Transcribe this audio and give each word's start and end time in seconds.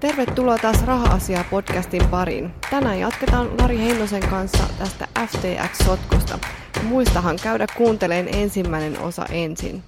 Tervetuloa 0.00 0.58
taas 0.58 0.86
Raha-asia-podcastin 0.86 2.08
pariin. 2.10 2.50
Tänään 2.70 3.00
jatketaan 3.00 3.58
Lari 3.58 3.78
Heinosen 3.78 4.22
kanssa 4.30 4.64
tästä 4.78 5.08
FTX-sotkusta. 5.26 6.38
Muistahan 6.82 7.36
käydä 7.42 7.66
kuunteleen 7.76 8.28
ensimmäinen 8.34 8.98
osa 8.98 9.26
ensin. 9.32 9.82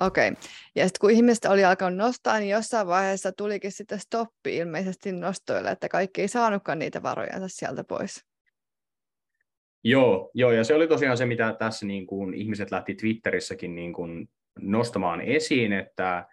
Okei. 0.00 0.28
Okay. 0.28 0.42
Ja 0.74 0.84
sitten 0.84 1.00
kun 1.00 1.10
ihmiset 1.10 1.44
oli 1.44 1.64
alkanut 1.64 1.96
nostaa, 1.96 2.38
niin 2.38 2.50
jossain 2.50 2.86
vaiheessa 2.86 3.32
tulikin 3.32 3.72
sitten 3.72 4.00
stoppi 4.00 4.56
ilmeisesti 4.56 5.12
nostoille, 5.12 5.70
että 5.70 5.88
kaikki 5.88 6.20
ei 6.20 6.28
saanutkaan 6.28 6.78
niitä 6.78 7.02
varojansa 7.02 7.48
sieltä 7.48 7.84
pois. 7.84 8.24
Joo, 9.84 10.30
joo, 10.34 10.52
ja 10.52 10.64
se 10.64 10.74
oli 10.74 10.88
tosiaan 10.88 11.16
se, 11.16 11.26
mitä 11.26 11.56
tässä 11.58 11.86
niin 11.86 12.06
kuin 12.06 12.34
ihmiset 12.34 12.70
lähti 12.70 12.94
Twitterissäkin 12.94 13.74
niin 13.74 13.92
kuin 13.92 14.28
nostamaan 14.58 15.20
esiin, 15.20 15.72
että 15.72 16.26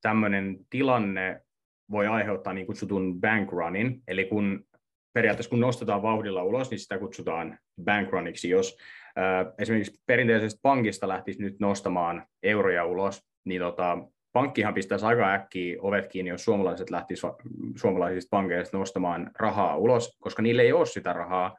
tämmöinen 0.00 0.58
tilanne 0.70 1.42
voi 1.90 2.06
aiheuttaa 2.06 2.52
niin 2.52 2.66
kutsutun 2.66 3.20
bankrunin, 3.20 4.02
eli 4.08 4.24
kun 4.24 4.64
periaatteessa 5.12 5.50
kun 5.50 5.60
nostetaan 5.60 6.02
vauhdilla 6.02 6.42
ulos, 6.42 6.70
niin 6.70 6.78
sitä 6.78 6.98
kutsutaan 6.98 7.58
bankruniksi. 7.84 8.50
Jos 8.50 8.78
äh, 9.18 9.52
esimerkiksi 9.58 10.02
perinteisestä 10.06 10.60
pankista 10.62 11.08
lähtisi 11.08 11.42
nyt 11.42 11.60
nostamaan 11.60 12.26
euroja 12.42 12.84
ulos, 12.84 13.22
niin 13.44 13.60
tota, 13.60 13.98
pankkihan 14.32 14.74
pistäisi 14.74 15.06
aika 15.06 15.32
äkkiä 15.32 15.76
ovet 15.80 16.08
kiinni, 16.08 16.30
jos 16.30 16.44
suomalaiset 16.44 16.90
lähtisivät 16.90 17.34
suomalaisista 17.76 18.28
pankeista 18.30 18.78
nostamaan 18.78 19.30
rahaa 19.38 19.76
ulos, 19.76 20.18
koska 20.20 20.42
niille 20.42 20.62
ei 20.62 20.72
ole 20.72 20.86
sitä 20.86 21.12
rahaa, 21.12 21.56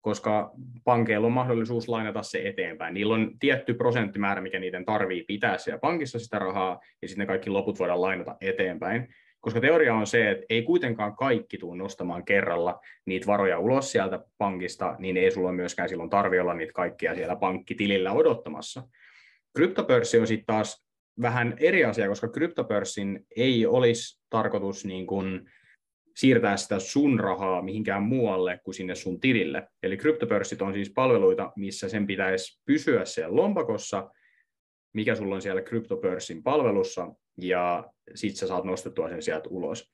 koska 0.00 0.50
pankeilla 0.84 1.26
on 1.26 1.32
mahdollisuus 1.32 1.88
lainata 1.88 2.22
se 2.22 2.48
eteenpäin. 2.48 2.94
Niillä 2.94 3.14
on 3.14 3.38
tietty 3.38 3.74
prosenttimäärä, 3.74 4.40
mikä 4.40 4.58
niiden 4.58 4.84
tarvii 4.84 5.24
pitää 5.24 5.58
siellä 5.58 5.78
pankissa 5.78 6.18
sitä 6.18 6.38
rahaa, 6.38 6.80
ja 7.02 7.08
sitten 7.08 7.22
ne 7.22 7.26
kaikki 7.26 7.50
loput 7.50 7.78
voidaan 7.78 8.02
lainata 8.02 8.36
eteenpäin. 8.40 9.14
Koska 9.42 9.60
teoria 9.60 9.94
on 9.94 10.06
se, 10.06 10.30
että 10.30 10.46
ei 10.50 10.62
kuitenkaan 10.62 11.16
kaikki 11.16 11.58
tule 11.58 11.76
nostamaan 11.76 12.24
kerralla 12.24 12.80
niitä 13.06 13.26
varoja 13.26 13.58
ulos 13.58 13.92
sieltä 13.92 14.24
pankista, 14.38 14.96
niin 14.98 15.16
ei 15.16 15.30
sulla 15.30 15.52
myöskään 15.52 15.88
silloin 15.88 16.10
tarvi 16.10 16.38
olla 16.38 16.54
niitä 16.54 16.72
kaikkia 16.72 17.14
siellä 17.14 17.36
pankkitilillä 17.36 18.12
odottamassa. 18.12 18.82
Kryptopörssi 19.56 20.18
on 20.18 20.26
sitten 20.26 20.46
taas 20.46 20.86
vähän 21.22 21.56
eri 21.60 21.84
asia, 21.84 22.08
koska 22.08 22.28
kryptopörssin 22.28 23.26
ei 23.36 23.66
olisi 23.66 24.22
tarkoitus 24.30 24.84
niin 24.84 25.06
kuin 25.06 25.50
siirtää 26.16 26.56
sitä 26.56 26.78
sun 26.78 27.20
rahaa 27.20 27.62
mihinkään 27.62 28.02
muualle 28.02 28.60
kuin 28.64 28.74
sinne 28.74 28.94
sun 28.94 29.20
tilille. 29.20 29.68
Eli 29.82 29.96
kryptopörssit 29.96 30.62
on 30.62 30.74
siis 30.74 30.92
palveluita, 30.94 31.52
missä 31.56 31.88
sen 31.88 32.06
pitäisi 32.06 32.62
pysyä 32.64 33.04
siellä 33.04 33.36
lompakossa, 33.36 34.10
mikä 34.94 35.14
sulla 35.14 35.34
on 35.34 35.42
siellä 35.42 35.62
kryptopörssin 35.62 36.42
palvelussa, 36.42 37.08
ja 37.36 37.84
sitten 38.14 38.38
sä 38.38 38.46
saat 38.46 38.64
nostettua 38.64 39.08
sen 39.08 39.22
sieltä 39.22 39.48
ulos. 39.48 39.92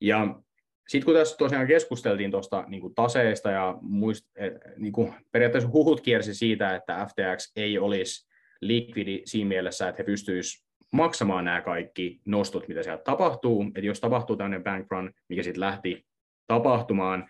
Ja 0.00 0.40
sitten 0.88 1.04
kun 1.04 1.14
tässä 1.14 1.36
tosiaan 1.36 1.66
keskusteltiin 1.66 2.30
tuosta 2.30 2.64
niin 2.68 2.94
taseesta 2.94 3.50
ja 3.50 3.78
muist, 3.80 4.26
et, 4.36 4.52
niin 4.76 4.92
kuin 4.92 5.14
periaatteessa 5.32 5.70
huhut 5.70 6.00
kiersi 6.00 6.34
siitä, 6.34 6.74
että 6.76 7.06
FTX 7.06 7.52
ei 7.56 7.78
olisi 7.78 8.28
likvidi 8.60 9.22
siinä 9.24 9.48
mielessä, 9.48 9.88
että 9.88 10.02
he 10.02 10.06
pystyisivät 10.06 10.64
maksamaan 10.92 11.44
nämä 11.44 11.60
kaikki 11.60 12.20
nostot, 12.26 12.68
mitä 12.68 12.82
sieltä 12.82 13.02
tapahtuu. 13.02 13.62
Että 13.62 13.86
jos 13.86 14.00
tapahtuu 14.00 14.36
tämmöinen 14.36 14.64
bank 14.64 14.86
run, 14.90 15.12
mikä 15.28 15.42
sitten 15.42 15.60
lähti 15.60 16.06
tapahtumaan, 16.46 17.28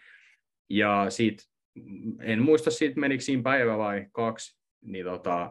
ja 0.70 1.06
sitten 1.08 1.46
en 2.20 2.42
muista 2.42 2.70
siitä 2.70 3.00
menikö 3.00 3.24
siinä 3.24 3.42
päivä 3.42 3.78
vai 3.78 4.06
kaksi, 4.12 4.58
niin 4.84 5.04
tota, 5.04 5.50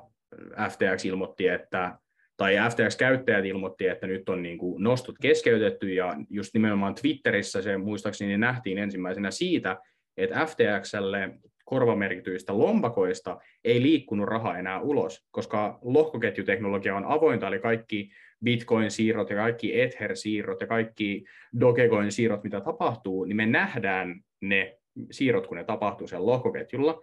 FTX 0.69 1.05
ilmoitti, 1.05 1.47
että 1.47 1.97
tai 2.37 2.55
FTX-käyttäjät 2.69 3.45
ilmoitti, 3.45 3.87
että 3.87 4.07
nyt 4.07 4.29
on 4.29 4.41
niin 4.41 4.57
kuin 4.57 4.83
nostot 4.83 5.15
keskeytetty, 5.21 5.93
ja 5.93 6.15
just 6.29 6.53
nimenomaan 6.53 6.95
Twitterissä 6.95 7.61
se 7.61 7.77
muistaakseni 7.77 8.37
nähtiin 8.37 8.77
ensimmäisenä 8.77 9.31
siitä, 9.31 9.77
että 10.17 10.45
FTXlle 10.45 11.39
korvamerkityistä 11.65 12.57
lompakoista 12.57 13.37
ei 13.63 13.81
liikkunut 13.81 14.27
raha 14.27 14.57
enää 14.57 14.81
ulos, 14.81 15.25
koska 15.31 15.79
lohkoketjuteknologia 15.81 16.95
on 16.95 17.05
avointa, 17.05 17.47
eli 17.47 17.59
kaikki 17.59 18.11
Bitcoin-siirrot 18.43 19.29
ja 19.29 19.35
kaikki 19.35 19.81
Ether-siirrot 19.81 20.61
ja 20.61 20.67
kaikki 20.67 21.25
Dogecoin-siirrot, 21.59 22.43
mitä 22.43 22.61
tapahtuu, 22.61 23.23
niin 23.23 23.37
me 23.37 23.45
nähdään 23.45 24.21
ne 24.41 24.77
siirrot, 25.11 25.47
kun 25.47 25.57
ne 25.57 25.63
tapahtuu 25.63 26.07
siellä 26.07 26.25
lohkoketjulla. 26.25 27.01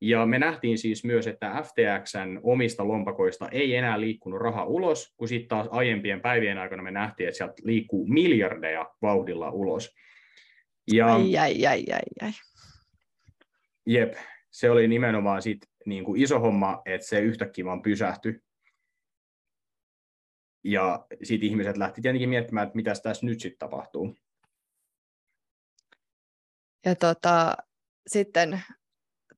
Ja 0.00 0.26
me 0.26 0.38
nähtiin 0.38 0.78
siis 0.78 1.04
myös, 1.04 1.26
että 1.26 1.62
FTXn 1.62 2.40
omista 2.42 2.88
lompakoista 2.88 3.48
ei 3.48 3.74
enää 3.74 4.00
liikkunut 4.00 4.40
raha 4.40 4.64
ulos, 4.64 5.14
kun 5.16 5.28
sitten 5.28 5.48
taas 5.48 5.68
aiempien 5.70 6.20
päivien 6.20 6.58
aikana 6.58 6.82
me 6.82 6.90
nähtiin, 6.90 7.28
että 7.28 7.36
sieltä 7.36 7.54
liikkuu 7.62 8.06
miljardeja 8.06 8.90
vauhdilla 9.02 9.50
ulos. 9.50 9.94
Ja, 10.92 11.14
ai, 11.14 11.38
ai, 11.38 11.66
ai, 11.66 11.84
ai, 11.92 12.02
ai. 12.22 12.30
Jep, 13.86 14.14
se 14.50 14.70
oli 14.70 14.88
nimenomaan 14.88 15.42
sit 15.42 15.58
niin 15.86 16.04
kuin 16.04 16.22
iso 16.22 16.40
homma, 16.40 16.82
että 16.84 17.06
se 17.06 17.20
yhtäkkiä 17.20 17.64
vaan 17.64 17.82
pysähtyi. 17.82 18.40
Ja 20.64 21.06
sitten 21.22 21.48
ihmiset 21.48 21.76
lähti 21.76 22.02
tietenkin 22.02 22.28
miettimään, 22.28 22.66
että 22.66 22.76
mitä 22.76 22.92
tässä 23.02 23.26
nyt 23.26 23.40
sitten 23.40 23.58
tapahtuu. 23.58 24.16
Ja 26.84 26.94
tota, 26.94 27.56
sitten 28.06 28.62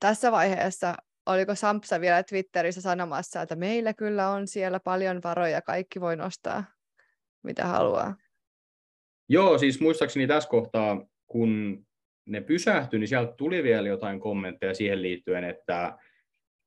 tässä 0.02 0.32
vaiheessa, 0.32 0.94
oliko 1.26 1.54
Sampsa 1.54 2.00
vielä 2.00 2.22
Twitterissä 2.22 2.80
sanomassa, 2.80 3.42
että 3.42 3.56
meillä 3.56 3.94
kyllä 3.94 4.28
on 4.28 4.48
siellä 4.48 4.80
paljon 4.80 5.20
varoja, 5.24 5.62
kaikki 5.62 6.00
voi 6.00 6.16
nostaa 6.16 6.64
mitä 7.42 7.66
haluaa? 7.66 8.16
Joo, 9.28 9.58
siis 9.58 9.80
muistaakseni 9.80 10.26
tässä 10.26 10.48
kohtaa, 10.48 11.06
kun 11.26 11.84
ne 12.26 12.40
pysähtyi, 12.40 12.98
niin 12.98 13.08
sieltä 13.08 13.34
tuli 13.36 13.62
vielä 13.62 13.88
jotain 13.88 14.20
kommentteja 14.20 14.74
siihen 14.74 15.02
liittyen, 15.02 15.44
että 15.44 15.98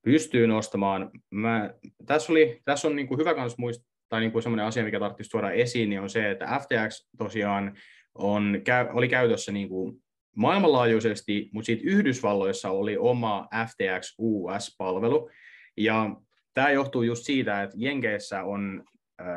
pystyy 0.05 0.47
nostamaan. 0.47 1.11
Mä, 1.31 1.73
tässä, 2.05 2.33
oli, 2.33 2.61
tässä 2.65 2.87
on 2.87 2.95
niin 2.95 3.07
kuin 3.07 3.19
hyvä 3.19 3.33
myös 3.33 3.57
muistaa, 3.57 3.85
tai 4.09 4.21
niin 4.21 4.31
kuin 4.31 4.43
sellainen 4.43 4.65
asia, 4.65 4.83
mikä 4.83 4.99
tarvitsisi 4.99 5.29
tuoda 5.29 5.51
esiin, 5.51 5.89
niin 5.89 6.01
on 6.01 6.09
se, 6.09 6.31
että 6.31 6.59
FTX 6.61 7.09
tosiaan 7.17 7.77
on, 8.15 8.61
oli 8.93 9.07
käytössä 9.07 9.51
niin 9.51 9.69
kuin 9.69 10.04
maailmanlaajuisesti, 10.35 11.49
mutta 11.53 11.65
sitten 11.65 11.87
Yhdysvalloissa 11.87 12.69
oli 12.69 12.97
oma 12.97 13.47
FTX 13.67 14.15
US-palvelu, 14.17 15.29
ja 15.77 16.15
tämä 16.53 16.71
johtuu 16.71 17.01
just 17.01 17.23
siitä, 17.23 17.63
että 17.63 17.75
Jenkeissä 17.79 18.43
on 18.43 18.83
äh, 19.21 19.27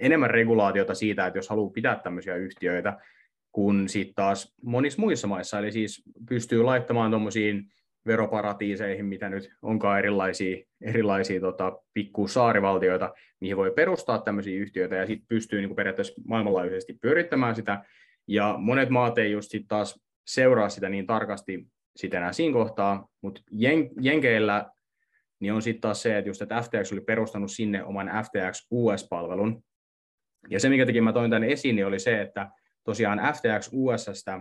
enemmän 0.00 0.30
regulaatiota 0.30 0.94
siitä, 0.94 1.26
että 1.26 1.38
jos 1.38 1.48
haluaa 1.48 1.70
pitää 1.72 1.96
tämmöisiä 1.96 2.36
yhtiöitä, 2.36 2.98
kun 3.52 3.88
sitten 3.88 4.14
taas 4.14 4.54
monissa 4.64 5.00
muissa 5.00 5.26
maissa, 5.26 5.58
eli 5.58 5.72
siis 5.72 6.02
pystyy 6.28 6.62
laittamaan 6.62 7.10
tuommoisiin 7.10 7.64
veroparatiiseihin, 8.06 9.06
mitä 9.06 9.28
nyt 9.28 9.50
onkaan 9.62 9.98
erilaisia, 9.98 10.64
erilaisia 10.80 11.40
tota, 11.40 11.78
pikku 11.94 12.28
saarivaltioita, 12.28 13.14
mihin 13.40 13.56
voi 13.56 13.70
perustaa 13.70 14.18
tämmöisiä 14.18 14.60
yhtiöitä. 14.60 14.96
Ja 14.96 15.06
sitten 15.06 15.26
pystyy 15.28 15.60
niin 15.60 15.76
periaatteessa 15.76 16.22
maailmanlaajuisesti 16.26 16.98
pyörittämään 17.00 17.56
sitä. 17.56 17.84
Ja 18.28 18.54
monet 18.58 18.90
maat 18.90 19.18
ei 19.18 19.32
just 19.32 19.50
sit 19.50 19.64
taas 19.68 20.00
seuraa 20.26 20.68
sitä 20.68 20.88
niin 20.88 21.06
tarkasti 21.06 21.66
sitä 21.96 22.16
enää 22.16 22.32
siinä 22.32 22.52
kohtaa, 22.52 23.08
mutta 23.22 23.42
jen, 23.50 23.90
Jenkeillä 24.00 24.70
niin 25.40 25.52
on 25.52 25.62
sitten 25.62 25.80
taas 25.80 26.02
se, 26.02 26.18
että 26.18 26.28
just 26.28 26.42
että 26.42 26.62
FTX 26.62 26.92
oli 26.92 27.00
perustanut 27.00 27.50
sinne 27.50 27.84
oman 27.84 28.10
FTX 28.24 28.66
US-palvelun. 28.70 29.64
Ja 30.50 30.60
se, 30.60 30.68
mikä 30.68 30.86
teki 30.86 31.00
mä 31.00 31.12
toin 31.12 31.30
tänne 31.30 31.52
esiin, 31.52 31.76
niin 31.76 31.86
oli 31.86 31.98
se, 31.98 32.20
että 32.20 32.50
tosiaan 32.84 33.20
FTX 33.34 33.70
USstä 33.72 34.40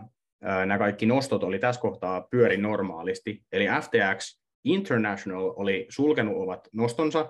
nämä 0.65 0.77
kaikki 0.77 1.05
nostot 1.05 1.43
oli 1.43 1.59
tässä 1.59 1.81
kohtaa 1.81 2.21
pyöri 2.21 2.57
normaalisti, 2.57 3.43
eli 3.51 3.65
FTX 3.81 4.41
International 4.63 5.53
oli 5.55 5.85
sulkenut 5.89 6.37
ovat 6.37 6.67
nostonsa, 6.73 7.29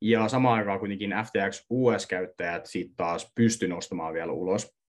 ja 0.00 0.28
samaan 0.28 0.58
aikaan 0.58 0.78
kuitenkin 0.78 1.14
FTX 1.24 1.66
US-käyttäjät 1.70 2.66
sitten 2.66 2.96
taas 2.96 3.32
pysty 3.34 3.68
nostamaan 3.68 4.14
vielä 4.14 4.32
ulos. 4.32 4.79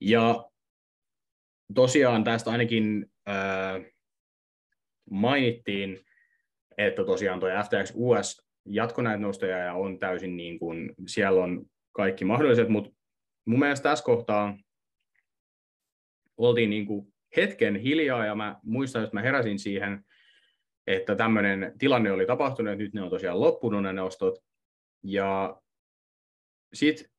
Ja 0.00 0.44
tosiaan 1.74 2.24
tästä 2.24 2.50
ainakin 2.50 3.12
äh, 3.28 3.82
mainittiin, 5.10 6.00
että 6.78 7.04
tosiaan 7.04 7.40
tuo 7.40 7.48
FTX 7.48 7.92
US 7.94 8.44
jatko 8.66 9.02
näitä 9.02 9.18
nostoja 9.18 9.58
ja 9.58 9.74
on 9.74 9.98
täysin 9.98 10.36
niin 10.36 10.58
kuin, 10.58 10.94
siellä 11.06 11.42
on 11.42 11.66
kaikki 11.92 12.24
mahdolliset, 12.24 12.68
mutta 12.68 12.90
mun 13.46 13.58
mielestä 13.58 13.88
tässä 13.90 14.04
kohtaa 14.04 14.58
oltiin 16.36 16.70
niin 16.70 16.86
kuin 16.86 17.14
hetken 17.36 17.76
hiljaa 17.76 18.26
ja 18.26 18.34
mä 18.34 18.60
muistan, 18.62 19.04
että 19.04 19.16
mä 19.16 19.22
heräsin 19.22 19.58
siihen, 19.58 20.04
että 20.86 21.16
tämmöinen 21.16 21.72
tilanne 21.78 22.12
oli 22.12 22.26
tapahtunut, 22.26 22.72
että 22.72 22.82
nyt 22.82 22.94
ne 22.94 23.02
on 23.02 23.10
tosiaan 23.10 23.40
loppunut 23.40 23.82
ne 23.82 23.92
nostot. 23.92 24.38
Ja 25.02 25.60
sit, 26.74 27.13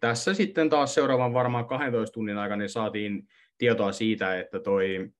tässä 0.00 0.34
sitten 0.34 0.70
taas 0.70 0.94
seuraavan 0.94 1.34
varmaan 1.34 1.66
12 1.66 2.14
tunnin 2.14 2.38
aikana 2.38 2.58
niin 2.58 2.68
saatiin 2.68 3.28
tietoa 3.58 3.92
siitä, 3.92 4.40
että 4.40 4.60
toi 4.60 5.10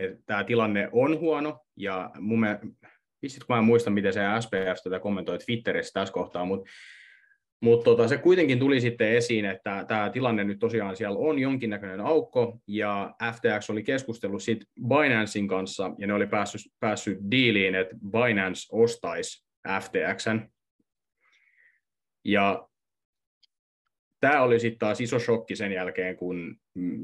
että 0.00 0.22
tämä 0.26 0.44
tilanne 0.44 0.88
on 0.92 1.18
huono, 1.20 1.60
ja 1.76 2.10
mun 2.20 2.40
mielestä, 2.40 3.46
kun 3.46 3.56
mä 3.56 3.62
muistan, 3.62 3.92
miten 3.92 4.12
se 4.12 4.20
SPF 4.40 4.82
tätä 4.84 5.00
kommentoi 5.00 5.38
Twitterissä 5.38 5.92
tässä 5.92 6.14
kohtaa, 6.14 6.44
mutta 6.44 6.70
Mutta 7.62 7.84
tota, 7.84 8.08
se 8.08 8.18
kuitenkin 8.18 8.58
tuli 8.58 8.80
sitten 8.80 9.12
esiin, 9.12 9.44
että 9.44 9.84
tämä 9.88 10.10
tilanne 10.10 10.44
nyt 10.44 10.58
tosiaan 10.58 10.96
siellä 10.96 11.18
on 11.18 11.38
jonkinnäköinen 11.38 12.00
aukko, 12.00 12.58
ja 12.66 13.14
FTX 13.32 13.70
oli 13.70 13.82
keskustellut 13.82 14.42
sitten 14.42 14.68
Binancein 14.88 15.48
kanssa, 15.48 15.90
ja 15.98 16.06
ne 16.06 16.14
oli 16.14 16.26
päässyt, 16.26 16.60
päässyt 16.80 17.18
diiliin, 17.30 17.74
että 17.74 17.96
Binance 18.10 18.68
ostaisi 18.72 19.46
FTXn. 19.80 20.48
Ja 22.24 22.68
tämä 24.22 24.42
oli 24.42 24.60
sitten 24.60 24.78
taas 24.78 25.00
iso 25.00 25.18
shokki 25.18 25.56
sen 25.56 25.72
jälkeen, 25.72 26.16
kun 26.16 26.56
mm, 26.74 27.02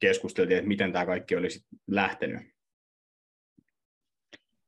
keskusteltiin, 0.00 0.58
että 0.58 0.68
miten 0.68 0.92
tämä 0.92 1.06
kaikki 1.06 1.36
olisi 1.36 1.64
lähtenyt. 1.86 2.40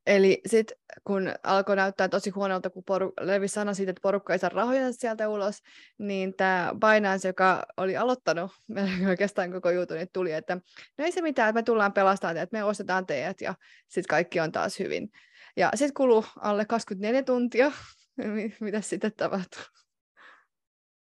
Eli 0.06 0.41
sitten 0.47 0.76
kun 1.05 1.32
alkoi 1.43 1.76
näyttää 1.76 2.08
tosi 2.08 2.31
huonolta, 2.31 2.70
kun 2.70 2.82
poru- 2.91 3.26
Levi 3.26 3.49
sanoi 3.49 3.75
siitä, 3.75 3.91
että 3.91 4.00
porukka 4.02 4.32
ei 4.32 4.38
saa 4.38 4.50
rahoja 4.50 4.93
sieltä 4.93 5.29
ulos, 5.29 5.62
niin 5.99 6.35
tämä 6.35 6.73
Binance, 6.75 7.29
joka 7.29 7.67
oli 7.76 7.97
aloittanut 7.97 8.50
oikeastaan 9.08 9.52
koko 9.52 9.70
jutun, 9.70 9.97
niin 9.97 10.08
tuli, 10.12 10.32
että 10.32 10.55
no 10.99 11.05
ei 11.05 11.12
se 11.12 11.23
mitään, 11.23 11.49
että 11.49 11.58
me 11.58 11.62
tullaan 11.62 11.93
pelastamaan 11.93 12.35
teidät, 12.35 12.52
me 12.52 12.64
ostetaan 12.64 13.06
teidät 13.06 13.41
ja 13.41 13.55
sitten 13.88 14.08
kaikki 14.08 14.41
on 14.41 14.52
taas 14.52 14.79
hyvin. 14.79 15.11
Ja 15.56 15.70
sitten 15.75 15.94
kului 15.94 16.23
alle 16.37 16.64
24 16.64 17.23
tuntia, 17.23 17.73
mitä 18.61 18.81
sitten 18.81 19.12
tapahtui? 19.17 19.79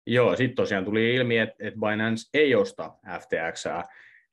Joo, 0.07 0.35
sitten 0.35 0.55
tosiaan 0.55 0.85
tuli 0.85 1.15
ilmi, 1.15 1.37
että, 1.37 1.55
että 1.59 1.79
Binance 1.79 2.29
ei 2.33 2.55
osta 2.55 2.91
FTXää, 3.19 3.83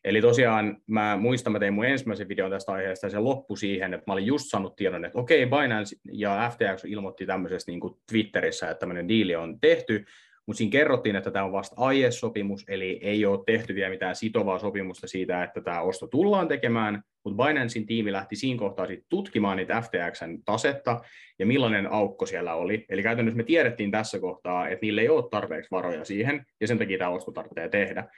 Eli 0.05 0.21
tosiaan 0.21 0.77
mä 0.87 1.17
muistan, 1.17 1.53
mä 1.53 1.59
tein 1.59 1.75
mun 1.75 1.85
ensimmäisen 1.85 2.29
videon 2.29 2.51
tästä 2.51 2.73
aiheesta 2.73 3.07
ja 3.07 3.11
se 3.11 3.19
loppui 3.19 3.59
siihen, 3.59 3.95
että 3.95 4.05
mä 4.07 4.13
olin 4.13 4.27
just 4.27 4.45
saanut 4.49 4.77
tiedon, 4.77 5.05
että 5.05 5.19
okei, 5.19 5.45
okay, 5.45 5.61
Binance 5.61 5.97
ja 6.13 6.51
FTX 6.53 6.85
ilmoitti 6.85 7.27
tämmöisestä 7.27 7.71
niin 7.71 7.81
kuin 7.81 7.95
Twitterissä, 8.11 8.71
että 8.71 8.81
tämmöinen 8.81 9.09
diili 9.09 9.37
on 9.37 9.61
tehty, 9.61 10.05
mutta 10.47 10.59
siinä 10.59 10.71
kerrottiin, 10.71 11.17
että 11.17 11.31
tämä 11.31 11.45
on 11.45 11.53
vasta 11.53 11.77
aiesopimus, 11.79 12.65
eli 12.69 13.01
ei 13.03 13.27
ole 13.27 13.41
tehty 13.47 13.75
vielä 13.75 13.91
mitään 13.91 14.17
sitovaa 14.17 14.59
sopimusta 14.59 15.07
siitä, 15.07 15.45
että 15.45 15.61
tämä 15.61 15.81
osto 15.81 16.07
tullaan 16.07 16.49
tekemään, 16.49 17.03
mutta 17.25 17.45
Binancein 17.45 17.87
tiimi 17.87 18.13
lähti 18.13 18.37
siinä 18.37 18.59
kohtaa 18.59 18.87
sitten 18.87 19.07
tutkimaan 19.09 19.57
niitä 19.57 19.81
FTXn 19.81 20.39
tasetta 20.45 21.01
ja 21.39 21.47
millainen 21.47 21.93
aukko 21.93 22.27
siellä 22.27 22.55
oli. 22.55 22.85
Eli 22.89 23.03
käytännössä 23.03 23.37
me 23.37 23.43
tiedettiin 23.43 23.91
tässä 23.91 24.21
kohtaa, 24.21 24.69
että 24.69 24.87
niillä 24.87 25.01
ei 25.01 25.09
ole 25.09 25.25
tarpeeksi 25.31 25.71
varoja 25.71 26.05
siihen, 26.05 26.47
ja 26.61 26.67
sen 26.67 26.79
takia 26.79 26.99
tämä 26.99 27.11
osto 27.11 27.33
tarvitsee 27.33 27.69
tehdä. 27.69 28.09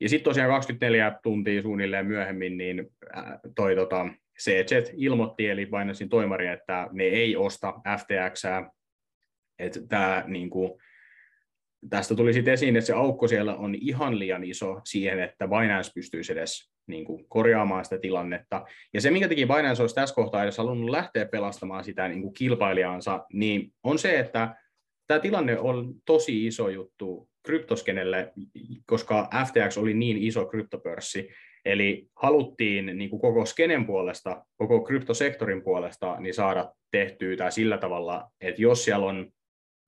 Ja 0.00 0.08
sitten 0.08 0.24
tosiaan 0.24 0.50
24 0.50 1.18
tuntia 1.22 1.62
suunnilleen 1.62 2.06
myöhemmin, 2.06 2.58
niin 2.58 2.90
toi 3.56 3.76
tota, 3.76 4.06
CZ 4.40 4.92
ilmoitti, 4.96 5.48
eli 5.48 5.66
Binancein 5.66 6.10
toimari, 6.10 6.46
että 6.46 6.88
ne 6.92 7.04
ei 7.04 7.36
osta 7.36 7.74
FTXää. 7.98 8.70
Että 9.58 9.80
tämä 9.88 10.24
niin 10.26 10.50
kuin, 10.50 10.72
tästä 11.90 12.14
tuli 12.14 12.32
sitten 12.32 12.54
esiin, 12.54 12.76
että 12.76 12.86
se 12.86 12.92
aukko 12.92 13.28
siellä 13.28 13.54
on 13.54 13.74
ihan 13.74 14.18
liian 14.18 14.44
iso 14.44 14.80
siihen, 14.84 15.20
että 15.20 15.48
Binance 15.48 15.90
pystyisi 15.94 16.32
edes 16.32 16.70
niin 16.86 17.04
kuin, 17.04 17.24
korjaamaan 17.28 17.84
sitä 17.84 17.98
tilannetta. 17.98 18.64
Ja 18.94 19.00
se, 19.00 19.10
minkä 19.10 19.28
teki 19.28 19.46
Binance 19.46 19.82
olisi 19.82 19.94
tässä 19.94 20.14
kohtaa 20.14 20.42
edes 20.42 20.58
halunnut 20.58 20.90
lähteä 20.90 21.26
pelastamaan 21.26 21.84
sitä 21.84 22.08
niin 22.08 22.22
kuin 22.22 22.34
kilpailijaansa, 22.34 23.26
niin 23.32 23.72
on 23.82 23.98
se, 23.98 24.18
että 24.18 24.56
tämä 25.06 25.20
tilanne 25.20 25.58
on 25.58 25.94
tosi 26.04 26.46
iso 26.46 26.68
juttu 26.68 27.28
kryptoskenelle, 27.46 28.32
koska 28.86 29.28
FTX 29.46 29.78
oli 29.78 29.94
niin 29.94 30.16
iso 30.16 30.46
kryptopörssi, 30.46 31.28
eli 31.64 32.08
haluttiin 32.16 32.86
niin 32.98 33.10
kuin 33.10 33.20
koko 33.20 33.46
skenen 33.46 33.86
puolesta, 33.86 34.44
koko 34.56 34.80
kryptosektorin 34.80 35.62
puolesta, 35.62 36.16
niin 36.20 36.34
saada 36.34 36.72
tehtyä 36.90 37.36
tämä 37.36 37.50
sillä 37.50 37.78
tavalla, 37.78 38.30
että 38.40 38.62
jos 38.62 38.84
siellä 38.84 39.06
on 39.06 39.32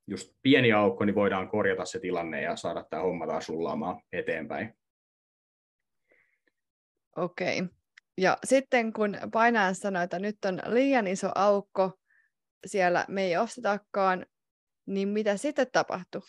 just 0.09 0.33
pieni 0.43 0.73
aukko, 0.73 1.05
niin 1.05 1.15
voidaan 1.15 1.49
korjata 1.49 1.85
se 1.85 2.01
tilanne 2.01 2.43
ja 2.43 2.57
saada 2.57 2.85
tämä 2.91 3.03
homma 3.03 3.27
taas 3.27 3.49
rullaamaan 3.49 4.01
eteenpäin. 4.13 4.75
Okei. 7.17 7.61
Okay. 7.61 7.75
Ja 8.19 8.39
sitten 8.45 8.93
kun 8.93 9.17
Binance 9.33 9.81
sanoi, 9.81 10.05
että 10.05 10.19
nyt 10.19 10.45
on 10.45 10.61
liian 10.67 11.07
iso 11.07 11.31
aukko, 11.35 11.99
siellä 12.67 13.05
me 13.09 13.23
ei 13.23 13.37
ostetakaan, 13.37 14.27
niin 14.87 15.09
mitä 15.09 15.37
sitten 15.37 15.67
tapahtui? 15.73 16.23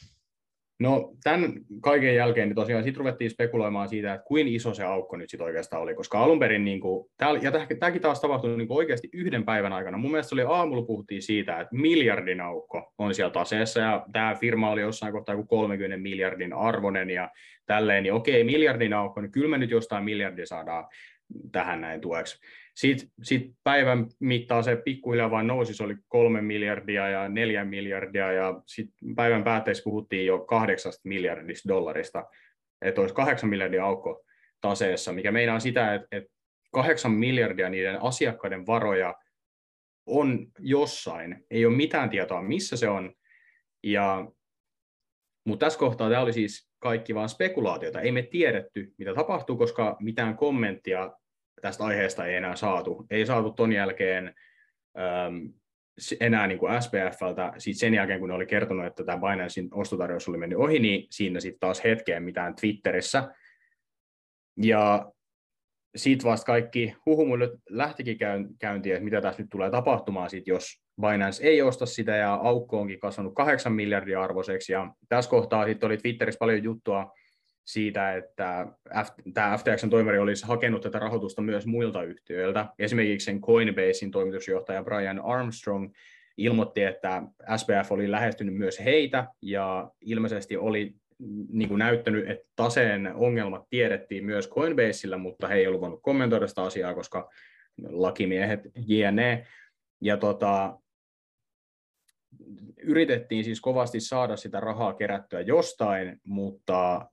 No 0.79 1.13
tämän 1.23 1.53
kaiken 1.81 2.15
jälkeen 2.15 2.47
niin 2.47 2.55
tosiaan 2.55 2.83
sitten 2.83 2.99
ruvettiin 2.99 3.31
spekuloimaan 3.31 3.89
siitä, 3.89 4.13
että 4.13 4.25
kuin 4.25 4.47
iso 4.47 4.73
se 4.73 4.83
aukko 4.83 5.17
nyt 5.17 5.29
sitten 5.29 5.45
oikeastaan 5.45 5.81
oli, 5.81 5.95
koska 5.95 6.19
alun 6.19 6.39
perin, 6.39 6.65
niin 6.65 6.79
kuin, 6.79 7.09
ja 7.41 7.51
tämäkin 7.79 8.01
taas 8.01 8.21
tapahtui 8.21 8.57
niin 8.57 8.67
kuin 8.67 8.77
oikeasti 8.77 9.09
yhden 9.13 9.45
päivän 9.45 9.73
aikana. 9.73 9.97
Mun 9.97 10.11
mielestä 10.11 10.35
oli 10.35 10.43
aamulla 10.47 10.85
puhuttiin 10.85 11.21
siitä, 11.21 11.59
että 11.59 11.75
miljardin 11.75 12.41
aukko 12.41 12.93
on 12.97 13.15
siellä 13.15 13.31
taseessa, 13.31 13.79
ja 13.79 14.05
tämä 14.11 14.35
firma 14.35 14.71
oli 14.71 14.81
jossain 14.81 15.13
kohtaa 15.13 15.35
kuin 15.35 15.47
30 15.47 15.97
miljardin 15.97 16.53
arvonen, 16.53 17.09
ja 17.09 17.29
tälleen, 17.65 18.03
niin 18.03 18.13
okei, 18.13 18.43
miljardin 18.43 18.93
aukko, 18.93 19.21
niin 19.21 19.31
kyllä 19.31 19.49
me 19.49 19.57
nyt 19.57 19.71
jostain 19.71 20.03
miljardia 20.03 20.45
saadaan 20.45 20.87
tähän 21.51 21.81
näin 21.81 22.01
tueksi. 22.01 22.39
Sitten 22.79 23.09
sit 23.23 23.51
päivän 23.63 24.07
mittaan 24.19 24.63
se 24.63 24.75
pikkuhiljaa 24.75 25.31
vain 25.31 25.47
nousi, 25.47 25.73
se 25.73 25.83
oli 25.83 25.95
kolme 26.07 26.41
miljardia 26.41 27.09
ja 27.09 27.29
neljä 27.29 27.65
miljardia, 27.65 28.31
ja 28.31 28.61
sitten 28.65 29.15
päivän 29.15 29.43
päätteessä 29.43 29.83
puhuttiin 29.83 30.25
jo 30.25 30.39
kahdeksasta 30.39 31.01
miljardista 31.03 31.69
dollarista, 31.69 32.25
että 32.81 33.01
olisi 33.01 33.15
kahdeksan 33.15 33.49
miljardia 33.49 33.85
aukko 33.85 34.23
taseessa, 34.61 35.13
mikä 35.13 35.31
meinaa 35.31 35.59
sitä, 35.59 35.93
että, 35.93 36.07
että 36.11 36.29
kahdeksan 36.73 37.11
miljardia 37.11 37.69
niiden 37.69 38.01
asiakkaiden 38.01 38.67
varoja 38.67 39.15
on 40.05 40.47
jossain, 40.59 41.45
ei 41.51 41.65
ole 41.65 41.75
mitään 41.75 42.09
tietoa, 42.09 42.41
missä 42.41 42.77
se 42.77 42.89
on, 42.89 43.13
ja 43.83 44.31
mutta 45.45 45.65
tässä 45.65 45.79
kohtaa 45.79 46.09
tämä 46.09 46.21
oli 46.21 46.33
siis 46.33 46.69
kaikki 46.81 47.15
vain 47.15 47.29
spekulaatiota. 47.29 48.01
Ei 48.01 48.11
me 48.11 48.21
tiedetty, 48.21 48.93
mitä 48.97 49.13
tapahtuu, 49.13 49.57
koska 49.57 49.97
mitään 49.99 50.37
kommenttia 50.37 51.11
tästä 51.61 51.83
aiheesta 51.83 52.25
ei 52.25 52.35
enää 52.35 52.55
saatu. 52.55 53.05
Ei 53.09 53.25
saatu 53.25 53.51
ton 53.51 53.73
jälkeen 53.73 54.33
äm, 54.97 55.53
enää 56.19 56.47
niin 56.47 56.59
kuin 56.59 56.81
SPFltä, 56.81 57.53
sit 57.57 57.77
sen 57.77 57.93
jälkeen 57.93 58.19
kun 58.19 58.29
ne 58.29 58.35
oli 58.35 58.45
kertonut, 58.45 58.85
että 58.85 59.03
tämä 59.03 59.31
Binancein 59.31 59.69
ostotarjous 59.71 60.29
oli 60.29 60.37
mennyt 60.37 60.59
ohi, 60.59 60.79
niin 60.79 61.07
siinä 61.09 61.39
sitten 61.39 61.59
taas 61.59 61.83
hetkeen 61.83 62.23
mitään 62.23 62.55
Twitterissä. 62.55 63.33
Ja 64.57 65.11
sitten 65.95 66.29
vasta 66.29 66.45
kaikki 66.45 66.95
huhumulle 67.05 67.49
lähtikin 67.69 68.17
käyntiin, 68.59 68.95
että 68.95 69.03
mitä 69.03 69.21
tässä 69.21 69.41
nyt 69.41 69.49
tulee 69.49 69.71
tapahtumaan, 69.71 70.29
sit, 70.29 70.47
jos 70.47 70.81
Binance 71.01 71.43
ei 71.43 71.61
osta 71.61 71.85
sitä 71.85 72.15
ja 72.15 72.33
aukko 72.33 72.79
onkin 72.79 72.99
kasvanut 72.99 73.33
8 73.35 73.73
miljardia 73.73 74.23
arvoiseksi. 74.23 74.73
Ja 74.73 74.93
tässä 75.09 75.29
kohtaa 75.29 75.65
sitten 75.65 75.87
oli 75.87 75.97
Twitterissä 75.97 76.39
paljon 76.39 76.63
juttua 76.63 77.11
siitä, 77.69 78.15
että 78.15 78.67
F, 79.05 79.07
tämä 79.33 79.57
FTXn 79.57 79.89
toimari 79.89 80.19
olisi 80.19 80.47
hakenut 80.47 80.81
tätä 80.81 80.99
rahoitusta 80.99 81.41
myös 81.41 81.65
muilta 81.65 82.03
yhtiöiltä. 82.03 82.65
Esimerkiksi 82.79 83.25
sen 83.25 83.41
Coinbasein 83.41 84.11
toimitusjohtaja 84.11 84.83
Brian 84.83 85.19
Armstrong 85.19 85.93
ilmoitti, 86.37 86.83
että 86.83 87.23
SPF 87.57 87.91
oli 87.91 88.11
lähestynyt 88.11 88.55
myös 88.55 88.79
heitä 88.79 89.27
ja 89.41 89.91
ilmeisesti 90.01 90.57
oli 90.57 90.95
niin 91.49 91.69
kuin 91.69 91.79
näyttänyt, 91.79 92.29
että 92.29 92.47
taseen 92.55 93.15
ongelmat 93.15 93.69
tiedettiin 93.69 94.25
myös 94.25 94.49
Coinbaseilla, 94.49 95.17
mutta 95.17 95.47
he 95.47 95.55
ei 95.55 95.67
ollut 95.67 95.81
voinut 95.81 96.03
kommentoida 96.03 96.47
sitä 96.47 96.63
asiaa, 96.63 96.93
koska 96.93 97.29
lakimiehet 97.89 98.59
jne. 98.87 99.47
Ja 100.01 100.17
tota, 100.17 100.79
yritettiin 102.83 103.43
siis 103.43 103.61
kovasti 103.61 103.99
saada 103.99 104.35
sitä 104.35 104.59
rahaa 104.59 104.93
kerättyä 104.93 105.41
jostain, 105.41 106.21
mutta 106.23 107.09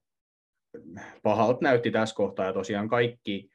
pahalta 1.22 1.58
näytti 1.62 1.90
tässä 1.90 2.14
kohtaa 2.14 2.46
ja 2.46 2.52
tosiaan 2.52 2.88
kaikki, 2.88 3.50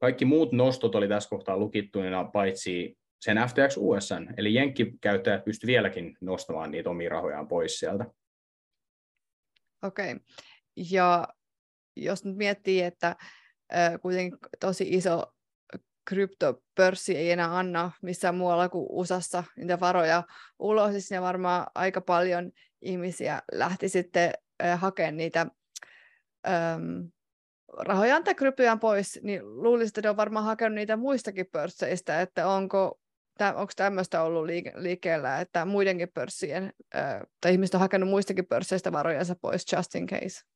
kaikki 0.00 0.24
muut 0.24 0.52
nostot 0.52 0.94
oli 0.94 1.08
tässä 1.08 1.28
kohtaa 1.28 1.56
lukittuina 1.56 2.24
paitsi 2.24 2.98
sen 3.20 3.36
FTX 3.36 3.76
USN, 3.76 4.34
eli 4.36 4.54
jenkkikäyttäjät 4.54 5.44
pysty 5.44 5.66
vieläkin 5.66 6.16
nostamaan 6.20 6.70
niitä 6.70 6.90
omia 6.90 7.08
rahojaan 7.08 7.48
pois 7.48 7.78
sieltä. 7.78 8.04
Okei, 9.82 10.12
okay. 10.12 10.24
ja 10.90 11.28
jos 11.96 12.24
nyt 12.24 12.36
miettii, 12.36 12.82
että 12.82 13.16
kuitenkin 14.02 14.38
tosi 14.60 14.88
iso 14.88 15.32
kryptopörssi 16.08 17.16
ei 17.16 17.30
enää 17.30 17.58
anna 17.58 17.90
missään 18.02 18.34
muualla 18.34 18.68
kuin 18.68 18.86
USAssa 18.90 19.44
niitä 19.56 19.80
varoja 19.80 20.22
ulos, 20.58 21.10
ne 21.10 21.20
varmaan 21.20 21.66
aika 21.74 22.00
paljon 22.00 22.52
ihmisiä 22.82 23.42
lähti 23.52 23.88
sitten 23.88 24.32
hakemaan 24.76 25.16
niitä 25.16 25.46
äm, 26.48 27.10
rahojaan 27.78 28.24
tai 28.24 28.34
kryptojaan 28.34 28.80
pois, 28.80 29.20
niin 29.22 29.62
luulisin, 29.62 29.88
että 29.88 30.02
ne 30.02 30.10
on 30.10 30.16
varmaan 30.16 30.44
hakenut 30.44 30.74
niitä 30.74 30.96
muistakin 30.96 31.46
pörsseistä, 31.52 32.20
että 32.20 32.48
onko 32.48 33.00
onko 33.54 33.72
tämmöistä 33.76 34.22
ollut 34.22 34.46
liikkeellä, 34.74 35.40
että 35.40 35.64
muidenkin 35.64 36.08
pörssien, 36.14 36.72
tai 37.40 37.52
ihmiset 37.52 37.74
on 37.74 37.80
hakenut 37.80 38.08
muistakin 38.08 38.46
pörsseistä 38.46 38.92
varojansa 38.92 39.36
pois 39.40 39.72
just 39.72 39.94
in 39.94 40.06
case? 40.06 40.55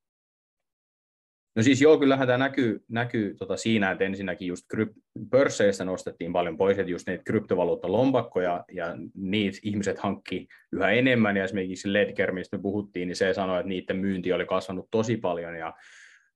No 1.57 1.63
siis 1.63 1.83
joo, 1.83 1.99
kyllähän 1.99 2.27
tämä 2.27 2.39
näkyy, 2.39 2.85
näkyy 2.89 3.35
tota 3.35 3.57
siinä, 3.57 3.91
että 3.91 4.05
ensinnäkin 4.05 4.49
just 4.49 4.67
kryp- 4.75 5.29
pörsseistä 5.31 5.85
nostettiin 5.85 6.33
paljon 6.33 6.57
pois, 6.57 6.79
että 6.79 6.91
just 6.91 7.07
niitä 7.07 7.25
kryptovaluuttalompakkoja 7.25 8.65
ja 8.73 8.97
niitä 9.15 9.59
ihmiset 9.63 9.99
hankki 9.99 10.47
yhä 10.73 10.91
enemmän 10.91 11.37
ja 11.37 11.45
esimerkiksi 11.45 11.93
Ledger, 11.93 12.33
mistä 12.33 12.57
me 12.57 12.63
puhuttiin, 12.63 13.09
niin 13.09 13.17
se 13.17 13.35
sanoi, 13.35 13.61
että 13.61 13.69
niiden 13.69 13.97
myynti 13.97 14.33
oli 14.33 14.47
kasvanut 14.47 14.89
tosi 14.91 15.17
paljon 15.17 15.57
ja 15.57 15.75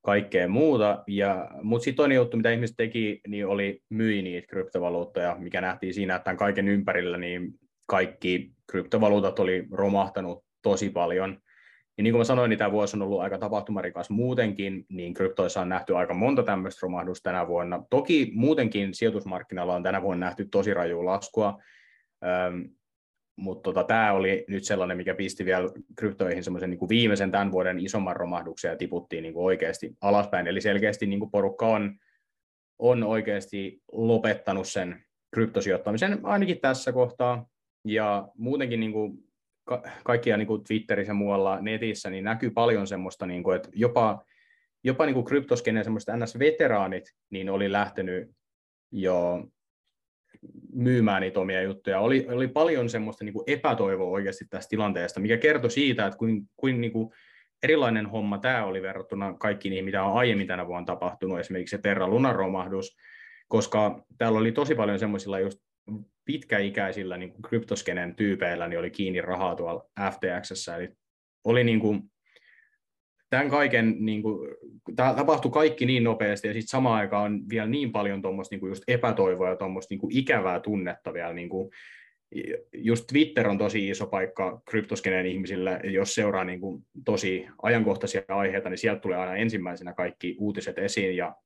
kaikkea 0.05 0.49
muuta. 0.49 1.05
Ja, 1.07 1.51
mutta 1.63 1.85
sitten 1.85 1.97
toinen 1.97 2.17
juttu, 2.17 2.37
mitä 2.37 2.51
ihmiset 2.51 2.77
teki, 2.77 3.21
niin 3.29 3.47
oli 3.47 3.81
myi 3.91 4.23
niitä 4.23 4.47
kryptovaluuttoja, 4.47 5.37
mikä 5.39 5.61
nähtiin 5.61 5.95
siinä, 5.95 6.15
että 6.15 6.25
tämän 6.25 6.37
kaiken 6.37 6.69
ympärillä 6.69 7.19
niin 7.19 7.53
kaikki 7.87 8.51
kryptovaluutat 8.71 9.39
oli 9.39 9.67
romahtanut 9.71 10.45
tosi 10.63 10.91
paljon. 10.91 11.41
Ja 11.99 12.03
niin 12.03 12.13
kuin 12.13 12.21
mä 12.21 12.25
sanoin, 12.25 12.49
niin 12.49 12.59
tämä 12.59 12.73
vuosi 12.73 12.97
on 12.97 13.03
ollut 13.03 13.21
aika 13.21 13.39
tapahtumarikas 13.39 14.11
muutenkin, 14.11 14.87
niin 14.89 15.15
kryptoissa 15.15 15.61
on 15.61 15.69
nähty 15.69 15.97
aika 15.97 16.15
monta 16.15 16.43
tämmöistä 16.43 16.79
romahdusta 16.83 17.31
tänä 17.31 17.47
vuonna. 17.47 17.83
Toki 17.91 18.31
muutenkin 18.35 18.95
sijoitusmarkkinoilla 18.95 19.75
on 19.75 19.83
tänä 19.83 20.03
vuonna 20.03 20.27
nähty 20.27 20.49
tosi 20.51 20.75
rajua 20.75 21.05
laskua, 21.05 21.63
ähm, 22.25 22.61
mutta 23.37 23.63
tota, 23.63 23.85
tämä 23.85 24.13
oli 24.13 24.45
nyt 24.49 24.65
sellainen, 24.65 24.97
mikä 24.97 25.15
pisti 25.15 25.45
vielä 25.45 25.69
kryptoihin 25.99 26.45
semmoisen 26.45 26.71
niin 26.71 26.89
viimeisen 26.89 27.31
tämän 27.31 27.53
vuoden 27.53 27.81
isomman 27.81 28.17
romahduksen 28.17 28.69
ja 28.69 28.77
tiputtiin 28.77 29.23
niin 29.23 29.35
kuin 29.35 29.45
oikeasti 29.45 29.97
alaspäin. 30.01 30.47
Eli 30.47 30.61
selkeästi 30.61 31.07
niin 31.07 31.21
kuin 31.21 31.31
porukka 31.31 31.67
on, 31.67 31.99
on 32.79 33.03
oikeasti 33.03 33.83
lopettanut 33.93 34.69
sen 34.69 35.05
kryptosijoittamisen 35.35 36.19
ainakin 36.23 36.61
tässä 36.61 36.93
kohtaa. 36.93 37.47
Ja 37.85 38.29
muutenkin 38.39 38.81
niin 38.81 38.93
kuin 38.93 39.19
ka- 39.65 39.83
kaikkia 40.05 40.37
niin 40.37 40.47
kuin 40.47 40.65
Twitterissä 40.65 41.11
ja 41.11 41.15
muualla 41.15 41.61
netissä 41.61 42.11
niin 42.11 42.25
näkyy 42.25 42.51
paljon 42.51 42.87
semmoista, 42.87 43.27
niin 43.27 43.43
kuin, 43.43 43.57
että 43.57 43.69
jopa, 43.73 44.25
jopa 44.85 45.07
niin 45.07 45.15
kuin 45.15 45.25
kryptoskeneen 45.25 45.85
semmoista 45.85 46.17
NS-veteraanit 46.17 47.05
niin 47.31 47.51
oli 47.51 47.73
lähtenyt 47.73 48.31
jo 48.93 49.45
myymään 50.73 51.23
niitä 51.23 51.41
omia 51.41 51.63
juttuja. 51.63 52.01
Oli, 52.01 52.27
oli 52.31 52.49
paljon 52.49 52.89
semmoista 52.89 53.25
niin 53.25 53.33
kuin 53.33 53.45
epätoivoa 53.47 54.11
oikeasti 54.11 54.45
tästä 54.51 54.71
tilanteesta, 54.71 55.21
mikä 55.21 55.37
kertoi 55.37 55.71
siitä, 55.71 56.07
että 56.07 56.19
kuin, 56.19 56.43
kuin, 56.57 56.81
niin 56.81 56.93
kuin 56.93 57.11
erilainen 57.63 58.07
homma 58.07 58.39
tämä 58.39 58.65
oli 58.65 58.83
verrattuna 58.83 59.35
kaikki 59.39 59.71
niihin, 59.71 59.85
mitä 59.85 60.05
on 60.05 60.19
aiemmin 60.19 60.47
tänä 60.47 60.67
vuonna 60.67 60.87
tapahtunut, 60.87 61.39
esimerkiksi 61.39 61.77
se 61.77 61.83
Terra 61.83 62.09
Lunar 62.09 62.37
romahdus, 62.37 62.97
koska 63.49 64.05
täällä 64.19 64.39
oli 64.39 64.53
tosi 64.53 64.75
paljon 64.75 64.99
semmoisilla 64.99 65.41
just 65.41 65.59
pitkäikäisillä 66.25 67.17
niin 67.17 67.33
kryptoskenen 67.49 68.15
tyypeillä 68.15 68.69
niin 68.69 68.79
oli 68.79 68.91
kiinni 68.91 69.21
rahaa 69.21 69.55
tuolla 69.55 69.87
FTX, 70.11 70.69
eli 70.69 70.89
oli 71.45 71.65
niin 71.65 71.81
kuin, 71.81 72.03
tämän 73.31 73.51
kaiken, 73.51 73.97
niin 73.99 74.23
kuin, 74.23 74.55
tämä 74.97 75.15
tapahtui 75.15 75.51
kaikki 75.51 75.87
niin 75.87 76.05
nopeasti, 76.05 76.49
ja 76.49 76.55
sitten 76.55 76.69
samaan 76.69 77.01
aikaan 77.01 77.33
on 77.33 77.49
vielä 77.49 77.67
niin 77.67 77.93
paljon 77.93 78.23
tuommoista 78.23 78.57
niin 78.57 78.69
just 78.69 78.85
epätoivoa 78.89 79.49
ja 79.49 79.57
tuommoista 79.57 79.95
niin 79.95 80.19
ikävää 80.19 80.61
tunnetta 80.61 81.13
vielä. 81.13 81.33
Niin 81.33 81.49
kuin, 81.49 81.71
just 82.73 83.07
Twitter 83.07 83.49
on 83.49 83.59
tosi 83.59 83.89
iso 83.89 84.07
paikka 84.07 84.63
kryptoskeneen 84.71 85.27
ihmisille, 85.27 85.81
jos 85.85 86.15
seuraa 86.15 86.45
niin 86.45 86.61
kuin 86.61 86.83
tosi 87.05 87.47
ajankohtaisia 87.63 88.23
aiheita, 88.29 88.71
niin 88.71 88.79
sieltä 88.79 89.01
tulee 89.01 89.19
aina 89.19 89.37
ensimmäisenä 89.37 89.93
kaikki 89.93 90.37
uutiset 90.39 90.79
esiin, 90.79 91.17
ja 91.17 91.37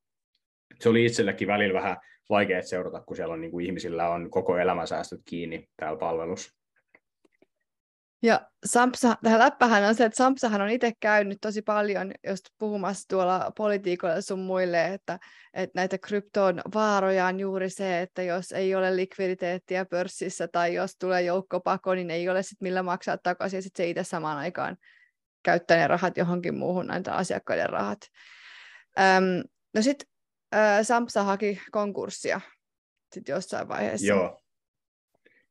se 0.81 0.89
oli 0.89 1.05
itsellekin 1.05 1.49
välillä 1.49 1.81
vähän 1.81 1.97
vaikea 2.31 2.63
seurata, 2.63 3.01
kun 3.01 3.17
siellä 3.17 3.35
on 3.35 3.41
niin 3.41 3.51
kuin 3.51 3.67
ihmisillä 3.67 4.11
on 4.11 4.31
koko 4.31 4.59
elämänsäästöt 4.59 5.21
kiinni 5.25 5.69
täällä 5.77 5.99
palvelussa. 5.99 6.59
Ja 8.23 8.41
Sampsa, 8.67 9.17
tähän 9.23 9.39
läppähän 9.39 9.85
on 9.85 9.95
se, 9.95 10.05
että 10.05 10.17
Sampsahan 10.17 10.61
on 10.61 10.71
itse 10.71 10.93
käynyt 11.01 11.39
tosi 11.41 11.63
paljon 11.63 12.13
just 12.27 12.45
puhumassa 12.59 13.09
tuolla 13.09 13.53
politiikoilla 13.57 14.21
sun 14.21 14.39
muille, 14.39 14.95
että, 14.95 15.19
että 15.55 15.79
näitä 15.79 15.99
kryptoon 15.99 16.61
vaaroja 16.75 17.27
on 17.27 17.41
juuri 17.41 17.71
se, 17.71 18.01
että 18.01 18.23
jos 18.23 18.53
ei 18.53 18.75
ole 18.75 18.97
likviditeettiä 18.97 19.85
pörssissä 19.85 20.49
tai 20.49 20.75
jos 20.75 20.97
tulee 20.97 21.23
joukkopako, 21.23 21.95
niin 21.95 22.11
ei 22.11 22.29
ole 22.29 22.43
sitten 22.43 22.67
millä 22.67 22.83
maksaa 22.83 23.19
takaisin 23.19 23.59
ja 23.59 23.63
sitten 23.63 23.85
se 23.85 23.91
itse 23.91 24.05
samaan 24.05 24.39
aikaan 24.39 24.77
käyttää 25.43 25.77
ne 25.77 25.87
rahat 25.87 26.17
johonkin 26.17 26.55
muuhun, 26.55 26.87
näitä 26.87 27.15
asiakkaiden 27.15 27.71
rahat. 27.71 27.99
Öm, 28.99 29.43
no 29.75 29.83
sitten 29.83 30.09
Sampsa 30.83 31.23
haki 31.23 31.61
konkurssia 31.71 32.41
sit 33.15 33.29
jossain 33.29 33.69
vaiheessa. 33.69 34.07
Joo. 34.07 34.41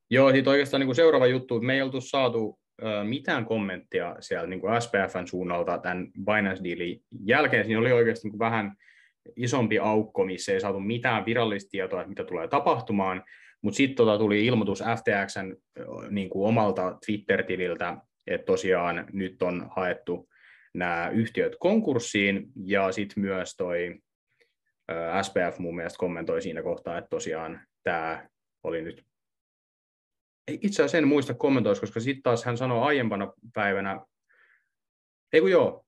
Joo, 0.09 0.31
sitten 0.31 0.51
oikeastaan 0.51 0.79
niin 0.79 0.87
kuin 0.87 0.95
seuraava 0.95 1.27
juttu, 1.27 1.61
me 1.61 1.73
ei 1.73 1.81
oltu 1.81 2.01
saatu 2.01 2.59
mitään 3.03 3.45
kommenttia 3.45 4.15
siellä 4.19 4.47
niin 4.47 4.61
kuin 4.61 4.81
SPFn 4.81 5.27
suunnalta 5.27 5.77
tämän 5.77 6.07
Binance-diilin 6.07 7.01
jälkeen. 7.25 7.65
Siinä 7.65 7.79
oli 7.79 7.91
oikeasti 7.91 8.27
niin 8.27 8.31
kuin 8.31 8.39
vähän 8.39 8.75
isompi 9.35 9.79
aukko, 9.79 10.25
missä 10.25 10.51
ei 10.51 10.61
saatu 10.61 10.79
mitään 10.79 11.25
virallista 11.25 11.69
tietoa, 11.69 12.01
että 12.01 12.09
mitä 12.09 12.23
tulee 12.23 12.47
tapahtumaan, 12.47 13.23
mutta 13.61 13.77
sitten 13.77 13.95
tota 13.95 14.17
tuli 14.17 14.45
ilmoitus 14.45 14.79
FTXn 14.79 15.55
niin 16.09 16.29
kuin 16.29 16.47
omalta 16.47 16.97
Twitter-tililtä, 17.05 17.97
että 18.27 18.45
tosiaan 18.45 19.05
nyt 19.13 19.41
on 19.41 19.67
haettu 19.75 20.29
nämä 20.73 21.09
yhtiöt 21.13 21.55
konkurssiin, 21.59 22.47
ja 22.65 22.91
sitten 22.91 23.23
myös 23.23 23.55
toi 23.55 23.95
SPF 25.21 25.59
mun 25.59 25.75
mielestä 25.75 25.97
kommentoi 25.97 26.41
siinä 26.41 26.63
kohtaa, 26.63 26.97
että 26.97 27.09
tosiaan 27.09 27.61
tämä 27.83 28.27
oli 28.63 28.81
nyt 28.81 29.05
itse 30.47 30.83
asiassa 30.83 30.97
en 30.97 31.07
muista 31.07 31.33
kommentoisi, 31.33 31.81
koska 31.81 31.99
sitten 31.99 32.23
taas 32.23 32.45
hän 32.45 32.57
sanoi 32.57 32.87
aiempana 32.87 33.33
päivänä, 33.53 34.01
ei 35.33 35.41
kun 35.41 35.51
joo, 35.51 35.85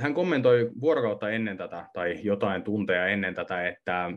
hän 0.00 0.14
kommentoi 0.14 0.70
vuorokautta 0.80 1.30
ennen 1.30 1.56
tätä, 1.56 1.86
tai 1.92 2.20
jotain 2.22 2.62
tunteja 2.62 3.06
ennen 3.06 3.34
tätä, 3.34 3.68
että, 3.68 4.12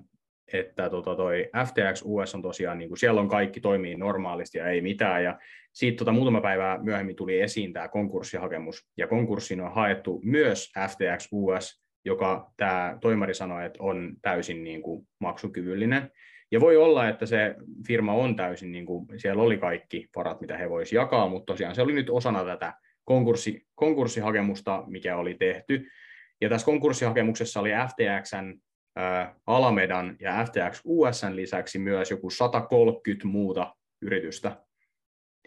että 0.54 0.90
tota 0.90 1.16
toi 1.16 1.50
FTX 1.66 2.02
US 2.06 2.36
on 2.36 2.42
tosiaan, 2.42 2.78
niin 2.78 2.90
kuin 2.90 2.98
siellä 2.98 3.22
on 3.22 3.30
kaikki 3.30 3.62
toimii 3.62 3.96
normaalisti 3.96 4.58
ja 4.58 4.68
ei 4.68 4.82
mitään, 4.82 5.24
ja 5.24 5.40
siitä 5.74 5.98
tota, 5.98 6.12
muutama 6.12 6.42
päivää 6.42 6.78
myöhemmin 6.78 7.16
tuli 7.16 7.42
esiin 7.42 7.74
tämä 7.74 7.88
konkurssihakemus, 7.88 8.88
ja 8.98 9.08
konkurssiin 9.08 9.62
on 9.62 9.74
haettu 9.74 10.22
myös 10.24 10.72
FTX 10.90 11.28
US, 11.32 11.81
joka 12.06 12.52
tämä 12.58 12.98
toimari 13.02 13.34
sanoi, 13.34 13.66
että 13.66 13.84
on 13.84 14.14
täysin 14.22 14.64
niin 14.64 14.82
kuin 14.82 15.08
maksukyvyllinen, 15.20 16.12
ja 16.52 16.60
voi 16.60 16.78
olla, 16.78 17.10
että 17.10 17.26
se 17.26 17.56
firma 17.88 18.14
on 18.14 18.36
täysin, 18.36 18.72
niin 18.72 18.86
kuin, 18.86 19.08
siellä 19.18 19.44
oli 19.44 19.58
kaikki 19.58 20.10
varat, 20.16 20.42
mitä 20.42 20.58
he 20.58 20.70
voisivat 20.70 21.04
jakaa, 21.04 21.30
mutta 21.30 21.54
tosiaan 21.54 21.76
se 21.76 21.82
oli 21.82 21.94
nyt 21.94 22.10
osana 22.10 22.46
tätä 22.46 22.74
konkurssi, 23.04 23.68
konkurssihakemusta, 23.76 24.84
mikä 24.88 25.18
oli 25.18 25.34
tehty. 25.34 25.88
Ja 26.42 26.50
tässä 26.50 26.66
konkurssihakemuksessa 26.66 27.60
oli 27.60 27.70
FTXn, 27.70 28.60
Alamedan 29.48 30.18
ja 30.20 30.46
FTX 30.46 30.82
USN 30.86 31.36
lisäksi 31.36 31.80
myös 31.80 32.12
joku 32.12 32.30
130 32.30 33.28
muuta 33.28 33.76
yritystä. 34.02 34.58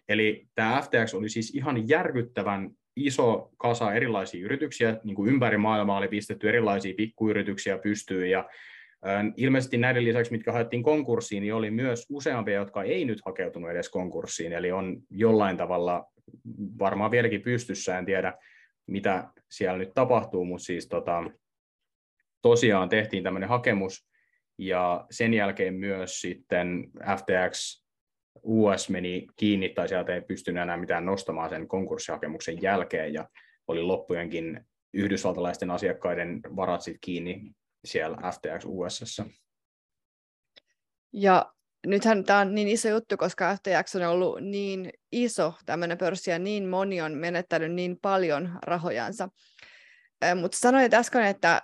Eli 0.08 0.48
tämä 0.54 0.82
FTX 0.82 1.14
oli 1.14 1.28
siis 1.28 1.54
ihan 1.54 1.88
järkyttävän 1.88 2.70
iso 2.96 3.50
kasa 3.56 3.94
erilaisia 3.94 4.44
yrityksiä, 4.44 4.96
niin 5.04 5.16
kuin 5.16 5.30
ympäri 5.30 5.56
maailmaa 5.56 5.98
oli 5.98 6.08
pistetty 6.08 6.48
erilaisia 6.48 6.94
pikkuyrityksiä 6.96 7.78
pystyyn, 7.78 8.30
ja 8.30 8.48
Ilmeisesti 9.36 9.76
näiden 9.76 10.04
lisäksi, 10.04 10.32
mitkä 10.32 10.52
haettiin 10.52 10.82
konkurssiin, 10.82 11.40
niin 11.40 11.54
oli 11.54 11.70
myös 11.70 12.06
useampia, 12.10 12.54
jotka 12.54 12.82
ei 12.82 13.04
nyt 13.04 13.18
hakeutunut 13.24 13.70
edes 13.70 13.88
konkurssiin, 13.88 14.52
eli 14.52 14.72
on 14.72 14.96
jollain 15.10 15.56
tavalla 15.56 16.04
varmaan 16.78 17.10
vieläkin 17.10 17.42
pystyssä, 17.42 17.98
en 17.98 18.06
tiedä 18.06 18.34
mitä 18.86 19.28
siellä 19.50 19.78
nyt 19.78 19.94
tapahtuu, 19.94 20.44
mutta 20.44 20.64
siis 20.64 20.88
tota, 20.88 21.24
tosiaan 22.42 22.88
tehtiin 22.88 23.22
tämmöinen 23.22 23.48
hakemus, 23.48 24.08
ja 24.58 25.06
sen 25.10 25.34
jälkeen 25.34 25.74
myös 25.74 26.20
sitten 26.20 26.84
FTX 27.16 27.83
US 28.44 28.88
meni 28.88 29.26
kiinni, 29.36 29.68
tai 29.68 29.88
sieltä 29.88 30.14
ei 30.14 30.20
pystynyt 30.20 30.62
enää 30.62 30.76
mitään 30.76 31.06
nostamaan 31.06 31.50
sen 31.50 31.68
konkurssihakemuksen 31.68 32.62
jälkeen, 32.62 33.14
ja 33.14 33.28
oli 33.68 33.82
loppujenkin 33.82 34.66
yhdysvaltalaisten 34.94 35.70
asiakkaiden 35.70 36.40
varat 36.56 36.82
sitten 36.82 37.00
kiinni 37.00 37.52
siellä 37.84 38.16
FTX 38.16 38.64
USS. 38.64 39.22
Ja 41.12 41.52
nythän 41.86 42.24
tämä 42.24 42.38
on 42.38 42.54
niin 42.54 42.68
iso 42.68 42.88
juttu, 42.88 43.16
koska 43.16 43.56
FTX 43.56 43.96
on 43.96 44.02
ollut 44.02 44.40
niin 44.40 44.90
iso 45.12 45.54
tämmöinen 45.66 45.98
pörssi 45.98 46.30
ja 46.30 46.38
niin 46.38 46.68
moni 46.68 47.00
on 47.00 47.12
menettänyt 47.12 47.72
niin 47.72 47.98
paljon 48.02 48.58
rahojansa. 48.66 49.28
Mutta 50.40 50.58
sanoit 50.58 50.94
äsken, 50.94 51.22
että 51.22 51.62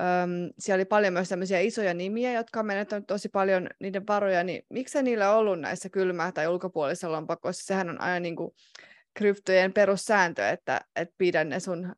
äm, 0.00 0.50
siellä 0.58 0.78
oli 0.78 0.84
paljon 0.84 1.12
myös 1.12 1.28
tämmöisiä 1.28 1.60
isoja 1.60 1.94
nimiä, 1.94 2.32
jotka 2.32 2.60
on 2.60 2.66
menettänyt 2.66 3.06
tosi 3.06 3.28
paljon 3.28 3.68
niiden 3.80 4.06
varoja, 4.06 4.44
niin 4.44 4.62
miksi 4.70 5.02
niillä 5.02 5.34
ollut 5.34 5.60
näissä 5.60 5.88
kylmää 5.88 6.32
tai 6.32 6.48
ulkopuolisissa 6.48 7.12
lompakoissa? 7.12 7.66
Sehän 7.66 7.90
on 7.90 8.00
aina 8.00 8.20
niin 8.20 8.36
kuin 8.36 8.50
kryptojen 9.14 9.72
perussääntö, 9.72 10.48
että, 10.48 10.80
että 10.96 11.14
pidä 11.18 11.44
ne 11.44 11.60
sun 11.60 11.92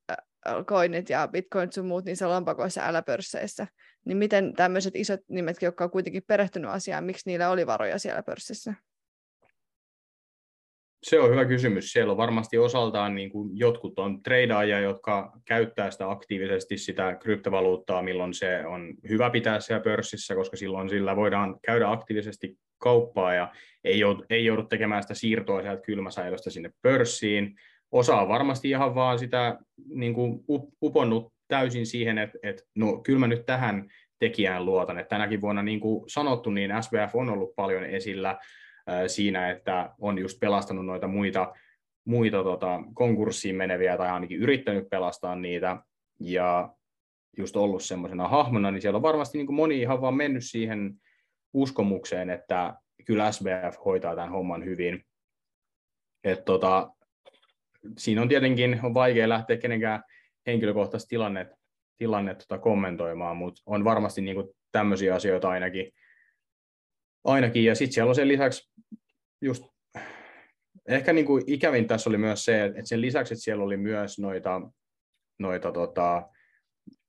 coinit 0.64 1.10
ja 1.10 1.28
bitcoinit 1.28 1.72
sun 1.72 1.86
muut 1.86 2.04
niissä 2.04 2.28
lompakoissa 2.28 2.86
äläpörsseissä, 2.86 3.66
niin 4.04 4.16
miten 4.16 4.54
tämmöiset 4.54 4.96
isot 4.96 5.20
nimetkin, 5.28 5.66
jotka 5.66 5.84
on 5.84 5.90
kuitenkin 5.90 6.22
perehtynyt 6.26 6.70
asiaan, 6.70 7.04
miksi 7.04 7.22
niillä 7.26 7.50
oli 7.50 7.66
varoja 7.66 7.98
siellä 7.98 8.22
pörssissä? 8.22 8.74
Se 11.02 11.20
on 11.20 11.30
hyvä 11.30 11.44
kysymys. 11.44 11.92
Siellä 11.92 12.10
on 12.10 12.16
varmasti 12.16 12.58
osaltaan 12.58 13.14
niin 13.14 13.30
kuin 13.30 13.58
jotkut 13.58 13.98
on 13.98 14.22
tradeajia, 14.22 14.80
jotka 14.80 15.32
käyttää 15.44 15.90
sitä 15.90 16.10
aktiivisesti 16.10 16.78
sitä 16.78 17.14
kryptovaluuttaa, 17.14 18.02
milloin 18.02 18.34
se 18.34 18.66
on 18.66 18.94
hyvä 19.08 19.30
pitää 19.30 19.60
siellä 19.60 19.82
pörssissä, 19.82 20.34
koska 20.34 20.56
silloin 20.56 20.88
sillä 20.88 21.16
voidaan 21.16 21.56
käydä 21.62 21.90
aktiivisesti 21.90 22.58
kauppaa 22.78 23.34
ja 23.34 23.52
ei 23.84 23.98
joudu, 23.98 24.24
ei 24.30 24.44
joudu 24.44 24.62
tekemään 24.62 25.02
sitä 25.02 25.14
siirtoa 25.14 25.62
sieltä 25.62 25.82
kylmäsäilöstä 25.82 26.50
sinne 26.50 26.70
pörssiin. 26.82 27.54
Osa 27.92 28.16
on 28.16 28.28
varmasti 28.28 28.70
ihan 28.70 28.94
vaan 28.94 29.18
sitä 29.18 29.58
niin 29.94 30.14
kuin 30.14 30.44
uponnut 30.82 31.32
täysin 31.48 31.86
siihen, 31.86 32.18
että, 32.18 32.38
että 32.42 32.62
no 32.74 33.00
kyllä 33.02 33.18
mä 33.18 33.26
nyt 33.26 33.46
tähän 33.46 33.88
tekijään 34.18 34.64
luotan. 34.64 34.98
Että 34.98 35.08
tänäkin 35.08 35.40
vuonna, 35.40 35.62
niin 35.62 35.80
kuin 35.80 36.04
sanottu, 36.08 36.50
niin 36.50 36.70
SBF 36.80 37.14
on 37.14 37.30
ollut 37.30 37.56
paljon 37.56 37.84
esillä 37.84 38.38
siinä, 39.06 39.50
että 39.50 39.90
on 39.98 40.18
just 40.18 40.40
pelastanut 40.40 40.86
noita 40.86 41.08
muita, 41.08 41.54
muita 42.04 42.42
tota, 42.42 42.82
konkurssiin 42.94 43.56
meneviä 43.56 43.96
tai 43.96 44.08
ainakin 44.08 44.40
yrittänyt 44.40 44.90
pelastaa 44.90 45.36
niitä 45.36 45.82
ja 46.20 46.74
just 47.36 47.56
ollut 47.56 47.82
semmoisena 47.82 48.28
hahmona, 48.28 48.70
niin 48.70 48.82
siellä 48.82 48.96
on 48.96 49.02
varmasti 49.02 49.38
niin 49.38 49.46
kuin 49.46 49.56
moni 49.56 49.80
ihan 49.80 50.00
vaan 50.00 50.14
mennyt 50.14 50.44
siihen 50.44 50.94
uskomukseen, 51.54 52.30
että 52.30 52.74
kyllä 53.04 53.32
SBF 53.32 53.84
hoitaa 53.84 54.14
tämän 54.14 54.30
homman 54.30 54.64
hyvin. 54.64 55.04
Et 56.24 56.44
tota, 56.44 56.90
siinä 57.98 58.22
on 58.22 58.28
tietenkin 58.28 58.80
on 58.82 58.94
vaikea 58.94 59.28
lähteä 59.28 59.56
kenenkään 59.56 60.02
henkilökohtaista 60.46 61.08
tilannet, 61.08 61.48
tilanne 61.98 62.34
tota 62.34 62.58
kommentoimaan, 62.58 63.36
mutta 63.36 63.62
on 63.66 63.84
varmasti 63.84 64.20
niin 64.20 64.34
kuin 64.34 64.48
tämmöisiä 64.72 65.14
asioita 65.14 65.48
ainakin, 65.48 65.92
ainakin. 67.24 67.64
ja 67.64 67.74
sitten 67.74 67.94
siellä 67.94 68.08
on 68.08 68.14
sen 68.14 68.28
lisäksi 68.28 68.70
just, 69.40 69.64
ehkä 70.88 71.12
niin 71.12 71.26
kuin 71.26 71.44
ikävin 71.46 71.86
tässä 71.86 72.10
oli 72.10 72.18
myös 72.18 72.44
se, 72.44 72.64
että 72.64 72.84
sen 72.84 73.00
lisäksi, 73.00 73.34
että 73.34 73.44
siellä 73.44 73.64
oli 73.64 73.76
myös 73.76 74.18
noita, 74.18 74.60
noita 75.38 75.72
tota, 75.72 76.28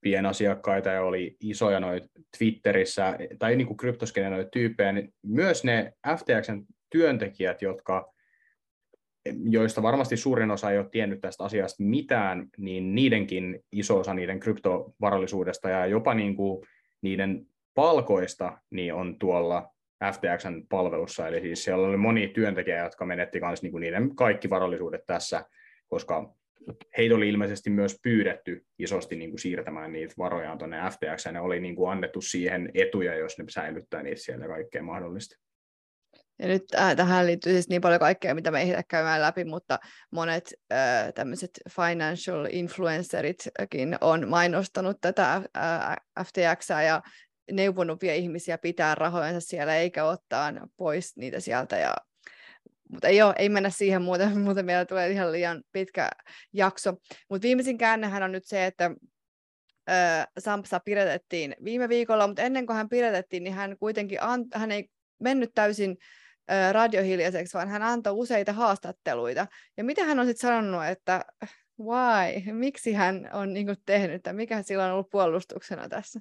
pienasiakkaita 0.00 0.88
ja 0.88 1.02
oli 1.02 1.36
isoja 1.40 1.80
noita 1.80 2.06
Twitterissä, 2.38 3.16
tai 3.38 3.56
niin 3.56 3.66
kuin 3.66 3.76
noita 4.30 4.50
tyyppejä, 4.50 4.92
niin 4.92 5.14
myös 5.22 5.64
ne 5.64 5.92
FTXn 6.16 6.64
työntekijät, 6.90 7.62
jotka 7.62 8.12
joista 9.44 9.82
varmasti 9.82 10.16
suurin 10.16 10.50
osa 10.50 10.70
ei 10.70 10.78
ole 10.78 10.88
tiennyt 10.90 11.20
tästä 11.20 11.44
asiasta 11.44 11.82
mitään, 11.82 12.46
niin 12.58 12.94
niidenkin 12.94 13.60
iso 13.72 13.98
osa 13.98 14.14
niiden 14.14 14.40
kryptovarallisuudesta 14.40 15.68
ja 15.68 15.86
jopa 15.86 16.14
niin 16.14 16.36
kuin 16.36 16.66
niiden 17.02 17.46
palkoista 17.74 18.58
niin 18.70 18.94
on 18.94 19.18
tuolla 19.18 19.74
FTXn 20.04 20.66
palvelussa. 20.68 21.28
Eli 21.28 21.40
siis 21.40 21.64
siellä 21.64 21.86
oli 21.86 21.96
moni 21.96 22.28
työntekijä, 22.28 22.84
jotka 22.84 23.06
menetti 23.06 23.40
myös 23.40 23.62
niin 23.62 23.80
niiden 23.80 24.16
kaikki 24.16 24.50
varallisuudet 24.50 25.06
tässä, 25.06 25.44
koska 25.88 26.34
heitä 26.98 27.14
oli 27.14 27.28
ilmeisesti 27.28 27.70
myös 27.70 27.96
pyydetty 28.02 28.66
isosti 28.78 29.16
niin 29.16 29.30
kuin 29.30 29.40
siirtämään 29.40 29.92
niitä 29.92 30.14
varojaan 30.18 30.58
tuonne 30.58 30.78
FTX, 30.90 31.24
ja 31.24 31.32
ne 31.32 31.40
oli 31.40 31.60
niin 31.60 31.76
kuin 31.76 31.92
annettu 31.92 32.20
siihen 32.20 32.70
etuja, 32.74 33.14
jos 33.14 33.38
ne 33.38 33.44
säilyttää 33.48 34.02
niitä 34.02 34.20
sieltä 34.20 34.46
kaikkea 34.46 34.82
mahdollista. 34.82 35.36
Ja 36.38 36.48
nyt 36.48 36.64
äh, 36.74 36.96
tähän 36.96 37.26
liittyy 37.26 37.52
siis 37.52 37.68
niin 37.68 37.80
paljon 37.80 38.00
kaikkea, 38.00 38.34
mitä 38.34 38.50
me 38.50 38.62
ehditä 38.62 38.82
käymään 38.88 39.22
läpi, 39.22 39.44
mutta 39.44 39.78
monet 40.12 40.54
äh, 40.72 41.12
tämmöiset 41.14 41.50
financial 41.70 42.48
influenceritkin 42.50 43.96
on 44.00 44.28
mainostanut 44.28 44.96
tätä 45.00 45.34
äh, 45.34 45.96
FTX 46.24 46.68
ja 46.86 47.02
neuvonut 47.52 48.02
vielä 48.02 48.14
ihmisiä 48.14 48.58
pitää 48.58 48.94
rahojensa 48.94 49.40
siellä 49.40 49.76
eikä 49.76 50.04
ottaa 50.04 50.52
pois 50.76 51.16
niitä 51.16 51.40
sieltä. 51.40 51.76
Ja, 51.76 51.94
mutta 52.92 53.08
ei, 53.08 53.22
ole, 53.22 53.34
ei 53.38 53.48
mennä 53.48 53.70
siihen 53.70 54.02
muuten, 54.02 54.40
muuten 54.40 54.66
meillä 54.66 54.84
tulee 54.84 55.10
ihan 55.10 55.32
liian 55.32 55.62
pitkä 55.72 56.10
jakso. 56.52 56.94
Mutta 57.28 57.46
viimeisin 57.46 57.78
käännehän 57.78 58.22
on 58.22 58.32
nyt 58.32 58.44
se, 58.46 58.66
että 58.66 58.90
Sampsa 60.38 60.80
pidätettiin 60.80 61.56
viime 61.64 61.88
viikolla, 61.88 62.26
mutta 62.26 62.42
ennen 62.42 62.66
kuin 62.66 62.76
hän 62.76 62.88
pidätettiin, 62.88 63.44
niin 63.44 63.54
hän 63.54 63.76
kuitenkin 63.78 64.22
an, 64.22 64.44
hän 64.54 64.72
ei 64.72 64.88
mennyt 65.20 65.50
täysin 65.54 65.96
radiohiljaiseksi, 66.72 67.54
vaan 67.54 67.68
hän 67.68 67.82
antoi 67.82 68.12
useita 68.12 68.52
haastatteluita. 68.52 69.46
Ja 69.76 69.84
mitä 69.84 70.04
hän 70.04 70.18
on 70.18 70.26
sitten 70.26 70.48
sanonut, 70.48 70.84
että 70.84 71.24
why, 71.80 72.52
miksi 72.52 72.92
hän 72.92 73.30
on 73.32 73.52
niin 73.52 73.76
tehnyt, 73.86 74.16
että 74.16 74.32
mikä 74.32 74.62
sillä 74.62 74.86
on 74.86 74.92
ollut 74.92 75.10
puolustuksena 75.10 75.88
tässä? 75.88 76.20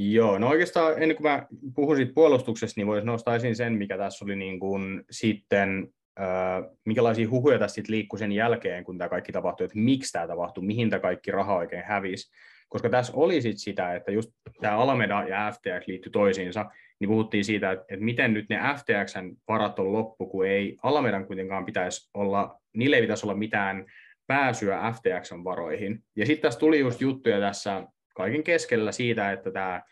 Joo, 0.00 0.38
no 0.38 0.48
oikeastaan 0.48 1.02
ennen 1.02 1.16
kuin 1.16 1.30
mä 1.30 1.46
puhun 1.74 1.96
siitä 1.96 2.12
puolustuksesta, 2.14 2.80
niin 2.80 2.86
voisi 2.86 3.06
nostaa 3.06 3.36
esiin 3.36 3.56
sen, 3.56 3.72
mikä 3.72 3.98
tässä 3.98 4.24
oli 4.24 4.36
niin 4.36 4.60
kuin 4.60 5.04
sitten, 5.10 5.88
äh, 6.20 6.70
minkälaisia 6.84 7.30
huhuja 7.30 7.58
tässä 7.58 7.74
sitten 7.74 7.94
liikkui 7.94 8.18
sen 8.18 8.32
jälkeen, 8.32 8.84
kun 8.84 8.98
tämä 8.98 9.08
kaikki 9.08 9.32
tapahtui, 9.32 9.64
että 9.64 9.78
miksi 9.78 10.12
tämä 10.12 10.26
tapahtui, 10.26 10.64
mihin 10.64 10.90
tämä 10.90 11.00
kaikki 11.00 11.30
raha 11.30 11.56
oikein 11.56 11.84
hävisi. 11.84 12.30
Koska 12.68 12.88
tässä 12.88 13.12
oli 13.16 13.42
sitten 13.42 13.58
sitä, 13.58 13.94
että 13.94 14.12
just 14.12 14.30
tämä 14.60 14.76
Alameda 14.76 15.24
ja 15.28 15.52
FTX 15.52 15.86
liittyi 15.86 16.12
toisiinsa, 16.12 16.66
niin 17.00 17.08
puhuttiin 17.08 17.44
siitä, 17.44 17.72
että, 17.72 17.84
että 17.88 18.04
miten 18.04 18.34
nyt 18.34 18.48
ne 18.48 18.60
FTXn 18.76 19.36
varat 19.48 19.78
on 19.78 19.92
loppu, 19.92 20.26
kun 20.26 20.46
ei 20.46 20.76
Alamedan 20.82 21.26
kuitenkaan 21.26 21.64
pitäisi 21.64 22.10
olla, 22.14 22.60
niille 22.76 22.96
ei 22.96 23.02
pitäisi 23.02 23.26
olla 23.26 23.34
mitään 23.34 23.84
pääsyä 24.26 24.92
FTXn 24.92 25.44
varoihin. 25.44 26.00
Ja 26.16 26.26
sitten 26.26 26.42
tässä 26.42 26.60
tuli 26.60 26.78
just 26.78 27.00
juttuja 27.00 27.40
tässä 27.40 27.82
kaiken 28.18 28.42
keskellä 28.42 28.92
siitä, 28.92 29.32
että 29.32 29.50
tämä 29.50 29.82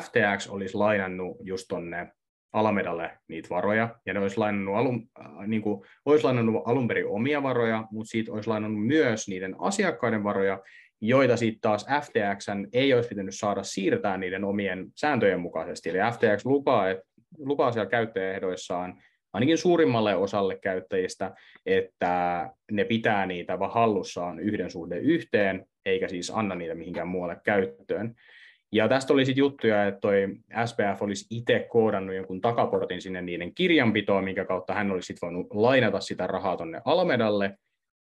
FTX 0.00 0.46
olisi 0.48 0.74
lainannut 0.74 1.36
just 1.40 1.64
tonne 1.68 2.12
Alamedalle 2.52 3.18
niitä 3.28 3.48
varoja, 3.50 3.94
ja 4.06 4.14
ne 4.14 4.20
olisi 4.20 4.38
lainannut 4.38 4.76
alun, 4.76 5.08
äh, 5.20 5.46
niin 5.46 5.62
kuin, 5.62 5.84
olisi 6.04 6.24
lainannut 6.24 6.62
alun 6.66 6.88
perin 6.88 7.06
omia 7.06 7.42
varoja, 7.42 7.84
mutta 7.90 8.10
siitä 8.10 8.32
olisi 8.32 8.48
lainannut 8.48 8.86
myös 8.86 9.28
niiden 9.28 9.56
asiakkaiden 9.58 10.24
varoja, 10.24 10.62
joita 11.00 11.36
sitten 11.36 11.60
taas 11.60 11.86
FTX 12.02 12.46
ei 12.72 12.94
olisi 12.94 13.08
pitänyt 13.08 13.34
saada 13.34 13.62
siirtää 13.62 14.16
niiden 14.16 14.44
omien 14.44 14.86
sääntöjen 14.94 15.40
mukaisesti. 15.40 15.90
Eli 15.90 15.98
FTX 16.12 16.44
lupaa, 16.44 16.90
että, 16.90 17.04
lupaa 17.38 17.72
siellä 17.72 17.90
käyttäjäehdoissaan 17.90 19.02
ainakin 19.32 19.58
suurimmalle 19.58 20.16
osalle 20.16 20.58
käyttäjistä, 20.58 21.34
että 21.66 22.50
ne 22.72 22.84
pitää 22.84 23.26
niitä 23.26 23.58
vaan 23.58 23.72
hallussaan 23.72 24.40
yhden 24.40 24.70
suhde 24.70 24.98
yhteen, 24.98 25.66
eikä 25.86 26.08
siis 26.08 26.32
anna 26.34 26.54
niitä 26.54 26.74
mihinkään 26.74 27.08
muualle 27.08 27.36
käyttöön. 27.44 28.14
Ja 28.72 28.88
tästä 28.88 29.12
oli 29.12 29.24
sitten 29.24 29.42
juttuja, 29.42 29.86
että 29.86 30.00
toi 30.00 30.28
SPF 30.64 31.02
olisi 31.02 31.26
itse 31.30 31.66
koodannut 31.70 32.16
jonkun 32.16 32.40
takaportin 32.40 33.02
sinne 33.02 33.22
niiden 33.22 33.54
kirjanpitoon, 33.54 34.24
minkä 34.24 34.44
kautta 34.44 34.74
hän 34.74 34.90
olisi 34.90 35.06
sitten 35.06 35.26
voinut 35.26 35.46
lainata 35.50 36.00
sitä 36.00 36.26
rahaa 36.26 36.56
tuonne 36.56 36.80
Alamedalle, 36.84 37.58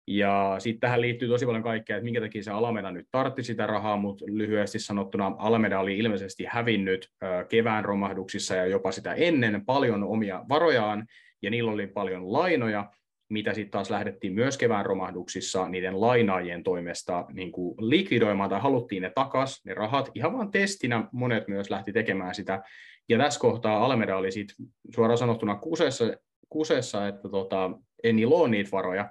ja 0.07 0.55
sitten 0.59 0.79
tähän 0.79 1.01
liittyy 1.01 1.27
tosi 1.27 1.45
paljon 1.45 1.63
kaikkea, 1.63 1.97
että 1.97 2.03
minkä 2.03 2.21
takia 2.21 2.43
se 2.43 2.51
Alameda 2.51 2.91
nyt 2.91 3.07
tartti 3.11 3.43
sitä 3.43 3.67
rahaa, 3.67 3.97
mutta 3.97 4.25
lyhyesti 4.27 4.79
sanottuna 4.79 5.35
Alameda 5.37 5.79
oli 5.79 5.97
ilmeisesti 5.97 6.45
hävinnyt 6.49 7.09
kevään 7.49 7.85
romahduksissa 7.85 8.55
ja 8.55 8.65
jopa 8.65 8.91
sitä 8.91 9.13
ennen 9.13 9.65
paljon 9.65 10.03
omia 10.03 10.45
varojaan, 10.49 11.05
ja 11.41 11.49
niillä 11.49 11.71
oli 11.71 11.87
paljon 11.87 12.33
lainoja, 12.33 12.91
mitä 13.29 13.53
sitten 13.53 13.71
taas 13.71 13.89
lähdettiin 13.89 14.33
myös 14.33 14.57
kevään 14.57 14.85
romahduksissa 14.85 15.69
niiden 15.69 16.01
lainaajien 16.01 16.63
toimesta 16.63 17.25
niin 17.33 17.51
kuin 17.51 17.75
likvidoimaan 17.77 18.49
tai 18.49 18.59
haluttiin 18.59 19.01
ne 19.01 19.11
takas, 19.15 19.65
ne 19.65 19.73
rahat, 19.73 20.11
ihan 20.15 20.33
vain 20.33 20.51
testinä 20.51 21.07
monet 21.11 21.47
myös 21.47 21.69
lähti 21.69 21.93
tekemään 21.93 22.35
sitä. 22.35 22.61
Ja 23.09 23.17
tässä 23.17 23.39
kohtaa 23.39 23.85
Alameda 23.85 24.17
oli 24.17 24.31
sitten 24.31 24.55
suoraan 24.95 25.17
sanottuna 25.17 25.55
kuseessa, 25.55 26.05
kuseessa 26.49 27.07
että 27.07 27.29
tota, 27.29 27.71
ei 28.03 28.13
niillä 28.13 28.35
ole 28.35 28.49
niitä 28.49 28.71
varoja, 28.71 29.09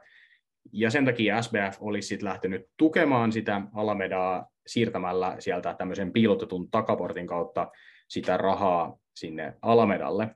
ja 0.73 0.91
sen 0.91 1.05
takia 1.05 1.43
SBF 1.43 1.77
olisi 1.81 2.09
sitten 2.09 2.29
lähtenyt 2.29 2.67
tukemaan 2.77 3.33
sitä 3.33 3.63
Alamedaa 3.75 4.49
siirtämällä 4.67 5.37
sieltä 5.39 5.75
tämmöisen 5.75 6.13
piilotetun 6.13 6.71
takaportin 6.71 7.27
kautta 7.27 7.71
sitä 8.09 8.37
rahaa 8.37 8.97
sinne 9.17 9.55
Alamedalle. 9.63 10.35